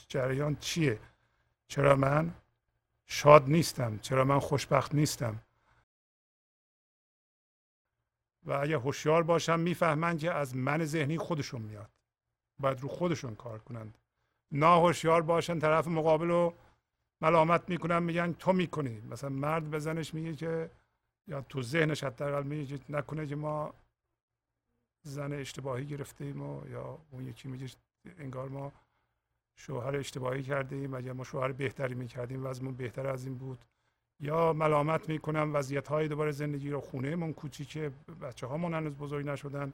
جریان 0.09 0.57
چیه؟ 0.57 0.99
چرا 1.69 1.97
من 1.97 2.35
شاد 3.07 3.49
نیستم؟ 3.49 3.99
چرا 3.99 4.25
من 4.25 4.39
خوشبخت 4.39 4.95
نیستم؟ 4.95 5.41
و 8.45 8.53
اگه 8.53 8.79
هوشیار 8.79 9.23
باشم 9.23 9.61
می‌فهمن 9.61 10.19
که 10.19 10.33
از 10.33 10.57
من 10.57 10.85
ذهنی 10.85 11.19
خودشون 11.19 11.63
میاد. 11.63 11.91
باید 12.59 12.81
رو 12.81 12.89
خودشون 12.89 13.35
کار 13.35 13.59
کنند. 13.59 13.99
ناهوشیار 14.53 15.23
باشن 15.23 15.59
طرف 15.59 15.87
مقابل 15.87 16.29
رو 16.29 16.55
ملامت 17.25 17.69
می‌کنن 17.69 18.03
میگن 18.03 18.33
تو 18.33 18.53
می‌کنی. 18.53 19.01
مثلا 19.11 19.31
مرد 19.31 19.71
به 19.71 19.79
زنش 19.79 20.15
میگه 20.15 20.35
که 20.37 20.71
یا 21.29 21.41
تو 21.41 21.63
ذهنش 21.63 22.05
حداقل 22.05 22.43
میگه 22.43 22.79
نکنه 22.89 23.27
که 23.27 23.37
ما 23.37 23.75
زن 25.03 25.33
اشتباهی 25.33 25.87
گرفتیم 25.87 26.43
و 26.43 26.69
یا 26.69 26.99
اون 27.11 27.27
یکی 27.27 27.49
میگه 27.49 27.67
انگار 28.19 28.49
ما 28.49 28.73
شوهر 29.57 29.97
اشتباهی 29.97 30.43
کرده 30.43 30.77
ایم 30.77 30.95
اگر 30.95 31.13
ما 31.13 31.25
شوهر 31.25 31.53
بهتری 31.53 31.95
می‌کردیم 31.95 32.47
وضعمون 32.47 32.75
بهتر 32.75 33.07
از 33.07 33.27
این 33.27 33.35
بود. 33.35 33.59
یا 34.21 34.53
ملامت 34.53 35.09
می‌کنم 35.09 35.51
وضعیت 35.55 35.89
های 35.89 36.09
دوباره 36.09 36.31
زندگی 36.31 36.71
رو 36.71 36.81
خونه 36.81 37.17
من 37.17 37.33
کوچیکه 37.33 37.93
بچه 38.23 38.47
هامون 38.47 38.75
هنوز 38.75 38.95
بزرگ 38.95 39.27
نشدن 39.27 39.73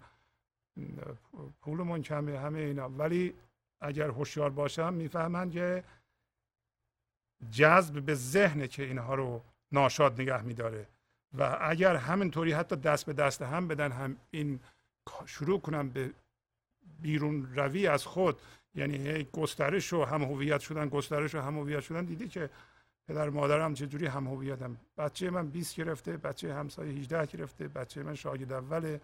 پولمون 1.62 2.02
کمه 2.02 2.38
همه 2.38 2.58
اینا. 2.58 2.88
ولی 2.88 3.34
اگر 3.80 4.08
هوشیار 4.08 4.50
باشم 4.50 4.94
می‌فهمن 4.94 5.50
که 5.50 5.84
جذب 7.50 8.00
به 8.00 8.14
ذهنه 8.14 8.68
که 8.68 8.82
اینها 8.82 9.14
رو 9.14 9.42
ناشاد 9.72 10.20
نگه 10.20 10.42
میداره. 10.42 10.86
و 11.38 11.58
اگر 11.60 11.96
همینطوری 11.96 12.52
حتی 12.52 12.76
دست 12.76 13.06
به 13.06 13.12
دست 13.12 13.42
هم 13.42 13.68
بدن 13.68 13.92
هم 13.92 14.16
این 14.30 14.60
شروع 15.26 15.60
کنم 15.60 15.88
به 15.88 16.10
بیرون 17.02 17.54
روی 17.56 17.86
از 17.86 18.06
خود 18.06 18.40
یعنی 18.74 19.24
گسترش 19.32 19.92
و 19.92 20.04
هم 20.04 20.22
هویت 20.22 20.60
شدن 20.60 20.88
گسترش 20.88 21.34
و 21.34 21.40
هم 21.40 21.58
هویت 21.58 21.80
شدن 21.80 22.04
دیدی 22.04 22.28
که 22.28 22.50
پدر 23.08 23.28
مادرم 23.30 23.74
چجوری 23.74 24.06
هم 24.06 24.26
هویتم 24.26 24.76
بچه 24.98 25.30
من 25.30 25.48
20 25.48 25.76
گرفته 25.76 26.16
بچه 26.16 26.54
همسایه 26.54 26.92
18 26.92 27.26
گرفته 27.26 27.68
بچه 27.68 28.02
من 28.02 28.14
شاگرد 28.14 28.52
اوله 28.52 29.00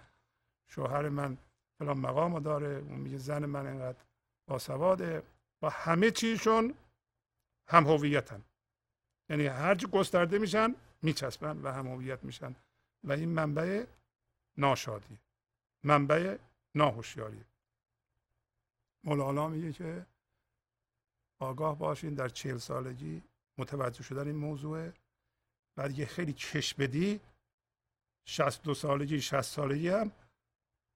شوهر 0.68 1.08
من 1.08 1.36
فلان 1.78 1.98
مقام 1.98 2.40
داره 2.40 2.82
اون 2.88 2.98
میگه 2.98 3.18
زن 3.18 3.46
من 3.46 3.66
انقدر 3.66 3.98
باسواده. 4.48 5.22
و 5.62 5.70
همه 5.70 6.10
چیشون 6.10 6.74
هم 7.68 7.86
هویتن. 7.86 8.44
یعنی 9.30 9.46
هرچی 9.46 9.86
گسترده 9.86 10.38
میشن 10.38 10.74
میچسبن 11.02 11.58
و 11.62 11.72
هم 11.72 11.88
هویت 11.88 12.24
میشن. 12.24 12.56
و 13.04 13.12
این 13.12 13.28
منبع 13.28 13.86
ناشادی 14.56 15.18
منبع 15.84 16.38
ناهوشیاری 16.74 17.44
مولانا 19.04 19.48
میگه 19.48 19.72
که 19.72 20.06
آگاه 21.40 21.78
باشین 21.78 22.14
در 22.14 22.28
چهل 22.28 22.58
سالگی 22.58 23.22
متوجه 23.58 24.02
شدن 24.02 24.26
این 24.26 24.36
موضوع 24.36 24.92
بعد 25.76 25.98
یه 25.98 26.06
خیلی 26.06 26.32
کش 26.32 26.74
بدی 26.74 27.20
شست 28.28 28.62
دو 28.62 28.74
سالگی 28.74 29.20
شست 29.20 29.54
سالگی 29.54 29.88
هم 29.88 30.12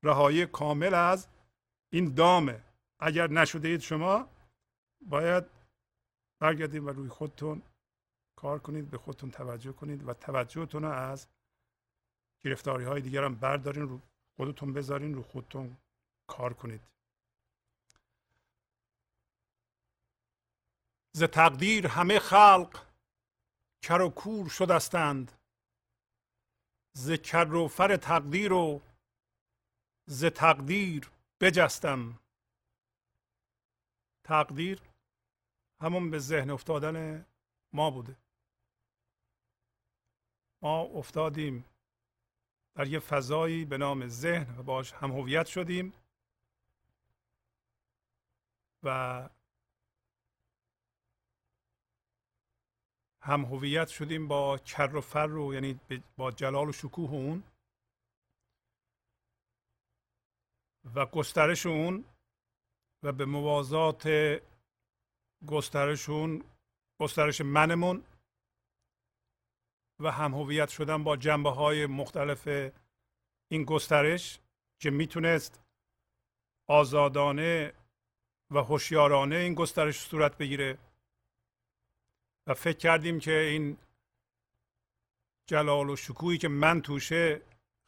رهایی 0.02 0.46
کامل 0.46 0.94
از 0.94 1.28
این 1.92 2.14
دامه. 2.14 2.64
اگر 3.00 3.30
نشده 3.30 3.68
اید 3.68 3.80
شما 3.80 4.28
باید 5.00 5.44
برگردید 6.40 6.84
و 6.84 6.88
روی 6.88 7.08
خودتون 7.08 7.62
کار 8.36 8.58
کنید 8.58 8.90
به 8.90 8.98
خودتون 8.98 9.30
توجه 9.30 9.72
کنید 9.72 10.08
و 10.08 10.14
توجهتون 10.14 10.82
رو 10.82 10.90
از 10.90 11.26
گرفتاری 12.40 12.84
های 12.84 13.00
دیگر 13.00 13.24
هم 13.24 13.34
بردارین 13.34 13.88
رو 13.88 14.00
خودتون 14.36 14.72
بذارین 14.72 15.14
رو 15.14 15.22
خودتون 15.22 15.76
کار 16.26 16.54
کنید. 16.54 16.80
ز 21.12 21.22
تقدیر 21.22 21.86
همه 21.86 22.18
خلق 22.18 22.86
کر 23.82 24.00
و 24.00 24.08
کور 24.08 24.48
شدستند. 24.48 25.32
ز 26.92 27.12
کر 27.12 27.54
و 27.54 27.68
فر 27.68 27.96
تقدیر 27.96 28.52
و 28.52 28.80
ز 30.06 30.24
تقدیر 30.24 31.10
بجستم. 31.40 32.18
تقدیر 34.24 34.89
همون 35.80 36.10
به 36.10 36.18
ذهن 36.18 36.50
افتادن 36.50 37.26
ما 37.72 37.90
بوده. 37.90 38.16
ما 40.62 40.80
افتادیم 40.80 41.64
در 42.74 42.86
یه 42.86 42.98
فضایی 42.98 43.64
به 43.64 43.78
نام 43.78 44.06
ذهن 44.06 44.58
و 44.58 44.62
باش 44.62 44.92
هم 44.92 45.12
هویت 45.12 45.46
شدیم 45.46 45.92
و 48.82 49.28
هم 53.22 53.44
هویت 53.44 53.88
شدیم 53.88 54.28
با 54.28 54.58
کر 54.58 54.96
و 54.96 55.00
فر 55.00 55.26
رو 55.26 55.54
یعنی 55.54 55.80
با 56.16 56.30
جلال 56.30 56.68
و 56.68 56.72
شکوه 56.72 57.10
اون 57.10 57.42
و 60.94 61.06
گسترش 61.06 61.66
اون 61.66 62.04
و 63.02 63.12
به 63.12 63.24
موازات 63.24 64.06
گسترش 65.46 66.08
اون 66.08 66.44
گسترش 67.00 67.40
منمون 67.40 68.04
و 70.00 70.10
هم 70.10 70.34
هویت 70.34 70.68
شدن 70.68 71.04
با 71.04 71.16
جنبه 71.16 71.50
های 71.50 71.86
مختلف 71.86 72.72
این 73.48 73.64
گسترش 73.64 74.38
که 74.78 74.90
می‌تونست 74.90 75.60
آزادانه 76.66 77.72
و 78.50 78.58
هوشیارانه 78.58 79.36
این 79.36 79.54
گسترش 79.54 80.00
صورت 80.00 80.38
بگیره. 80.38 80.78
و 82.46 82.54
فکر 82.54 82.78
کردیم 82.78 83.20
که 83.20 83.38
این 83.38 83.78
جلال 85.46 85.90
و 85.90 85.96
شکوهی 85.96 86.38
که 86.38 86.48
من 86.48 86.82
توشه 86.82 87.40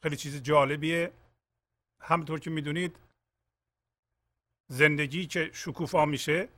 خیلی 0.03 0.15
چیز 0.15 0.43
جالبیه. 0.43 1.11
همطور 1.99 2.39
که 2.39 2.49
می‌دونید 2.49 2.99
زندگی 4.67 5.27
که 5.27 5.51
شکوفا 5.53 6.05
میشه 6.05 6.49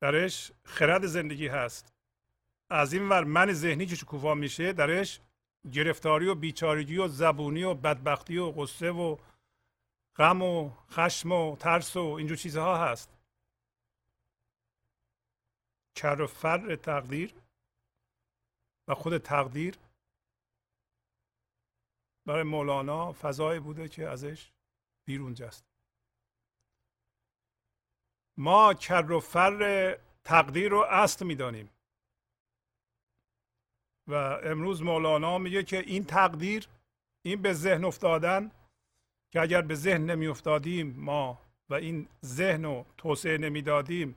درش 0.00 0.52
خرد 0.64 1.06
زندگی 1.06 1.48
هست. 1.48 1.92
از 2.70 2.92
این 2.92 3.08
ور 3.08 3.24
من 3.24 3.52
ذهنی 3.52 3.86
که 3.86 3.94
شکوفا 3.94 4.34
میشه 4.34 4.72
درش 4.72 5.20
گرفتاری 5.72 6.28
و 6.28 6.34
بیچارگی 6.34 6.98
و 6.98 7.08
زبونی 7.08 7.62
و 7.62 7.74
بدبختی 7.74 8.38
و 8.38 8.50
غصه 8.50 8.90
و 8.90 9.16
غم 10.16 10.42
و 10.42 10.70
خشم 10.90 11.32
و 11.32 11.56
ترس 11.56 11.96
و 11.96 12.00
اینجور 12.00 12.36
چیزها 12.36 12.86
هست. 12.86 13.16
کر 15.94 16.20
و 16.20 16.26
فر 16.26 16.76
تقدیر 16.76 17.34
و 18.88 18.94
خود 18.94 19.18
تقدیر 19.18 19.78
برای 22.26 22.42
مولانا 22.42 23.12
فضایی 23.12 23.60
بوده 23.60 23.88
که 23.88 24.08
ازش 24.08 24.52
بیرون 25.06 25.34
جست 25.34 25.75
ما 28.36 28.74
کر 28.74 29.12
و 29.12 29.20
فر 29.20 29.98
تقدیر 30.24 30.70
رو 30.70 30.78
اصل 30.78 31.26
می‌دانیم. 31.26 31.70
و 34.06 34.14
امروز 34.14 34.82
مولانا 34.82 35.38
میگه 35.38 35.62
که 35.62 35.78
این 35.78 36.04
تقدیر 36.04 36.68
این 37.22 37.42
به 37.42 37.52
ذهن 37.52 37.84
افتادن 37.84 38.50
که 39.30 39.40
اگر 39.40 39.62
به 39.62 39.74
ذهن 39.74 40.10
نمی 40.10 40.26
افتادیم 40.26 40.94
ما 40.98 41.38
و 41.68 41.74
این 41.74 42.08
ذهن 42.24 42.64
رو 42.64 42.86
توسعه 42.98 43.38
نمی‌دادیم 43.38 44.16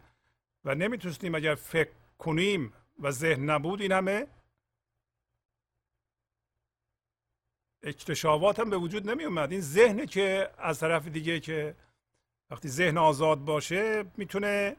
و 0.65 0.75
نمی‌تونستیم 0.75 1.35
اگر 1.35 1.55
فکر 1.55 1.91
کنیم 2.17 2.73
و 2.99 3.11
ذهن 3.11 3.49
نبود 3.49 3.81
این 3.81 3.91
همه 3.91 4.27
اکتشافات 7.83 8.59
هم 8.59 8.69
به 8.69 8.77
وجود 8.77 9.09
نمی 9.09 9.23
اومد 9.23 9.51
این 9.51 9.61
ذهن 9.61 10.05
که 10.05 10.49
از 10.57 10.79
طرف 10.79 11.07
دیگه 11.07 11.39
که 11.39 11.75
وقتی 12.51 12.69
ذهن 12.69 12.97
آزاد 12.97 13.39
باشه 13.39 14.03
می‌تونه 14.17 14.75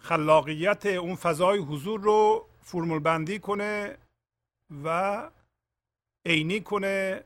خلاقیت 0.00 0.86
اون 0.86 1.16
فضای 1.16 1.58
حضور 1.58 2.00
رو 2.00 2.48
فرمول 2.62 2.98
بندی 2.98 3.38
کنه 3.38 3.98
و 4.84 5.30
عینی 6.26 6.60
کنه 6.60 7.24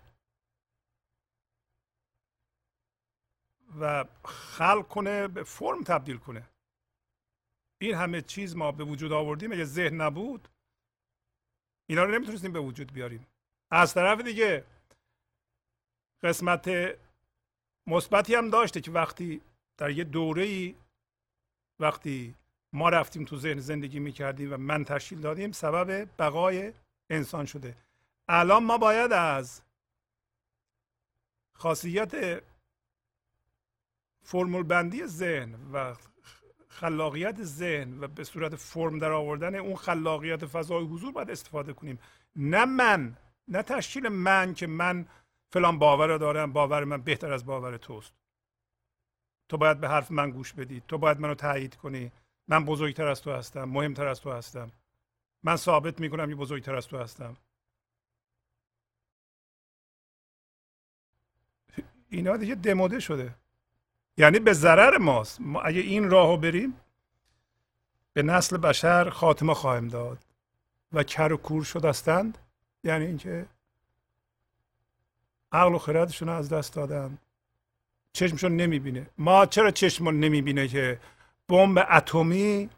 و 3.80 4.04
خلق 4.24 4.88
کنه 4.88 5.28
به 5.28 5.42
فرم 5.42 5.82
تبدیل 5.82 6.16
کنه. 6.16 6.48
این 7.80 7.94
همه 7.94 8.22
چیز 8.22 8.56
ما 8.56 8.72
به 8.72 8.84
وجود 8.84 9.12
آوردیم. 9.12 9.52
اگه 9.52 9.64
ذهن 9.64 10.00
نبود 10.00 10.48
اینا 11.88 12.04
رو 12.04 12.10
نمی‌تونستیم 12.10 12.52
به 12.52 12.60
وجود 12.60 12.92
بیاریم. 12.92 13.26
از 13.70 13.94
طرف 13.94 14.20
دیگه 14.20 14.64
قسمت 16.22 16.68
مثبتی 17.90 18.34
هم 18.34 18.50
داشته 18.50 18.80
که 18.80 18.90
وقتی 18.90 19.40
در 19.78 19.90
یه 19.90 20.04
دوره 20.04 20.42
ای 20.42 20.74
وقتی 21.80 22.34
ما 22.72 22.88
رفتیم 22.88 23.24
تو 23.24 23.36
ذهن 23.36 23.58
زندگی 23.58 23.98
می‌کردیم 23.98 24.52
و 24.52 24.56
من 24.56 24.84
تشکیل 24.84 25.20
دادیم 25.20 25.52
سبب 25.52 26.08
بقای 26.18 26.72
انسان 27.10 27.46
شده. 27.46 27.76
الان 28.28 28.64
ما 28.64 28.78
باید 28.78 29.12
از 29.12 29.62
خاصیت 31.54 32.42
فرمول 34.22 34.62
بندی 34.62 35.06
ذهن 35.06 35.54
و 35.72 35.94
خلاقیت 36.68 37.42
ذهن 37.42 38.00
و 38.00 38.08
به 38.08 38.24
صورت 38.24 38.56
فرم 38.56 38.98
در 38.98 39.12
آوردن 39.12 39.54
اون 39.54 39.76
خلاقیت 39.76 40.46
فضای 40.46 40.84
حضور 40.84 41.12
باید 41.12 41.30
استفاده 41.30 41.72
کنیم. 41.72 41.98
نه 42.36 42.64
من 42.64 43.16
نه 43.48 43.62
تشکیل 43.62 44.08
من 44.08 44.54
که 44.54 44.66
من 44.66 45.06
فلان 45.52 45.78
باور 45.78 46.16
دارم 46.16 46.52
باور 46.52 46.84
من 46.84 47.02
بهتر 47.02 47.32
از 47.32 47.46
باور 47.46 47.76
توست. 47.76 48.14
تو 49.48 49.56
باید 49.56 49.80
به 49.80 49.88
حرف 49.88 50.10
من 50.10 50.30
گوش 50.30 50.52
بدی. 50.52 50.82
تو 50.88 50.98
باید 50.98 51.20
منو 51.20 51.34
تایید 51.34 51.76
کنی. 51.76 52.12
من 52.48 52.64
بزرگتر 52.64 53.06
از 53.06 53.22
تو 53.22 53.32
هستم 53.32 53.64
مهمتر 53.64 54.06
از 54.06 54.20
تو 54.20 54.32
هستم. 54.32 54.70
من 55.42 55.56
ثابت 55.56 56.00
می‌کنم 56.00 56.30
یه 56.30 56.36
بزرگتر 56.36 56.74
از 56.74 56.88
تو 56.88 56.98
هستم. 56.98 57.36
اینا 62.08 62.36
دیگه 62.36 62.54
دموده 62.54 63.00
شده. 63.00 63.34
یعنی 64.16 64.38
به 64.38 64.52
ضرر 64.52 64.98
ماست. 64.98 65.40
ما 65.40 65.60
اگه 65.60 65.80
این 65.80 66.10
راهو 66.10 66.36
بریم 66.36 66.80
به 68.12 68.22
نسل 68.22 68.56
بشر 68.56 69.10
خاتمه 69.10 69.54
خواهیم 69.54 69.88
داد. 69.88 70.26
و 70.92 71.02
کر 71.02 71.32
و 71.32 71.36
کور 71.36 71.64
شدستند. 71.64 72.38
یعنی 72.84 73.06
اینکه 73.06 73.46
عقل 75.52 75.74
و 75.74 75.78
خردشون 75.78 76.28
از 76.28 76.48
دست 76.48 76.74
دادن. 76.74 77.18
چشمشون 78.12 78.56
نمی‌بینه. 78.56 79.06
ما 79.18 79.46
چرا 79.46 79.70
چشمون 79.70 80.20
نمی‌بینه 80.20 80.68
که 80.68 81.00
بمب 81.48 81.86
اتمی 81.90 82.70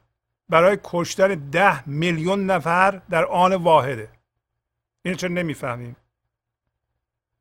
برای 0.48 0.78
کشتن 0.84 1.34
ده 1.34 1.88
میلیون 1.88 2.46
نفر 2.46 2.90
در 3.10 3.24
آن 3.24 3.54
واحده؟ 3.54 4.10
این 5.02 5.14
چرا 5.14 5.30
نمی‌فهمیم؟ 5.30 5.96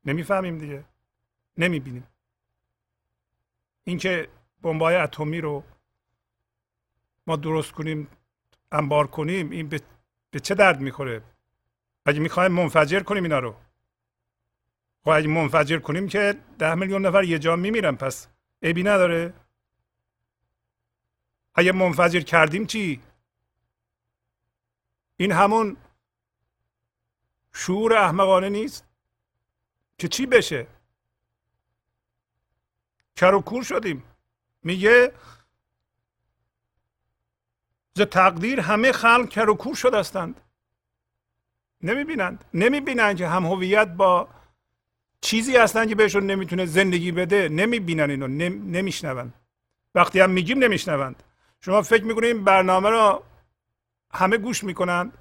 نمی‌فهمیم 0.04 0.58
دیگه. 0.58 0.84
نمی‌بینیم. 1.58 2.06
اینکه 3.84 4.28
بمبای 4.62 4.96
اتمی 4.96 5.40
رو 5.40 5.64
ما 7.26 7.36
درست 7.36 7.72
کنیم 7.72 8.08
انبار 8.72 9.06
کنیم 9.06 9.50
این 9.50 9.68
به, 9.68 9.80
به 10.30 10.40
چه 10.40 10.54
درد 10.54 10.80
می‌خوره؟ 10.80 11.22
اگه 12.06 12.20
می‌خوایم 12.20 12.52
منفجر 12.52 13.00
کنیم 13.00 13.22
اینا 13.22 13.38
رو. 13.38 13.54
خب 15.04 15.08
اگه 15.08 15.28
منفجر 15.28 15.78
کنیم 15.78 16.08
که 16.08 16.38
ده 16.58 16.74
میلیون 16.74 17.06
نفر 17.06 17.24
یه 17.24 17.38
جا 17.38 17.56
میمیرن 17.56 17.96
پس 17.96 18.28
عیبی 18.62 18.82
نداره. 18.82 19.34
اگه 21.54 21.72
منفجر 21.72 22.20
کردیم 22.20 22.66
چی؟ 22.66 23.02
این 25.16 25.32
همون 25.32 25.76
شعور 27.52 27.94
احمقانه 27.94 28.48
نیست 28.48 28.84
که 29.98 30.08
چی 30.08 30.26
بشه؟ 30.26 30.66
کر 33.16 33.34
و 33.34 33.40
کور 33.40 33.62
شدیم. 33.62 34.04
میگه 34.62 35.12
ز 37.94 38.00
تقدیر 38.00 38.60
همه 38.60 38.92
خلق 38.92 39.28
کر 39.28 39.50
و 39.50 39.54
کور 39.54 39.74
شده 39.74 39.98
هستند. 39.98 40.40
نمی‌بینند. 41.82 42.44
نمی‌بینند 42.54 43.16
که 43.16 43.28
هم 43.28 43.46
هویت 43.46 43.88
با 43.88 44.28
چیزی 45.22 45.56
هستن 45.56 45.86
که 45.86 45.94
بهشون 45.94 46.26
نمی‌تونه 46.26 46.66
زندگی 46.66 47.12
بده 47.12 47.48
نمی‌بینن 47.48 48.10
اینو 48.10 48.26
نمیشنون. 48.48 49.32
وقتی 49.94 50.20
هم 50.20 50.30
میگیم 50.30 50.58
نمیشنوند. 50.58 51.22
شما 51.60 51.82
فکر 51.82 52.04
می‌کنید 52.04 52.24
این 52.24 52.44
برنامه 52.44 52.90
رو 52.90 53.24
همه 54.14 54.36
گوش 54.36 54.64
می‌کنند؟ 54.64 55.18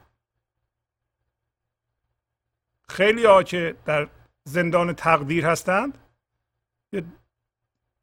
خیلی 2.90 3.26
ها 3.26 3.44
که 3.44 3.76
در 3.86 4.10
زندان 4.44 4.94
تقدیر 4.94 5.46
هستند 5.46 5.98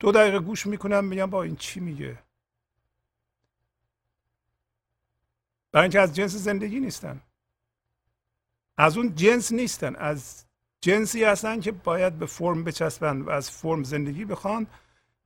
دو 0.01 0.13
دقیقه 0.13 0.39
گوش 0.39 0.67
می‌کنم 0.67 1.05
میگم 1.05 1.31
با 1.31 1.43
این 1.43 1.57
چی 1.57 1.81
میگه؟ 1.81 2.19
برای 5.73 5.85
اینکه 5.85 6.01
از 6.01 6.17
جنس 6.17 6.35
زندگی 6.35 6.81
نیستن. 6.81 7.21
از 8.77 8.97
اون 8.97 9.15
جنس 9.15 9.53
نیستن 9.53 9.97
از 9.97 10.48
جنسی 10.81 11.25
هستن 11.25 11.61
که 11.61 11.73
باید 11.73 12.19
به 12.19 12.27
فرم 12.27 12.65
بچسبند 12.65 13.27
و 13.27 13.31
از 13.31 13.51
فرم 13.51 13.83
زندگی 13.83 14.25
بخوان 14.25 14.67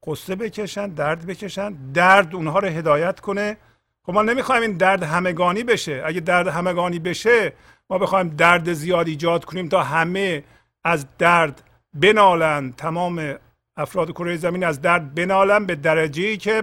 قصه 0.07 0.36
بکشن 0.36 0.88
درد 0.88 1.26
بکشن 1.26 1.72
درد 1.72 2.34
اونها 2.34 2.59
رو 2.59 2.68
هدایت 2.68 3.20
کنه. 3.20 3.57
خب 4.03 4.12
ما 4.12 4.22
نمی‌خوایم 4.22 4.62
این 4.62 4.76
درد 4.76 5.03
همگانی 5.03 5.62
بشه. 5.62 6.03
اگه 6.07 6.20
درد 6.20 6.48
همگانی 6.48 6.98
بشه 6.98 7.53
ما 7.90 7.98
بخوایم 7.98 8.28
درد 8.28 8.72
زیاد 8.72 9.09
ایجاد 9.09 9.44
کنیم 9.44 9.68
تا 9.68 9.82
همه 9.82 10.44
از 10.84 11.07
درد 11.18 11.62
بنالند 11.94 12.76
تمام 12.76 13.34
افراد 13.76 14.11
کره 14.11 14.36
زمین 14.36 14.64
از 14.64 14.80
درد 14.80 15.14
بنالند 15.14 15.66
به 15.66 15.74
درجه 15.74 16.22
ای 16.22 16.36
که 16.36 16.62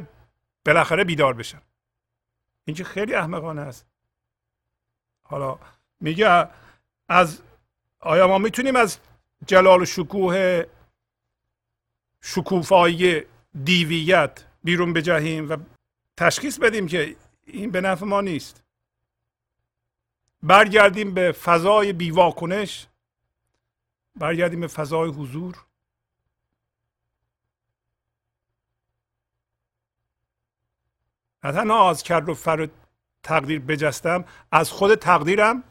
بالاخره 0.65 1.03
بیدار 1.03 1.33
بشن. 1.33 1.61
این 2.65 2.75
که 2.75 2.83
خیلی 2.83 3.15
احمقانه 3.15 3.61
است. 3.61 3.85
حالا 5.23 5.59
میگه 5.99 6.47
از 7.09 7.41
آیا 7.99 8.27
ما 8.27 8.37
می‌تونیم 8.37 8.75
از 8.75 8.97
جلال 9.47 9.81
و 9.81 9.85
شکوه 9.85 10.63
شکوفایی 12.21 13.23
دیویت 13.63 14.45
بیرون 14.63 14.93
بجهیم 14.93 15.49
و 15.49 15.57
تشخیص 16.17 16.59
بدیم 16.59 16.87
که 16.87 17.15
این 17.45 17.71
به 17.71 17.81
نفع 17.81 18.05
ما 18.05 18.21
نیست؟ 18.21 18.63
برگردیم 20.43 21.13
به 21.13 21.31
فضای 21.31 21.93
بیواکنش 21.93 22.87
برگردیم 24.15 24.59
به 24.59 24.67
فضای 24.67 25.09
حضور. 25.09 25.65
نه 31.43 31.51
تنها 31.51 31.89
از 31.89 32.03
کرد 32.03 32.29
و 32.29 32.33
فر 32.33 32.69
تقدیر 33.23 33.59
بجستم 33.59 34.25
از 34.51 34.71
خود 34.71 34.95
تقدیرم 34.95 35.63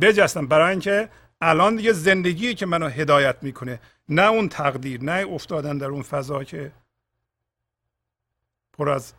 بجستم. 0.00 0.46
برای 0.46 0.70
اینکه 0.70 1.08
الان 1.44 1.76
دیگه 1.76 1.92
زندگی 1.92 2.54
که 2.54 2.66
منو 2.66 2.88
هدایت 2.88 3.42
می‌کنه. 3.42 3.80
نه 4.08 4.22
اون 4.22 4.48
تقدیر 4.48 5.02
نه 5.02 5.26
افتادن 5.28 5.78
در 5.78 5.86
اون 5.86 6.02
فضا 6.02 6.44
که 6.44 6.72
پر 8.72 8.88
از 8.88 9.12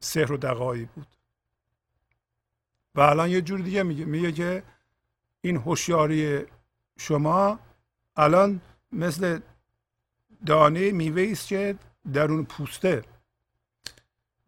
سحر 0.00 0.32
و 0.32 0.36
دقایی 0.36 0.84
بود. 0.84 1.06
و 2.94 3.00
الان 3.00 3.30
یه 3.30 3.40
جور 3.40 3.60
دیگه 3.60 3.82
میگه 3.82 4.04
میگه 4.04 4.32
که 4.32 4.62
این 5.40 5.56
هوشیاری 5.56 6.44
شما 6.98 7.58
الان 8.16 8.60
مثل 8.92 9.40
دانه 10.46 10.92
میوه 10.92 11.28
است 11.32 11.48
که 11.48 11.76
درون 12.12 12.44
پوسته. 12.44 13.04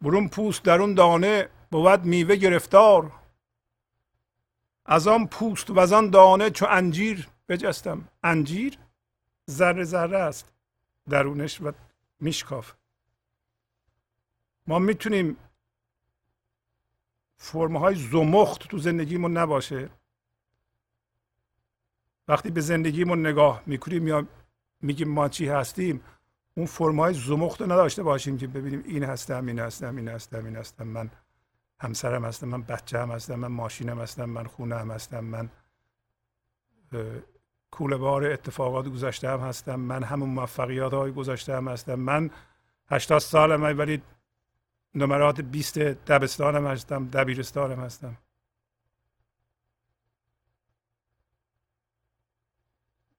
برون 0.02 0.28
پوست 0.28 0.62
درون 0.62 0.94
دانه 0.94 1.48
بود 1.70 2.04
میوه 2.04 2.36
گرفتار. 2.36 3.19
از 4.90 5.06
آن 5.06 5.26
پوست 5.26 5.70
و 5.70 5.78
از 5.78 5.92
آن 5.92 6.10
دانه 6.10 6.50
چو 6.50 6.66
انجیر 6.70 7.28
بجستم. 7.48 8.08
انجیر 8.22 8.78
ذره 9.50 9.84
ذره 9.84 10.18
است 10.18 10.52
درونش 11.08 11.60
و 11.60 11.72
میشکاف. 12.20 12.72
ما 14.66 14.78
می‌تونیم 14.78 15.36
فرمهای 17.36 17.94
زمخت 17.94 18.68
تو 18.68 18.78
زندگیمون 18.78 19.36
نباشه. 19.36 19.90
وقتی 22.28 22.50
به 22.50 22.60
زندگیمون 22.60 23.26
نگاه 23.26 23.62
می‌کنیم 23.66 24.08
یا 24.08 24.26
میگیم 24.80 25.08
ما 25.08 25.28
چی 25.28 25.48
هستیم 25.48 26.00
اون 26.54 26.66
فرمای 26.66 27.14
زمخت 27.14 27.60
رو 27.60 27.72
نداشته 27.72 28.02
باشیم 28.02 28.38
که 28.38 28.46
ببینیم 28.46 28.82
این 28.86 29.04
هستم 29.04 29.46
این 29.46 29.58
هستم 29.58 29.96
این 29.96 30.08
هستم 30.08 30.44
این 30.44 30.56
هستم 30.56 30.86
من 30.86 31.10
همسرم 31.80 32.24
هستم 32.24 32.48
من 32.48 32.62
بچه 32.62 32.98
هم 32.98 33.10
هستم 33.10 33.34
من 33.34 33.48
ماشینم 33.48 34.00
هستم 34.00 34.24
من 34.24 34.46
خونه 34.46 34.76
هم 34.76 34.90
هستم 34.90 35.24
من 35.24 35.50
کوله 37.70 37.96
بار 37.96 38.24
اتفاقات 38.24 38.88
گذشته 38.88 39.28
هم 39.30 39.40
هستم 39.40 39.80
من 39.80 40.02
همون 40.02 40.30
موفقیات 40.30 40.94
های 40.94 41.12
گذشته 41.12 41.56
هم 41.56 41.68
هستم. 41.68 41.94
من 41.94 42.30
80 42.90 43.18
سالم 43.18 43.78
ولی 43.78 44.02
نمرات 44.94 45.40
20 45.40 45.78
دبستانم 45.78 46.66
هستم 46.66 47.08
دبیرستانم 47.08 47.80
هستم. 47.80 48.16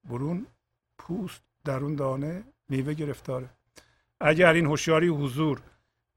برون 0.03 0.47
پوست 0.97 1.41
درون 1.63 1.95
دانه 1.95 2.43
میوه 2.69 2.93
گرفتاره. 2.93 3.49
اگر 4.19 4.53
این 4.53 4.65
هوشیاری 4.65 5.07
حضور 5.07 5.61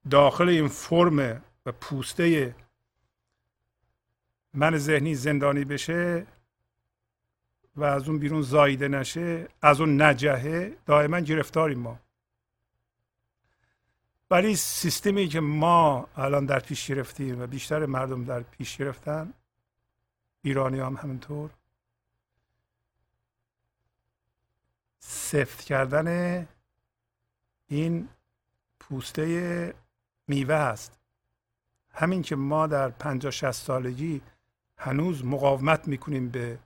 داخل 0.09 0.49
این 0.49 0.67
فرم 0.67 1.41
و 1.65 1.71
پوسته 1.71 2.55
من 4.53 4.77
ذهنی 4.77 5.15
زندانی 5.15 5.65
بشه 5.65 6.27
و 7.75 7.83
از 7.83 8.09
اون 8.09 8.19
بیرون 8.19 8.41
زایده 8.41 8.87
نشه 8.87 9.47
از 9.61 9.81
اون 9.81 10.01
نجهه 10.01 10.77
دائما 10.85 11.19
گرفتاریم 11.19 11.79
ما. 11.79 11.99
ولی 14.31 14.55
سیستمی 14.55 15.27
که 15.27 15.39
ما 15.39 16.09
الان 16.15 16.45
در 16.45 16.59
پیش 16.59 16.87
گرفتیم 16.87 17.41
و 17.41 17.47
بیشتر 17.47 17.85
مردم 17.85 18.25
در 18.25 18.41
پیش 18.41 18.77
گرفتن 18.77 19.33
ایرانی 20.41 20.79
هم 20.79 20.95
همینطور 20.95 21.51
سفت 24.99 25.61
کردن 25.61 26.47
این 27.67 28.09
پوسته 28.79 29.73
میوه 30.27 30.55
است 30.55 30.99
همین 31.95 32.21
که 32.21 32.35
ما 32.35 32.67
در 32.67 32.89
50 32.89 33.31
60 33.31 33.51
سالگی 33.51 34.21
هنوز 34.77 35.25
مقاومت 35.25 35.87
می‌کنیم 35.87 36.29
به 36.29 36.57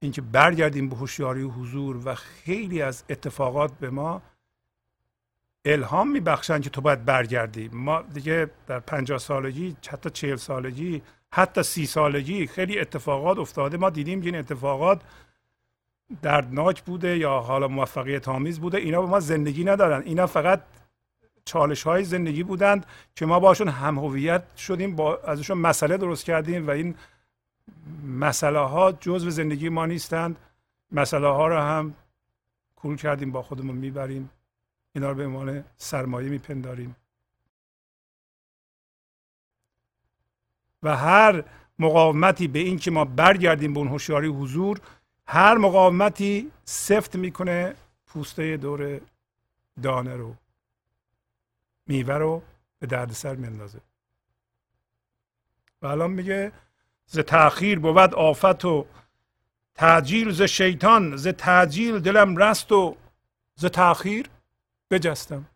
اینکه 0.00 0.22
برگردیم 0.22 0.88
به 0.88 0.96
هوشیاری 0.96 1.42
و 1.42 1.50
حضور 1.50 2.00
و 2.04 2.14
خیلی 2.14 2.82
از 2.82 3.04
اتفاقات 3.10 3.72
به 3.72 3.90
ما 3.90 4.22
الهام 5.64 6.10
میبخشن 6.10 6.60
که 6.60 6.70
تو 6.70 6.80
باید 6.80 7.04
برگردی. 7.04 7.70
ما 7.72 8.02
دیگه 8.02 8.50
در 8.66 8.80
50 8.80 9.18
سالگی 9.18 9.76
حتی 9.88 10.10
40 10.10 10.36
سالگی 10.36 11.02
حتی 11.32 11.62
سی 11.62 11.86
سالگی 11.86 12.46
خیلی 12.46 12.78
اتفاقات 12.78 13.38
افتاده. 13.38 13.76
ما 13.76 13.90
دیدیم 13.90 14.20
که 14.20 14.26
این 14.26 14.36
اتفاقات 14.36 15.02
دردناک 16.22 16.82
بوده 16.82 17.18
یا 17.18 17.38
حالا 17.38 17.68
موفقیت 17.68 18.28
آمیز 18.28 18.60
بوده. 18.60 18.78
اینا 18.78 19.02
به 19.02 19.08
ما 19.08 19.20
زندگی 19.20 19.64
ندارن. 19.64 20.02
اینا 20.02 20.26
فقط 20.26 20.62
چالش 21.46 21.82
های 21.82 22.04
زندگی 22.04 22.42
بودند 22.42 22.86
که 23.16 23.26
ما 23.26 23.40
باشون 23.40 23.68
هم 23.68 23.98
هویت 23.98 24.56
شدیم 24.56 24.96
با 24.96 25.16
ازشون 25.16 25.58
مسئله 25.58 25.96
درست 25.96 26.24
کردیم 26.24 26.66
و 26.66 26.70
این 26.70 26.94
مسئله 28.06 28.58
ها 28.58 28.92
جزء 28.92 29.30
زندگی 29.30 29.68
ما 29.68 29.86
نیستند. 29.86 30.36
مسئله 30.92 31.26
ها 31.26 31.48
رو 31.48 31.58
هم 31.58 31.94
کول 32.76 32.96
کردیم 32.96 33.30
با 33.30 33.42
خودمون 33.42 33.76
می‌بریم. 33.76 34.30
اینا 34.94 35.08
رو 35.08 35.14
به 35.14 35.26
عنوان 35.26 35.64
سرمایه 35.76 36.28
میپنداریم. 36.28 36.96
و 40.82 40.96
هر 40.96 41.44
مقاومتی 41.78 42.48
به 42.48 42.58
این 42.58 42.78
که 42.78 42.90
ما 42.90 43.04
برگردیم 43.04 43.72
به 43.72 43.78
اون 43.78 43.88
هوشیاری 43.88 44.28
حضور 44.28 44.80
هر 45.26 45.56
مقاومتی 45.56 46.50
سفت 46.64 47.16
می‌کنه 47.16 47.74
پوسته 48.06 48.56
دور 48.56 49.00
دانه 49.82 50.16
رو. 50.16 50.34
میوه 51.86 52.14
رو 52.14 52.42
به 52.78 52.86
دردسر 52.86 53.34
میندازه. 53.34 53.80
و 55.82 55.86
الان 55.86 56.10
میگه 56.10 56.52
ز 57.06 57.18
تاخیر 57.18 57.78
بود 57.78 58.14
آفت 58.14 58.64
و 58.64 58.86
تعجیل 59.74 60.30
ز 60.30 60.42
شیطان 60.42 61.16
ز 61.16 61.28
تعجیل 61.28 61.98
دلم 61.98 62.36
رست 62.36 62.72
و 62.72 62.96
ز 63.54 63.64
تاخیر 63.64 64.26
بجستم. 64.90 65.46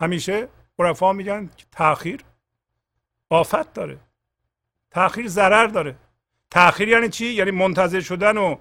همیشه 0.00 0.48
عرفا 0.78 1.12
میگن 1.12 1.50
که 1.56 1.66
تاخیر 1.72 2.24
آفت 3.30 3.72
داره. 3.72 3.98
تاخیر 4.90 5.28
ضرر 5.28 5.66
داره. 5.66 5.96
تاخیر 6.50 6.88
یعنی 6.88 7.08
چی؟ 7.08 7.26
یعنی 7.26 7.50
منتظر 7.50 8.00
شدن 8.00 8.36
و 8.36 8.56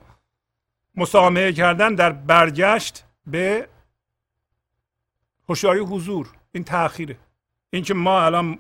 مسامحه 0.96 1.54
کردن 1.54 1.96
در 1.96 2.12
برگشت 2.12 3.04
به 3.28 3.68
هوشیاری 5.50 5.80
حضور 5.80 6.30
این 6.52 6.64
تاخیره 6.64 7.18
اینکه 7.70 7.94
ما 7.94 8.22
الان 8.22 8.60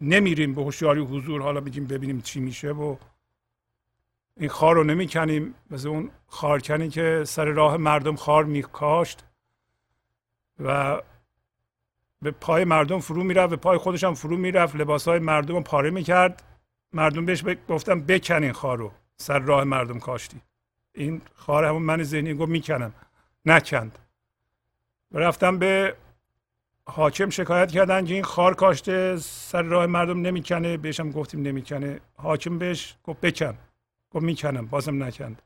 نمیریم 0.00 0.54
به 0.54 0.62
هوشیاری 0.62 1.00
حضور 1.00 1.42
حالا 1.42 1.60
بگیم 1.60 1.86
ببینیم 1.86 2.20
چی 2.20 2.40
میشه 2.40 2.70
و 2.70 2.96
این 4.36 4.48
خار 4.48 4.74
رو 4.74 4.84
نمی‌کنیم. 4.84 5.54
مثل 5.70 5.88
اون 5.88 6.10
خارکنی 6.26 6.88
که 6.88 7.22
سر 7.26 7.44
راه 7.44 7.76
مردم 7.76 8.16
خار 8.16 8.44
میکاشت 8.44 9.24
و 10.64 11.00
به 12.22 12.30
پای 12.30 12.64
مردم 12.64 13.00
فرو 13.00 13.24
می‌رفت 13.24 13.50
به 13.50 13.56
پای 13.56 13.78
خودش 13.78 14.04
هم 14.04 14.14
فرو 14.14 14.36
می‌رفت. 14.36 14.76
لباس 14.76 15.08
های 15.08 15.18
مردم 15.18 15.54
رو 15.54 15.60
پاره 15.60 15.90
می‌کرد. 15.90 16.42
مردم 16.92 17.24
بهش 17.24 17.44
گفتم 17.68 18.00
بکن 18.00 18.42
این 18.42 18.52
خار 18.52 18.78
رو. 18.78 18.92
سر 19.16 19.38
راه 19.38 19.64
مردم 19.64 19.98
کاشتی. 19.98 20.40
این 20.94 21.22
خار 21.34 21.64
همون 21.64 21.82
من 21.82 22.02
ذهنی 22.02 22.34
گفت 22.34 22.50
می‌کنم. 22.50 22.94
نکند. 23.46 23.98
و 25.14 25.52
به 25.52 25.96
حاکم 26.86 27.30
شکایت 27.30 27.70
کردن 27.70 28.04
که 28.04 28.14
این 28.14 28.22
خار 28.22 28.54
کاشته 28.54 29.16
سر 29.16 29.62
راه 29.62 29.86
مردم 29.86 30.20
نمی‌کنه 30.20 30.76
بهش 30.76 31.00
هم 31.00 31.10
گفتیم 31.10 31.42
نمی‌کنه. 31.42 32.00
حاکم 32.16 32.58
بهش 32.58 32.96
گفت 33.04 33.20
بکن. 33.20 33.58
گفت 34.10 34.24
می‌کنم 34.24 34.66
بازم 34.66 35.02
نکند. 35.02 35.42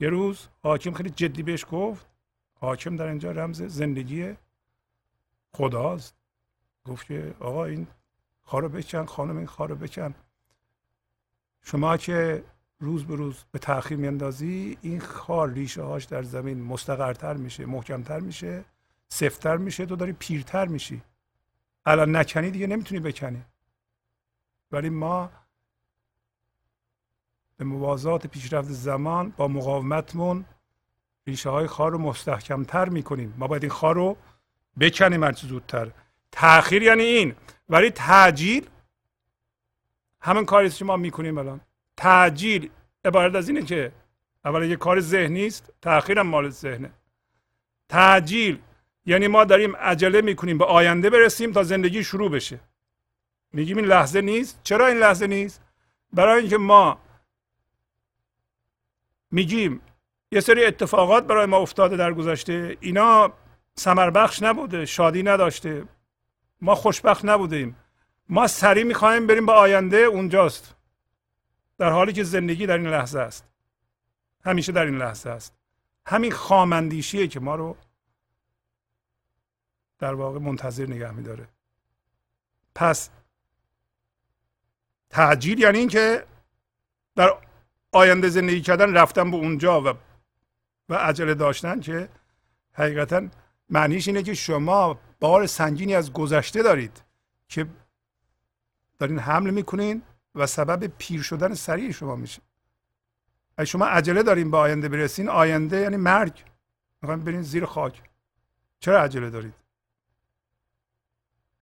یه 0.00 0.08
روز 0.08 0.48
حاکم 0.62 0.92
خیلی 0.92 1.10
جدی 1.10 1.42
بهش 1.42 1.66
گفت. 1.70 2.06
حاکم 2.60 2.96
در 2.96 3.06
اینجا 3.06 3.32
رمز 3.32 3.62
زندگی 3.62 4.34
خداست. 5.52 6.14
گفت 6.84 7.06
که 7.06 7.34
آقا 7.40 7.64
این 7.64 7.86
خارو 8.42 8.68
بکن 8.68 9.04
خانم 9.04 9.36
این 9.36 9.46
خارو 9.46 9.74
بکن. 9.74 10.14
شما 11.62 11.96
که 11.96 12.44
روز 12.80 13.04
به 13.04 13.14
روز 13.14 13.44
به 13.52 13.58
تاخیر 13.58 13.98
میاندازی 13.98 14.78
این 14.82 15.00
خار 15.00 15.50
ریشه 15.50 15.82
هاش 15.82 16.04
در 16.04 16.22
زمین 16.22 16.62
مستقرتر 16.62 17.34
میشه 17.34 17.66
محکمتر 17.66 18.20
میشه. 18.20 18.64
سفتر 19.12 19.56
میشه 19.56 19.86
تو 19.86 19.96
داری 19.96 20.12
پیرتر 20.12 20.66
میشی. 20.66 21.02
الان 21.86 22.16
نکنی 22.16 22.50
دیگه 22.50 22.66
نمی‌تونی 22.66 23.00
بکنی. 23.00 23.42
ولی 24.72 24.90
ما 24.90 25.30
به 27.56 27.64
موازات 27.64 28.26
پیشرفت 28.26 28.68
زمان 28.68 29.30
با 29.30 29.48
مقاومتمون 29.48 30.44
ریشه 31.26 31.50
های 31.50 31.66
خار 31.66 31.92
رو 31.92 31.98
مستحکمتر 31.98 32.88
می‌کنیم. 32.88 33.34
ما 33.38 33.46
باید 33.46 33.62
این 33.62 33.72
خار 33.72 33.94
رو 33.94 34.16
بکنیم 34.80 35.24
هرچی 35.24 35.46
زودتر. 35.46 35.90
تاخیر 36.32 36.82
یعنی 36.82 37.02
این. 37.02 37.34
ولی 37.68 37.90
تعجیل 37.90 38.68
همین 40.20 40.44
کاری 40.44 40.70
که 40.70 40.84
ما 40.84 40.96
می‌کنیم 40.96 41.38
الان. 41.38 41.60
تعجیل 41.96 42.70
عبارت 43.04 43.34
از 43.34 43.48
اینه 43.48 43.62
که 43.62 43.92
اول 44.44 44.70
یه 44.70 44.76
کار 44.76 45.00
ذهنی 45.00 45.46
است. 45.46 45.72
تاخیرم 45.80 46.26
مال 46.26 46.50
ذهنه. 46.50 46.90
تعجیل 47.88 48.62
یعنی 49.06 49.28
ما 49.28 49.44
داریم 49.44 49.76
عجله 49.76 50.20
می‌کنیم 50.20 50.58
به 50.58 50.64
آینده 50.64 51.10
برسیم 51.10 51.52
تا 51.52 51.62
زندگی 51.62 52.04
شروع 52.04 52.30
بشه. 52.30 52.60
میگیم 53.52 53.76
این 53.76 53.86
لحظه 53.86 54.20
نیست. 54.20 54.60
چرا 54.62 54.86
این 54.86 54.98
لحظه 54.98 55.26
نیست؟ 55.26 55.62
برای 56.12 56.40
اینکه 56.40 56.58
ما 56.58 56.98
میگیم 59.30 59.80
یه 60.32 60.40
سری 60.40 60.64
اتفاقات 60.64 61.26
برای 61.26 61.46
ما 61.46 61.56
افتاده 61.56 61.96
در 61.96 62.12
گذشته. 62.12 62.76
اینا 62.80 63.32
سمر 63.74 64.10
بخش 64.10 64.42
نبوده 64.42 64.86
شادی 64.86 65.22
نداشته. 65.22 65.84
ما 66.60 66.74
خوشبخت 66.74 67.24
نبودیم. 67.24 67.76
ما 68.28 68.46
سریع 68.46 68.84
می‌خوایم 68.84 69.26
بریم 69.26 69.46
به 69.46 69.52
آینده 69.52 69.96
اونجاست. 69.96 70.74
در 71.78 71.90
حالی 71.90 72.12
که 72.12 72.24
زندگی 72.24 72.66
در 72.66 72.78
این 72.78 72.88
لحظه 72.88 73.18
است. 73.18 73.48
همیشه 74.44 74.72
در 74.72 74.86
این 74.86 74.98
لحظه 74.98 75.30
است. 75.30 75.54
همین 76.06 76.32
خامندیشیه 76.32 77.26
که 77.26 77.40
ما 77.40 77.54
رو 77.54 77.76
در 80.02 80.14
واقع 80.14 80.38
منتظر 80.38 80.86
نگه 80.86 81.10
میداره. 81.10 81.48
پس 82.74 83.10
تعجیل 85.10 85.58
یعنی 85.58 85.78
اینکه 85.78 86.26
در 87.16 87.38
آینده 87.92 88.28
زندگی 88.28 88.60
کردن 88.60 88.94
رفتن 88.94 89.30
به 89.30 89.36
اونجا 89.36 89.80
و 89.80 89.94
و 90.88 90.94
عجله 90.94 91.34
داشتن 91.34 91.80
که 91.80 92.08
حقیقتا 92.72 93.28
معنیش 93.70 94.08
اینه 94.08 94.22
که 94.22 94.34
شما 94.34 94.98
بار 95.20 95.46
سنگینی 95.46 95.94
از 95.94 96.12
گذشته 96.12 96.62
دارید 96.62 97.02
که 97.48 97.66
دارین 98.98 99.18
حمل 99.18 99.50
می‌کنین 99.50 100.02
و 100.34 100.46
سبب 100.46 100.86
پیر 100.98 101.22
شدن 101.22 101.54
سریع 101.54 101.90
شما 101.90 102.16
میشه. 102.16 102.42
اگه 103.56 103.66
شما 103.66 103.86
عجله 103.86 104.22
دارین 104.22 104.50
به 104.50 104.56
آینده 104.56 104.88
برسین 104.88 105.28
آینده 105.28 105.76
یعنی 105.80 105.96
مرگ. 105.96 106.44
می‌خوایم 107.02 107.24
برین 107.24 107.42
زیر 107.42 107.64
خاک. 107.64 108.02
چرا 108.80 109.02
عجله 109.02 109.30
دارید؟ 109.30 109.61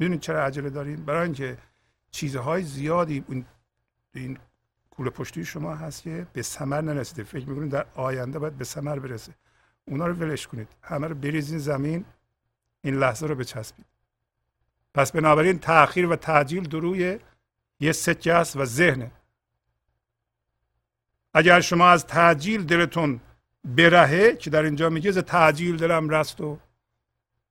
می‌دونید 0.01 0.21
چرا 0.21 0.45
عجله 0.45 0.71
دارین 0.71 1.05
برای 1.05 1.23
اینکه 1.23 1.59
چیزهای 2.11 2.63
زیادی 2.63 3.25
این 4.15 4.39
کوله 4.91 5.11
پشتی 5.11 5.45
شما 5.45 5.75
هست 5.75 6.03
که 6.03 6.27
به 6.33 6.43
ثمر 6.43 6.81
نرسیده. 6.81 7.25
فکر 7.25 7.49
می‌کنید 7.49 7.71
در 7.71 7.87
آینده 7.95 8.39
باید 8.39 8.59
به 8.59 8.65
ثمر 8.65 8.99
برسه. 8.99 9.35
اونا 9.85 10.07
رو 10.07 10.15
ولش 10.15 10.47
کنید. 10.47 10.69
همه 10.83 11.07
رو 11.07 11.15
بریزین 11.15 11.59
زمین 11.59 12.05
این 12.83 12.95
لحظه 12.95 13.27
رو 13.27 13.35
بچسبید. 13.35 13.87
پس 14.95 15.13
بنابراین 15.13 15.59
تاخیر 15.59 16.07
و 16.07 16.17
تعجیل 16.17 16.69
دروی 16.69 17.19
یه 17.81 17.93
سکه 17.93 18.35
است 18.35 18.57
و 18.57 18.65
ذهنه. 18.65 19.11
اگر 21.35 21.61
شما 21.61 21.89
از 21.89 22.07
تعجیل 22.07 22.65
دلتون 22.65 23.21
برهه 23.65 24.37
که 24.37 24.51
در 24.51 24.63
اینجا 24.63 24.91
میگه 24.91 25.11
ز 25.11 25.19
تعجیل 25.19 25.77
دلم 25.77 26.09
رست 26.09 26.41
و 26.41 26.59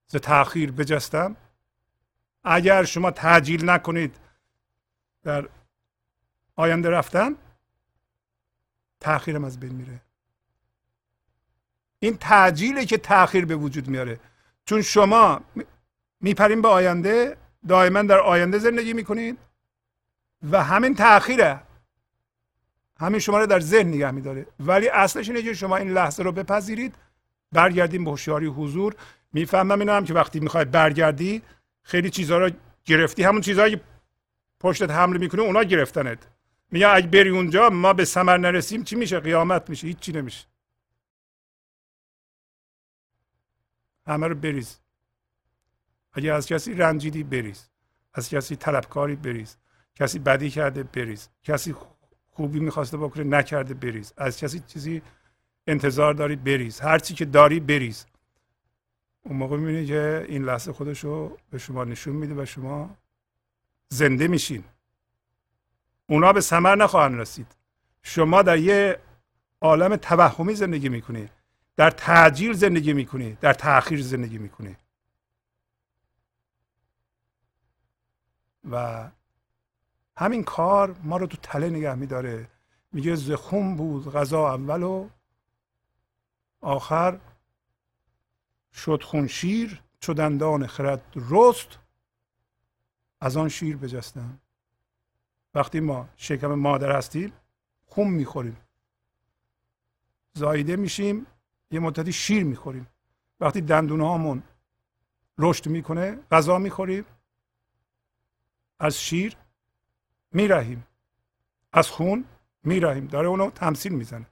ز 0.07 0.15
تاخیر 0.15 0.71
بجستم 0.71 1.35
اگر 2.51 2.83
شما 2.83 3.11
تعجیل 3.11 3.69
نکنید 3.69 4.15
در 5.23 5.49
آینده 6.55 6.89
رفتن 6.89 7.35
تاخیرم 8.99 9.43
از 9.43 9.59
بین 9.59 9.71
میره. 9.71 10.01
این 11.99 12.17
تعجیله 12.17 12.85
که 12.85 12.97
تاخیر 12.97 13.45
به 13.45 13.55
وجود 13.55 13.87
میاره. 13.87 14.19
چون 14.65 14.81
شما 14.81 15.41
میپرین 16.21 16.61
به 16.61 16.67
آینده 16.67 17.37
دائما 17.67 18.01
در 18.01 18.19
آینده 18.19 18.57
زندگی 18.57 18.93
می‌کنید 18.93 19.37
و 20.51 20.63
همین 20.63 20.95
تاخیره 20.95 21.59
همین 22.99 23.19
شما 23.19 23.39
رو 23.39 23.45
در 23.45 23.59
ذهن 23.59 23.87
نگه 23.87 24.11
میداره. 24.11 24.45
ولی 24.59 24.89
اصلش 24.89 25.29
اینه 25.29 25.41
که 25.41 25.53
شما 25.53 25.77
این 25.77 25.91
لحظه 25.91 26.23
رو 26.23 26.31
بپذیرید. 26.31 26.95
برگردیم 27.51 28.03
به 28.03 28.11
هوشیاری 28.11 28.45
حضور. 28.45 28.95
می‌فهمم 29.33 29.79
اینو 29.79 29.93
هم 29.93 30.05
که 30.05 30.13
وقتی 30.13 30.39
می‌خوای 30.39 30.65
برگردی 30.65 31.41
خیلی 31.89 32.09
چیزها 32.09 32.37
رو 32.37 32.51
گرفتی. 32.85 33.23
همون 33.23 33.41
چیزهایی 33.41 33.75
که 33.75 33.81
پشتت 34.59 34.91
حمله 34.91 35.19
می‌کنه 35.19 35.41
اونا 35.41 35.63
گرفتنت. 35.63 36.27
میگه 36.71 36.87
اگه 36.87 37.07
بری 37.07 37.29
اونجا 37.29 37.69
ما 37.69 37.93
به 37.93 38.05
ثمر 38.05 38.37
نرسیم 38.37 38.83
چی 38.83 38.95
میشه؟ 38.95 39.19
قیامت 39.19 39.69
میشه. 39.69 39.87
هیچ 39.87 39.99
چی 39.99 40.11
نمیشه. 40.11 40.47
همه 44.07 44.27
رو 44.27 44.35
بریز. 44.35 44.79
اگه 46.13 46.33
از 46.33 46.47
کسی 46.47 46.73
رنجیدی 46.73 47.23
بریز. 47.23 47.69
از 48.13 48.29
کسی 48.29 48.55
طلبکاری 48.55 49.15
بریز. 49.15 49.57
کسی 49.95 50.19
بدی 50.19 50.49
کرده 50.49 50.83
بریز. 50.83 51.29
کسی 51.43 51.75
خوبی 52.27 52.59
می‌خواسته 52.59 52.97
بکنه 52.97 53.23
نکرده 53.23 53.73
بریز. 53.73 54.13
از 54.17 54.37
کسی 54.39 54.59
چیزی 54.59 55.01
انتظار 55.67 56.13
داری 56.13 56.35
بریز. 56.35 56.79
هر 56.79 56.99
چی 56.99 57.13
که 57.13 57.25
داری 57.25 57.59
بریز. 57.59 58.05
اون 59.29 59.37
موقع 59.37 59.57
می‌بینی 59.57 59.85
که 59.85 60.25
این 60.29 60.43
لحظه 60.45 60.73
خودش 60.73 61.03
رو 61.03 61.37
به 61.49 61.57
شما 61.57 61.83
نشون 61.83 62.15
میده 62.15 62.41
و 62.41 62.45
شما 62.45 62.97
زنده 63.89 64.27
میشین. 64.27 64.63
اونا 66.07 66.33
به 66.33 66.41
ثمر 66.41 66.75
نخواهند 66.75 67.19
رسید. 67.19 67.55
شما 68.01 68.41
در 68.41 68.57
یه 68.57 68.99
عالم 69.61 69.95
توهمی 69.95 70.55
زندگی 70.55 70.89
می‌کنید 70.89 71.29
در 71.75 71.89
تعجیل 71.89 72.53
زندگی 72.53 72.93
می‌کنید 72.93 73.39
در 73.39 73.53
تاخیر 73.53 74.01
زندگی 74.01 74.37
می‌کنید 74.37 74.77
و 78.71 79.09
همین 80.17 80.43
کار 80.43 80.95
ما 81.03 81.17
رو 81.17 81.27
تو 81.27 81.37
تله 81.41 81.69
نگه 81.69 81.95
میداره. 81.95 82.47
میگه 82.91 83.15
زخون 83.15 83.75
بود 83.75 84.11
غذا 84.11 84.53
اول 84.53 84.83
و 84.83 85.09
آخر 86.61 87.19
شد 88.73 89.03
خون 89.03 89.27
شیر 89.27 89.83
چو 89.99 90.13
دندان 90.13 90.67
خرد 90.67 91.13
رست 91.15 91.79
از 93.21 93.37
آن 93.37 93.49
شیر 93.49 93.77
بجستم. 93.77 94.39
وقتی 95.55 95.79
ما 95.79 96.09
شکم 96.15 96.47
مادر 96.47 96.91
هستیم 96.91 97.33
خون 97.85 98.07
می‌خوریم. 98.07 98.57
زایده 100.33 100.75
میشیم 100.75 101.25
یه 101.71 101.79
مدتی 101.79 102.13
شیر 102.13 102.43
می‌خوریم. 102.43 102.87
وقتی 103.39 103.61
دندون 103.61 104.01
هامون 104.01 104.43
رشد 105.37 105.67
می‌کنه 105.67 106.19
غذا 106.31 106.57
می‌خوریم. 106.57 107.05
از 108.79 109.01
شیر 109.01 109.37
میرهیم. 110.31 110.87
از 111.73 111.89
خون 111.89 112.25
میرهیم. 112.63 113.07
داره 113.07 113.27
اونو 113.27 113.51
تمثیل 113.51 113.93
می‌زنه. 113.93 114.25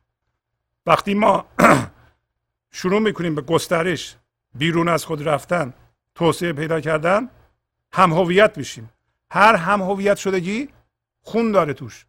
وقتی 0.86 1.14
ما 1.14 1.46
شروع 2.72 3.00
می‌کنیم 3.00 3.36
به 3.36 3.42
گسترش 3.42 4.18
بیرون 4.58 4.88
از 4.88 5.06
خود 5.06 5.28
رفتن 5.28 5.74
توسعه 6.16 6.54
پیدا 6.54 6.82
کردن 6.82 7.30
هم 7.92 8.14
هویت 8.14 8.58
میشیم 8.58 8.90
هر 9.32 9.56
هم 9.56 9.82
هویت 9.82 10.18
شدگی 10.18 10.70
خون 11.22 11.52
داره 11.52 11.74
توش 11.74 12.06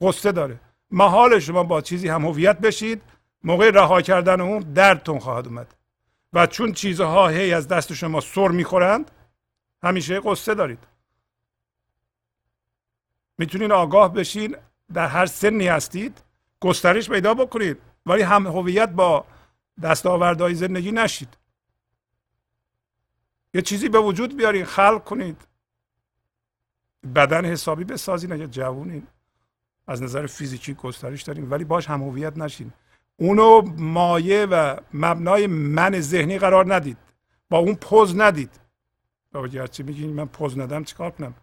قصه 0.00 0.32
داره. 0.32 0.60
محال 0.90 1.38
شما 1.38 1.62
با 1.62 1.80
چیزی 1.80 2.08
هم 2.08 2.24
هویت 2.24 2.58
بشید 2.58 3.02
موقع 3.44 3.70
رها 3.70 4.02
کردن 4.02 4.40
اون 4.40 4.58
دردتون 4.58 5.18
خواهد 5.18 5.46
اومد. 5.46 5.74
و 6.32 6.46
چون 6.46 6.72
چیزها 6.72 7.28
هی 7.28 7.52
از 7.52 7.68
دست 7.68 7.92
شما 7.92 8.20
سر 8.20 8.48
می‌خورند 8.48 9.10
همیشه 9.82 10.20
قصه 10.20 10.54
دارید. 10.54 10.86
می‌تونید 13.38 13.72
آگاه 13.72 14.14
بشین 14.14 14.56
در 14.94 15.06
هر 15.06 15.26
سنی 15.26 15.68
هستید 15.68 16.22
گسترش 16.60 17.10
پیدا 17.10 17.34
بکنید. 17.34 17.78
ولی 18.06 18.22
هم 18.22 18.46
هویت 18.46 18.88
با 18.88 19.24
دستاوردهای 19.82 20.54
زندگی 20.54 20.92
نشید. 20.92 21.36
یه 23.54 23.62
چیزی 23.62 23.88
به 23.88 23.98
وجود 23.98 24.36
بیارید 24.36 24.64
خلق 24.64 25.04
کنید. 25.04 25.46
بدن 27.14 27.44
حسابی 27.44 27.84
بسازین 27.84 28.32
اگه 28.32 28.46
جوونین. 28.46 29.06
از 29.86 30.02
نظر 30.02 30.26
فیزیکی 30.26 30.74
گسترش 30.74 31.22
دارین 31.22 31.50
ولی 31.50 31.64
باش 31.64 31.90
هم 31.90 32.02
نشین. 32.36 32.72
اونو 33.16 33.62
مایه 33.76 34.46
و 34.46 34.76
مبنای 34.94 35.46
من 35.46 36.00
ذهنی 36.00 36.38
قرار 36.38 36.74
ندید. 36.74 36.96
با 37.50 37.58
اون 37.58 37.74
پوز 37.74 38.16
ندید. 38.16 38.60
با 39.32 39.48
گرچه 39.48 39.82
میگین 39.82 40.12
من 40.12 40.26
پوز 40.26 40.58
ندم 40.58 40.84
چیکار 40.84 41.10
کنم؟ 41.10 41.34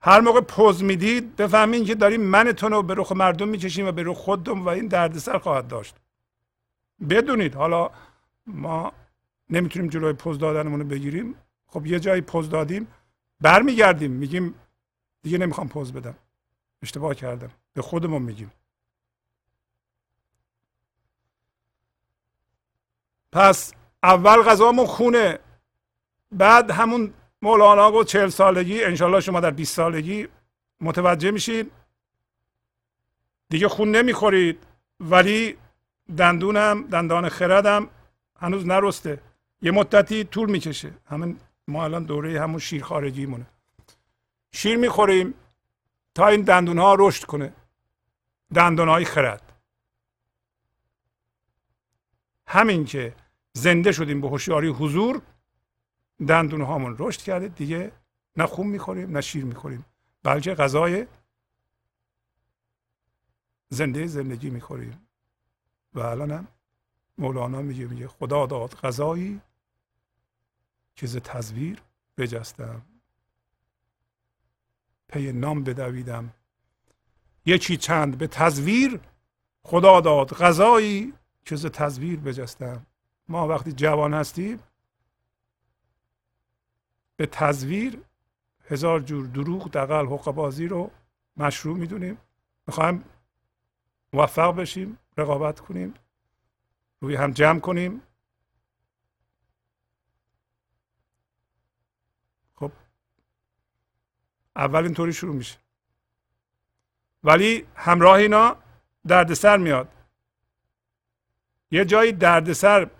هر 0.00 0.20
موقع 0.20 0.40
پوز 0.40 0.84
می‌دید 0.84 1.36
بفهمین 1.36 1.84
که 1.84 1.94
داریم 1.94 2.20
منتون 2.20 2.72
رو 2.72 2.82
به 2.82 2.94
رخ 2.94 3.12
مردم 3.12 3.48
می‌کشیم 3.48 3.86
و 3.86 3.92
به 3.92 4.02
رخ 4.02 4.16
خودتون 4.16 4.58
و 4.58 4.68
این 4.68 4.86
دردسر 4.86 5.38
خواهد 5.38 5.68
داشت. 5.68 5.96
بدونید 7.10 7.54
حالا 7.54 7.90
ما 8.46 8.92
نمی‌تونیم 9.50 9.88
جلوی 9.88 10.12
پوز 10.12 10.38
دادنمون 10.38 10.80
رو 10.80 10.86
بگیریم. 10.86 11.34
خب 11.66 11.86
یه 11.86 12.00
جایی 12.00 12.20
پوز 12.20 12.50
دادیم 12.50 12.88
برمیگردیم. 13.40 14.10
میگیم 14.10 14.54
دیگه 15.22 15.38
نمی‌خوام 15.38 15.68
پوز 15.68 15.92
بدم. 15.92 16.16
اشتباه 16.82 17.14
کردم. 17.14 17.50
به 17.74 17.82
خودمون 17.82 18.22
میگیم. 18.22 18.52
پس 23.32 23.72
اول 24.02 24.42
غذامون 24.42 24.86
خونه. 24.86 25.38
بعد 26.32 26.70
همون 26.70 27.14
مولانا 27.42 27.92
گفت 27.92 28.08
چهل 28.08 28.28
سالگی 28.28 28.84
انشالله 28.84 29.20
شما 29.20 29.40
در 29.40 29.50
20 29.50 29.74
سالگی 29.74 30.28
متوجه 30.80 31.30
میشید 31.30 31.72
دیگه 33.48 33.68
خون 33.68 33.90
نمی‌خورید. 33.90 34.66
ولی 35.00 35.58
دندونم 36.16 36.82
دندان 36.82 37.28
خردم 37.28 37.88
هنوز 38.40 38.66
نرسته. 38.66 39.20
یه 39.62 39.70
مدتی 39.70 40.24
طول 40.24 40.50
می‌کشه. 40.50 40.94
همین 41.06 41.40
ما 41.68 41.84
الان 41.84 42.04
دوره 42.04 42.40
همون 42.40 42.58
شیر 42.58 42.82
خارجی 42.82 43.26
مونه. 43.26 43.46
شیر 44.52 44.76
می‌خوریم 44.76 45.34
تا 46.14 46.26
این 46.28 46.42
دندون 46.42 46.78
ها 46.78 46.96
رشد 46.98 47.24
کنه. 47.24 47.52
دندون 48.54 48.88
های 48.88 49.04
خرد. 49.04 49.52
همین 52.46 52.84
که 52.84 53.14
زنده 53.52 53.92
شدیم 53.92 54.20
به 54.20 54.28
هوشیاری 54.28 54.68
حضور 54.68 55.22
دندون 56.28 56.60
هامون 56.60 56.96
رشد 56.98 57.20
کرده. 57.20 57.48
دیگه 57.48 57.92
نه 58.36 58.46
خون 58.46 58.66
می‌خوریم 58.66 59.10
نه 59.10 59.20
شیر 59.20 59.44
می‌خوریم. 59.44 59.84
بلکه 60.22 60.54
غذای 60.54 61.06
زنده 63.68 64.06
زندگی 64.06 64.50
می‌خوریم. 64.50 65.08
و 65.94 66.00
الان 66.00 66.30
هم 66.30 66.48
مولانا 67.18 67.62
میگه 67.62 67.84
میگه 67.86 68.08
خدا 68.08 68.46
داد 68.46 68.74
غذایی 68.74 69.40
که 70.98 71.06
ز 71.06 71.16
تصویر 71.16 71.82
بجستم. 72.16 72.82
پی 75.08 75.32
نام 75.32 75.64
بدویدم. 75.64 76.32
یکی 77.46 77.76
چند 77.76 78.18
به 78.18 78.26
تصویر 78.26 79.00
خدا 79.62 80.00
داد 80.00 80.34
غذایی 80.34 81.12
که 81.44 81.56
ز 81.56 81.66
تصویر 81.66 82.20
بجستم. 82.20 82.86
ما 83.28 83.48
وقتی 83.48 83.72
جوان 83.72 84.14
هستیم 84.14 84.58
به 87.16 87.26
تصویر 87.26 88.02
هزار 88.64 89.00
جور 89.00 89.26
دروغ 89.26 89.70
دقل 89.70 90.06
حق 90.06 90.30
بازی 90.30 90.66
رو 90.66 90.90
مشروع 91.36 91.78
می‌دونیم. 91.78 92.18
می‌خوایم 92.66 93.04
موفق 94.12 94.56
بشیم 94.56 94.98
رقابت 95.16 95.60
کنیم 95.60 95.94
روی 97.00 97.14
هم 97.14 97.32
جمع 97.32 97.60
کنیم 97.60 98.02
خب 102.54 102.72
اول 104.58 104.84
اینطوری 104.84 105.12
شروع 105.12 105.34
میشه. 105.34 105.58
ولی 107.24 107.66
همراه 107.74 108.16
اینا 108.16 108.56
دردسر 109.06 109.56
میاد. 109.56 109.88
یه 111.70 111.84
جایی 111.84 112.12
دردسر 112.12 112.90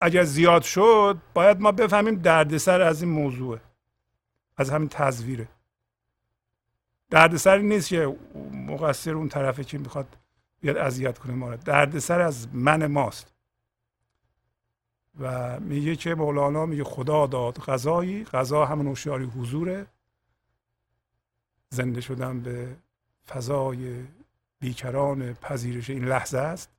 اگر 0.00 0.24
زیاد 0.24 0.62
شد 0.62 1.18
باید 1.34 1.60
ما 1.60 1.72
بفهمیم 1.72 2.14
دردسر 2.14 2.80
از 2.80 3.02
این 3.02 3.12
موضوعه. 3.12 3.60
از 4.56 4.70
همین 4.70 4.88
تزویره. 4.88 5.48
دردسری 7.10 7.62
نیست 7.62 7.88
که 7.88 8.16
مقصر 8.52 9.14
اون 9.14 9.28
طرفه 9.28 9.64
که 9.64 9.78
می‌خواد 9.78 10.16
بیاد 10.60 10.76
اذیت 10.76 11.18
کنه 11.18 11.34
ما 11.34 11.56
دردسر 11.56 12.20
از 12.20 12.48
من 12.54 12.86
ماست. 12.86 13.34
و 15.20 15.60
میگه 15.60 15.96
که 15.96 16.14
مولانا 16.14 16.66
میگه 16.66 16.84
خدا 16.84 17.26
داد 17.26 17.58
غذایی 17.58 18.24
غذا 18.24 18.64
همون 18.64 18.86
هوشیاری 18.86 19.24
حضوره. 19.24 19.86
زنده 21.74 22.00
شدن 22.00 22.40
به 22.40 22.76
فضای 23.26 24.04
بیکران 24.60 25.34
پذیرش 25.34 25.90
این 25.90 26.04
لحظه 26.04 26.38
است. 26.38 26.70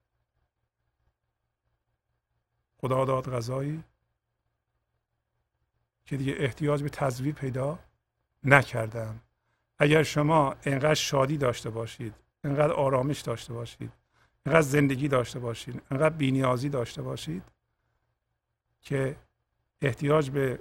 خدا 2.78 3.06
داد 3.06 3.36
غذایی 3.36 3.84
که 6.06 6.18
دیگه 6.18 6.36
احتیاج 6.38 6.84
به 6.84 6.90
تزویر 6.90 7.36
پیدا 7.36 7.80
نکردم 8.44 9.20
اگر 9.80 10.04
شما 10.04 10.56
انقدر 10.64 10.94
شادی 10.94 11.38
داشته 11.38 11.70
باشید 11.70 12.14
انقدر 12.44 12.74
آرامش 12.74 13.22
داشته 13.22 13.54
باشید 13.54 13.92
انقدر 14.46 14.62
زندگی 14.62 15.08
داشته 15.08 15.40
باشید 15.40 15.82
انقدر 15.92 16.16
بینیازی 16.16 16.70
داشته 16.70 17.02
باشید 17.02 17.44
که 18.82 19.16
احتیاج 19.82 20.30
به 20.30 20.60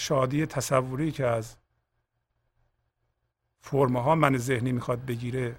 شادی 0.00 0.46
تصوری 0.46 1.12
که 1.12 1.26
از 1.26 1.56
فرمه 3.60 4.02
ها 4.02 4.14
من 4.14 4.36
ذهنی 4.36 4.72
می‌خواد 4.72 5.04
بگیره 5.04 5.56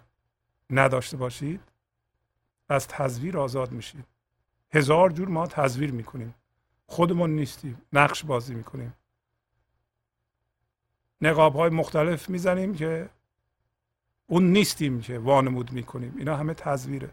نداشته 0.69 1.17
باشید 1.17 1.61
از 2.69 2.87
تزویر 2.87 3.37
آزاد 3.37 3.71
میشید. 3.71 4.05
هزار 4.73 5.09
جور 5.11 5.27
ما 5.27 5.47
تزویر 5.47 5.91
می‌کنیم. 5.91 6.35
خودمون 6.85 7.29
نیستیم 7.29 7.81
نقش 7.93 8.23
بازی 8.23 8.55
می‌کنیم. 8.55 8.93
نقاب 11.21 11.55
های 11.55 11.69
مختلف 11.69 12.29
می‌زنیم 12.29 12.75
که 12.75 13.09
اون 14.27 14.43
نیستیم 14.43 15.01
که 15.01 15.19
وانمود 15.19 15.71
می‌کنیم. 15.71 16.15
اینا 16.17 16.35
همه 16.37 16.53
تزویره. 16.53 17.11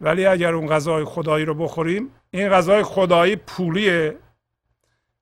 ولی 0.00 0.26
اگر 0.26 0.54
اون 0.54 0.68
غذای 0.68 1.04
خدایی 1.04 1.44
رو 1.44 1.54
بخوریم 1.54 2.10
این 2.30 2.48
غذای 2.48 2.82
خدایی 2.82 3.36
پولیه. 3.36 4.18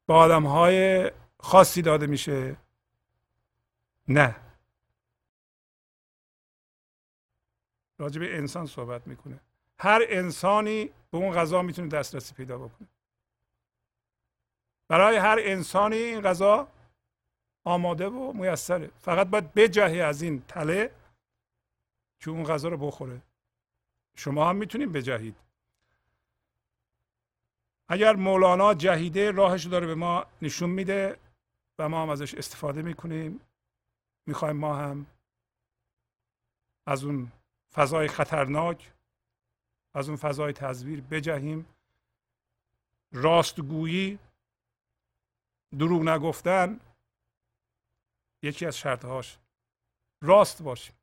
به 0.06 0.14
آدم 0.14 0.46
های 0.46 1.10
خاصی 1.38 1.82
داده 1.82 2.06
میشه. 2.06 2.56
نه. 4.08 4.36
راجع 7.98 8.20
به 8.20 8.36
انسان 8.36 8.66
صحبت 8.66 9.06
می‌کنه. 9.06 9.40
هر 9.78 10.02
انسانی 10.08 10.84
به 11.10 11.18
اون 11.18 11.32
غذا 11.32 11.62
می‌تونه 11.62 11.88
دسترسی 11.88 12.34
پیدا 12.34 12.58
بکنه. 12.58 12.88
برای 14.88 15.16
هر 15.16 15.38
انسانی 15.40 15.96
این 15.96 16.20
غذا 16.20 16.68
آماده 17.64 18.08
و 18.08 18.32
میسره. 18.32 18.90
فقط 19.00 19.26
باید 19.26 19.54
بجهی 19.54 20.00
از 20.00 20.22
این 20.22 20.42
تله 20.48 20.94
که 22.20 22.30
اون 22.30 22.44
غذا 22.44 22.68
رو 22.68 22.76
بخوره. 22.76 23.22
شما 24.14 24.48
هم 24.48 24.56
می‌تونید 24.56 24.92
بجهید. 24.92 25.36
اگر 27.92 28.16
مولانا 28.16 28.74
جهیده 28.74 29.30
راهش 29.30 29.66
داره 29.66 29.86
به 29.86 29.94
ما 29.94 30.26
نشون 30.42 30.70
میده 30.70 31.18
و 31.78 31.88
ما 31.88 32.02
هم 32.02 32.08
ازش 32.08 32.34
استفاده 32.34 32.82
می‌کنیم 32.82 33.40
می‌خوایم 34.26 34.56
ما 34.56 34.76
هم 34.76 35.06
از 36.86 37.04
اون 37.04 37.32
فضای 37.74 38.08
خطرناک 38.08 38.92
از 39.94 40.08
اون 40.08 40.16
فضای 40.16 40.52
تزویر 40.52 41.00
بجهیم. 41.00 41.66
راستگویی 43.12 44.18
دروغ 45.78 46.02
نگفتن 46.02 46.80
یکی 48.42 48.66
از 48.66 48.78
شرطهاش 48.78 49.38
راست 50.22 50.62
باشیم. 50.62 50.94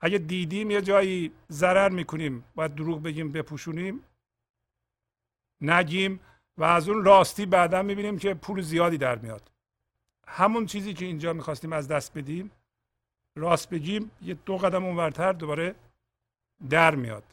اگه 0.00 0.18
دیدیم 0.18 0.70
یه 0.70 0.82
جایی 0.82 1.32
ضرر 1.50 1.88
می‌کنیم 1.88 2.44
باید 2.54 2.74
دروغ 2.74 3.02
بگیم 3.02 3.32
بپوشونیم 3.32 4.04
نگیم 5.60 6.20
و 6.58 6.64
از 6.64 6.88
اون 6.88 7.04
راستی 7.04 7.46
بعدا 7.46 7.82
می‌بینیم 7.82 8.18
که 8.18 8.34
پول 8.34 8.60
زیادی 8.60 8.98
در 8.98 9.18
میاد. 9.18 9.50
همون 10.28 10.66
چیزی 10.66 10.94
که 10.94 11.04
اینجا 11.04 11.32
می‌خواستیم 11.32 11.72
از 11.72 11.88
دست 11.88 12.18
بدیم 12.18 12.50
راست 13.36 13.70
بگیم 13.70 14.10
یه 14.22 14.34
دو 14.34 14.56
قدم 14.56 14.84
اونورتر 14.84 15.32
دوباره 15.32 15.74
در 16.70 16.94
میاد. 16.94 17.24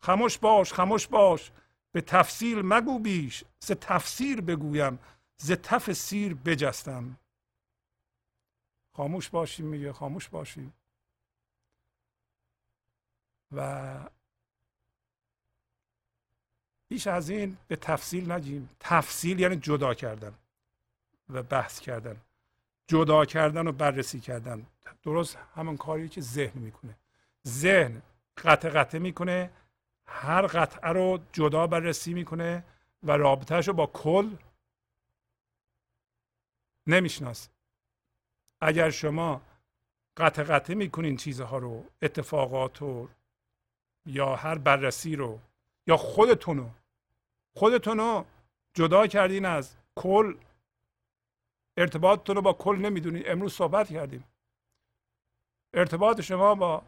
خموش 0.00 0.38
باش 0.38 0.72
خموش 0.72 1.06
باش. 1.06 1.50
به 1.92 2.00
تفصیل 2.00 2.62
مگو 2.64 2.98
بیش. 2.98 3.44
ز 3.60 3.72
تفسیر 3.72 4.40
بگویم. 4.40 4.98
ز 5.36 5.52
تف 5.52 5.92
سیر 5.92 6.34
بجستم. 6.34 7.16
خاموش 8.92 9.28
باشیم 9.28 9.66
میگه 9.66 9.92
خاموش 9.92 10.28
باشیم. 10.28 10.72
و 13.52 13.98
بیش 16.88 17.06
از 17.06 17.30
این 17.30 17.56
به 17.68 17.76
تفصیل 17.76 18.32
نگیم. 18.32 18.70
تفصیل 18.80 19.40
یعنی 19.40 19.56
جدا 19.56 19.94
کردن 19.94 20.34
و 21.28 21.42
بحث 21.42 21.80
کردن. 21.80 22.16
جدا 22.86 23.24
کردن 23.24 23.66
و 23.66 23.72
بررسی 23.72 24.20
کردن. 24.20 24.66
درست 25.02 25.38
همون 25.54 25.76
کاری 25.76 26.08
که 26.08 26.20
ذهن 26.20 26.60
می‌کنه. 26.60 26.96
ذهن 27.46 28.02
قطع 28.36 28.68
قطع 28.68 28.98
می‌کنه 28.98 29.50
هر 30.06 30.46
قطعه 30.46 30.90
رو 30.90 31.20
جدا 31.32 31.66
بررسی 31.66 32.14
می‌کنه 32.14 32.64
و 33.02 33.12
رابطهش 33.12 33.68
رو 33.68 33.74
با 33.74 33.86
کل 33.86 34.36
نمی‌شناسه. 36.86 37.50
اگر 38.60 38.90
شما 38.90 39.42
قطع 40.16 40.42
قطع 40.42 40.74
می‌کنین 40.74 41.16
چیزها 41.16 41.58
رو 41.58 41.84
اتفاقات 42.02 42.78
رو 42.78 43.08
یا 44.06 44.36
هر 44.36 44.58
بررسی 44.58 45.16
رو 45.16 45.40
یا 45.86 45.96
خودتون 45.96 46.56
رو 46.58 46.70
خودتون 47.56 47.98
رو 47.98 48.26
جدا 48.74 49.06
کردین 49.06 49.44
از 49.44 49.76
کل. 49.96 50.36
ارتباطتون 51.76 52.36
رو 52.36 52.42
با 52.42 52.52
کل 52.52 52.76
نمی‌دونید 52.76 53.28
امروز 53.28 53.52
صحبت 53.52 53.92
کردیم. 53.92 54.24
ارتباط 55.74 56.20
شما 56.20 56.54
با 56.54 56.82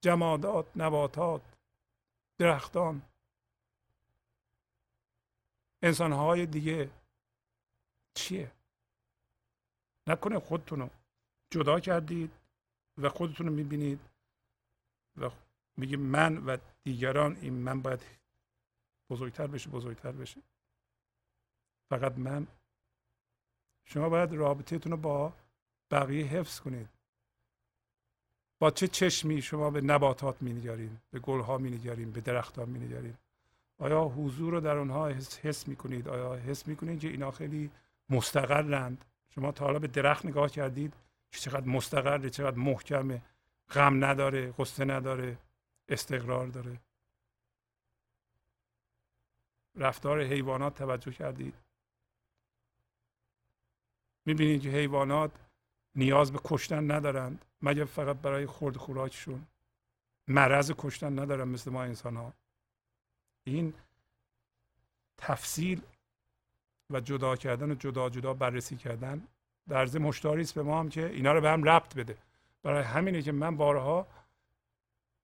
جمادات 0.00 0.66
نباتات 0.76 1.42
درختان 2.38 3.02
انسانهای 5.82 6.46
دیگه 6.46 6.90
چیه؟ 8.14 8.52
نکنه 10.06 10.38
خودتون 10.38 10.80
رو 10.80 10.90
جدا 11.50 11.80
کردید 11.80 12.30
و 12.98 13.08
خودتون 13.08 13.46
رو 13.46 13.52
می‌بینید 13.52 14.00
و 15.16 15.30
میگه 15.76 15.96
من 15.96 16.36
و 16.36 16.56
دیگران 16.84 17.36
این 17.40 17.54
من 17.54 17.82
باید 17.82 18.00
بزرگتر 19.10 19.46
بشه 19.46 19.70
بزرگتر 19.70 20.12
بشه. 20.12 20.40
فقط 21.88 22.18
من. 22.18 22.46
شما 23.84 24.08
باید 24.08 24.32
رابطهتون 24.32 24.92
رو 24.92 24.98
با 24.98 25.32
بقیه 25.90 26.26
حفظ 26.26 26.60
کنید. 26.60 26.88
با 28.58 28.70
چه 28.70 28.88
چشمی 28.88 29.42
شما 29.42 29.70
به 29.70 29.80
نباتات 29.80 30.42
مینگرین 30.42 30.98
به 31.10 31.18
گلها 31.18 31.58
مینگرین 31.58 32.10
به 32.10 32.20
درختها 32.20 32.64
مینگرین؟ 32.64 33.14
آیا 33.78 34.04
حضور 34.04 34.52
رو 34.52 34.60
در 34.60 34.76
اونها 34.76 35.08
حس, 35.08 35.38
حس 35.38 35.68
می‌کنید؟ 35.68 36.08
آیا 36.08 36.34
حس 36.34 36.68
می‌کنید 36.68 37.00
که 37.00 37.08
اینا 37.08 37.30
خیلی 37.30 37.70
مستقرند؟ 38.10 39.04
شما 39.34 39.52
تا 39.52 39.64
حالا 39.64 39.78
به 39.78 39.86
درخت 39.86 40.26
نگاه 40.26 40.50
کردید 40.50 40.94
چقدر 41.30 41.66
مستقره 41.66 42.30
چقدر 42.30 42.56
محکمه 42.56 43.22
غم 43.70 44.04
نداره 44.04 44.52
قصه 44.58 44.84
نداره. 44.84 45.36
استقرار 45.88 46.46
داره. 46.46 46.80
رفتار 49.74 50.22
حیوانات 50.22 50.74
توجه 50.74 51.12
کردید. 51.12 51.54
می‌بینید 54.26 54.62
که 54.62 54.68
حیوانات 54.68 55.30
نیاز 55.94 56.32
به 56.32 56.40
کشتن 56.44 56.90
ندارند 56.90 57.44
مگر 57.62 57.84
فقط 57.84 58.16
برای 58.16 58.46
خورد 58.46 58.76
خوراکشون. 58.76 59.46
مرض 60.28 60.72
کشتن 60.78 61.18
ندارن 61.18 61.48
مثل 61.48 61.70
ما 61.70 61.82
انسان 61.82 62.16
ها 62.16 62.32
این 63.44 63.74
تفصیل 65.18 65.82
و 66.90 67.00
جدا 67.00 67.36
کردن 67.36 67.70
و 67.70 67.74
جدا 67.74 68.10
جدا 68.10 68.34
بررسی 68.34 68.76
کردن 68.76 69.26
در 69.68 69.86
ضمن 69.86 70.02
مشتاری 70.02 70.42
است 70.42 70.54
به 70.54 70.62
ما 70.62 70.80
هم 70.80 70.88
که 70.88 71.06
اینا 71.06 71.32
رو 71.32 71.40
به 71.40 71.50
هم 71.50 71.64
ربط 71.64 71.94
بده. 71.94 72.18
برای 72.62 72.82
همینه 72.82 73.22
که 73.22 73.32
من 73.32 73.56
بارها 73.56 74.06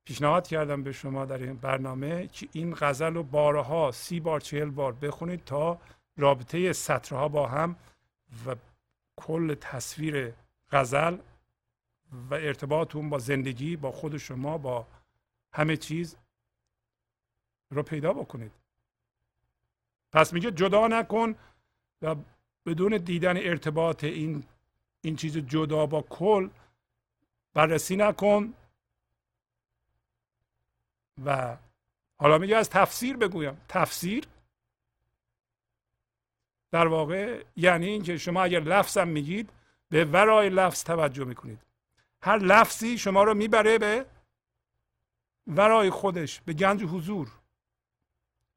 پیشنهاد 0.08 0.46
کردم 0.46 0.82
به 0.82 0.92
شما 0.92 1.24
در 1.24 1.38
این 1.38 1.56
برنامه 1.56 2.26
که 2.26 2.48
این 2.52 2.74
غزل 2.78 3.14
رو 3.14 3.22
بارها 3.22 3.92
سی 3.92 4.20
بار 4.20 4.40
چهل 4.40 4.70
بار 4.70 4.92
بخونید 4.92 5.44
تا 5.44 5.78
رابطه 6.16 6.72
سطرها 6.72 7.28
با 7.28 7.46
هم 7.46 7.76
و 8.46 8.56
کل 9.16 9.54
تصویر 9.54 10.32
غزل 10.72 11.16
و 12.30 12.34
ارتباط 12.34 12.96
اون 12.96 13.10
با 13.10 13.18
زندگی 13.18 13.76
با 13.76 13.92
خود 13.92 14.16
شما 14.16 14.58
با 14.58 14.86
همه 15.52 15.76
چیز 15.76 16.16
رو 17.70 17.82
پیدا 17.82 18.12
بکنید. 18.12 18.52
پس 20.12 20.32
میگه 20.32 20.50
جدا 20.50 20.88
نکن 20.88 21.34
و 22.02 22.16
بدون 22.66 22.96
دیدن 22.96 23.36
ارتباط 23.36 24.04
این 24.04 24.44
این 25.00 25.16
چیز 25.16 25.38
جدا 25.38 25.86
با 25.86 26.02
کل 26.02 26.48
بررسی 27.54 27.96
نکن. 27.96 28.54
و 31.24 31.56
حالا 32.20 32.38
میگه 32.38 32.56
از 32.56 32.70
تفسیر 32.70 33.16
بگویم. 33.16 33.60
تفسیر 33.68 34.24
در 36.72 36.86
واقع 36.86 37.44
یعنی 37.56 37.86
اینکه 37.86 38.18
شما 38.18 38.42
اگر 38.42 38.60
لفظم 38.60 39.08
میگید 39.08 39.50
به 39.88 40.04
ورای 40.04 40.48
لفظ 40.48 40.84
توجه 40.84 41.24
می‌کنید. 41.24 41.62
هر 42.22 42.38
لفظی 42.38 42.98
شما 42.98 43.24
رو 43.24 43.34
می‌بره 43.34 43.78
به 43.78 44.06
ورای 45.46 45.90
خودش 45.90 46.40
به 46.40 46.52
گنج 46.52 46.82
حضور. 46.82 47.28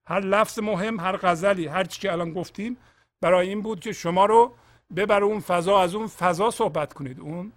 هر 0.08 0.20
لفظ 0.20 0.60
مهم 0.60 1.00
هر 1.00 1.18
غزلی 1.18 1.68
هر 1.68 1.84
چی 1.84 2.02
که 2.02 2.12
الان 2.12 2.34
گفتیم 2.34 2.78
برای 3.22 3.50
این 3.50 3.62
بود 3.62 3.80
که 3.80 3.94
شما 3.94 4.26
رو 4.26 4.56
ببره 4.96 5.24
اون 5.26 5.40
فضا 5.40 5.82
از 5.82 5.96
اون 5.96 6.08
فضا 6.08 6.52
صحبت 6.52 6.94
کنید. 6.94 7.20
اون 7.20 7.54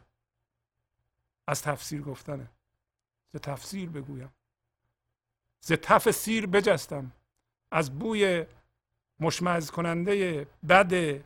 از 1.49 1.63
تفسیر 1.63 2.03
گفتنه. 2.03 2.51
ز 3.35 3.37
تفسیر 3.37 3.89
بگویم. 3.91 4.33
ز 5.67 5.73
تف 5.73 6.11
سیر 6.11 6.47
بجستم. 6.47 7.13
از 7.71 7.99
بوی 7.99 8.47
مشمعز 9.21 9.71
کننده 9.71 10.47
بد 10.69 11.25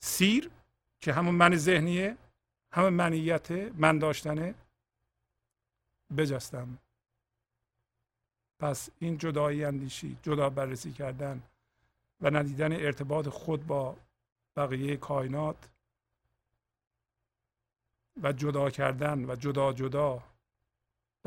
سیر 0.00 0.50
که 1.00 1.12
همون 1.12 1.34
من 1.34 1.56
ذهنیه 1.56 2.16
همون 2.72 2.92
منیت 2.92 3.50
من 3.50 3.98
داشتنه 3.98 4.54
بجستم. 6.16 6.78
پس 8.60 8.90
این 8.98 9.18
جدایی 9.18 9.64
اندیشی 9.64 10.18
جدا 10.22 10.50
بررسی 10.50 10.92
کردن 10.92 11.42
و 12.20 12.30
ندیدن 12.30 12.72
ارتباط 12.72 13.28
خود 13.28 13.66
با 13.66 13.96
بقیه 14.56 14.96
کائنات 14.96 15.68
و 18.22 18.32
جدا 18.32 18.70
کردن 18.70 19.30
و 19.30 19.36
جدا 19.36 19.72
جدا 19.72 20.22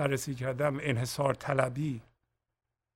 بررسی 0.02 0.36
کردن 0.36 0.76
و 0.76 0.80
انحصار 0.84 1.34
طلبی 1.34 2.02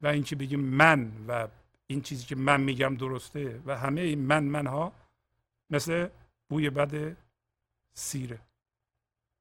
و 0.02 0.08
اینکه 0.08 0.36
بگیم 0.36 0.60
من 0.60 1.12
و 1.28 1.48
این 1.88 2.02
چیزی 2.02 2.26
که 2.26 2.36
من 2.36 2.62
میگم 2.62 2.96
درسته 2.96 3.62
و 3.66 3.78
همه 3.78 4.02
این 4.02 4.20
من 4.20 4.44
منها 4.44 4.92
مثل 5.70 6.08
بوی 6.50 6.70
بد 6.70 7.18
سیره. 7.94 8.40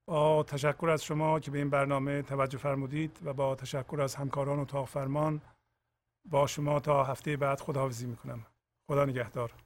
با 0.06 0.42
تشکر 0.42 0.90
از 0.90 1.04
شما 1.04 1.40
که 1.40 1.50
به 1.50 1.58
این 1.58 1.70
برنامه 1.70 2.22
توجه 2.22 2.58
فرمودید 2.58 3.18
و 3.24 3.32
با 3.32 3.54
تشکر 3.54 4.00
از 4.00 4.14
همکاران 4.14 4.58
و 4.58 4.84
فرمان 4.84 5.40
با 6.24 6.46
شما 6.46 6.80
تا 6.80 7.04
هفته 7.04 7.36
بعد 7.36 7.60
خداحافظی 7.60 8.06
می‌کنم. 8.06 8.46
خدا 8.86 9.04
نگهدار. 9.04 9.63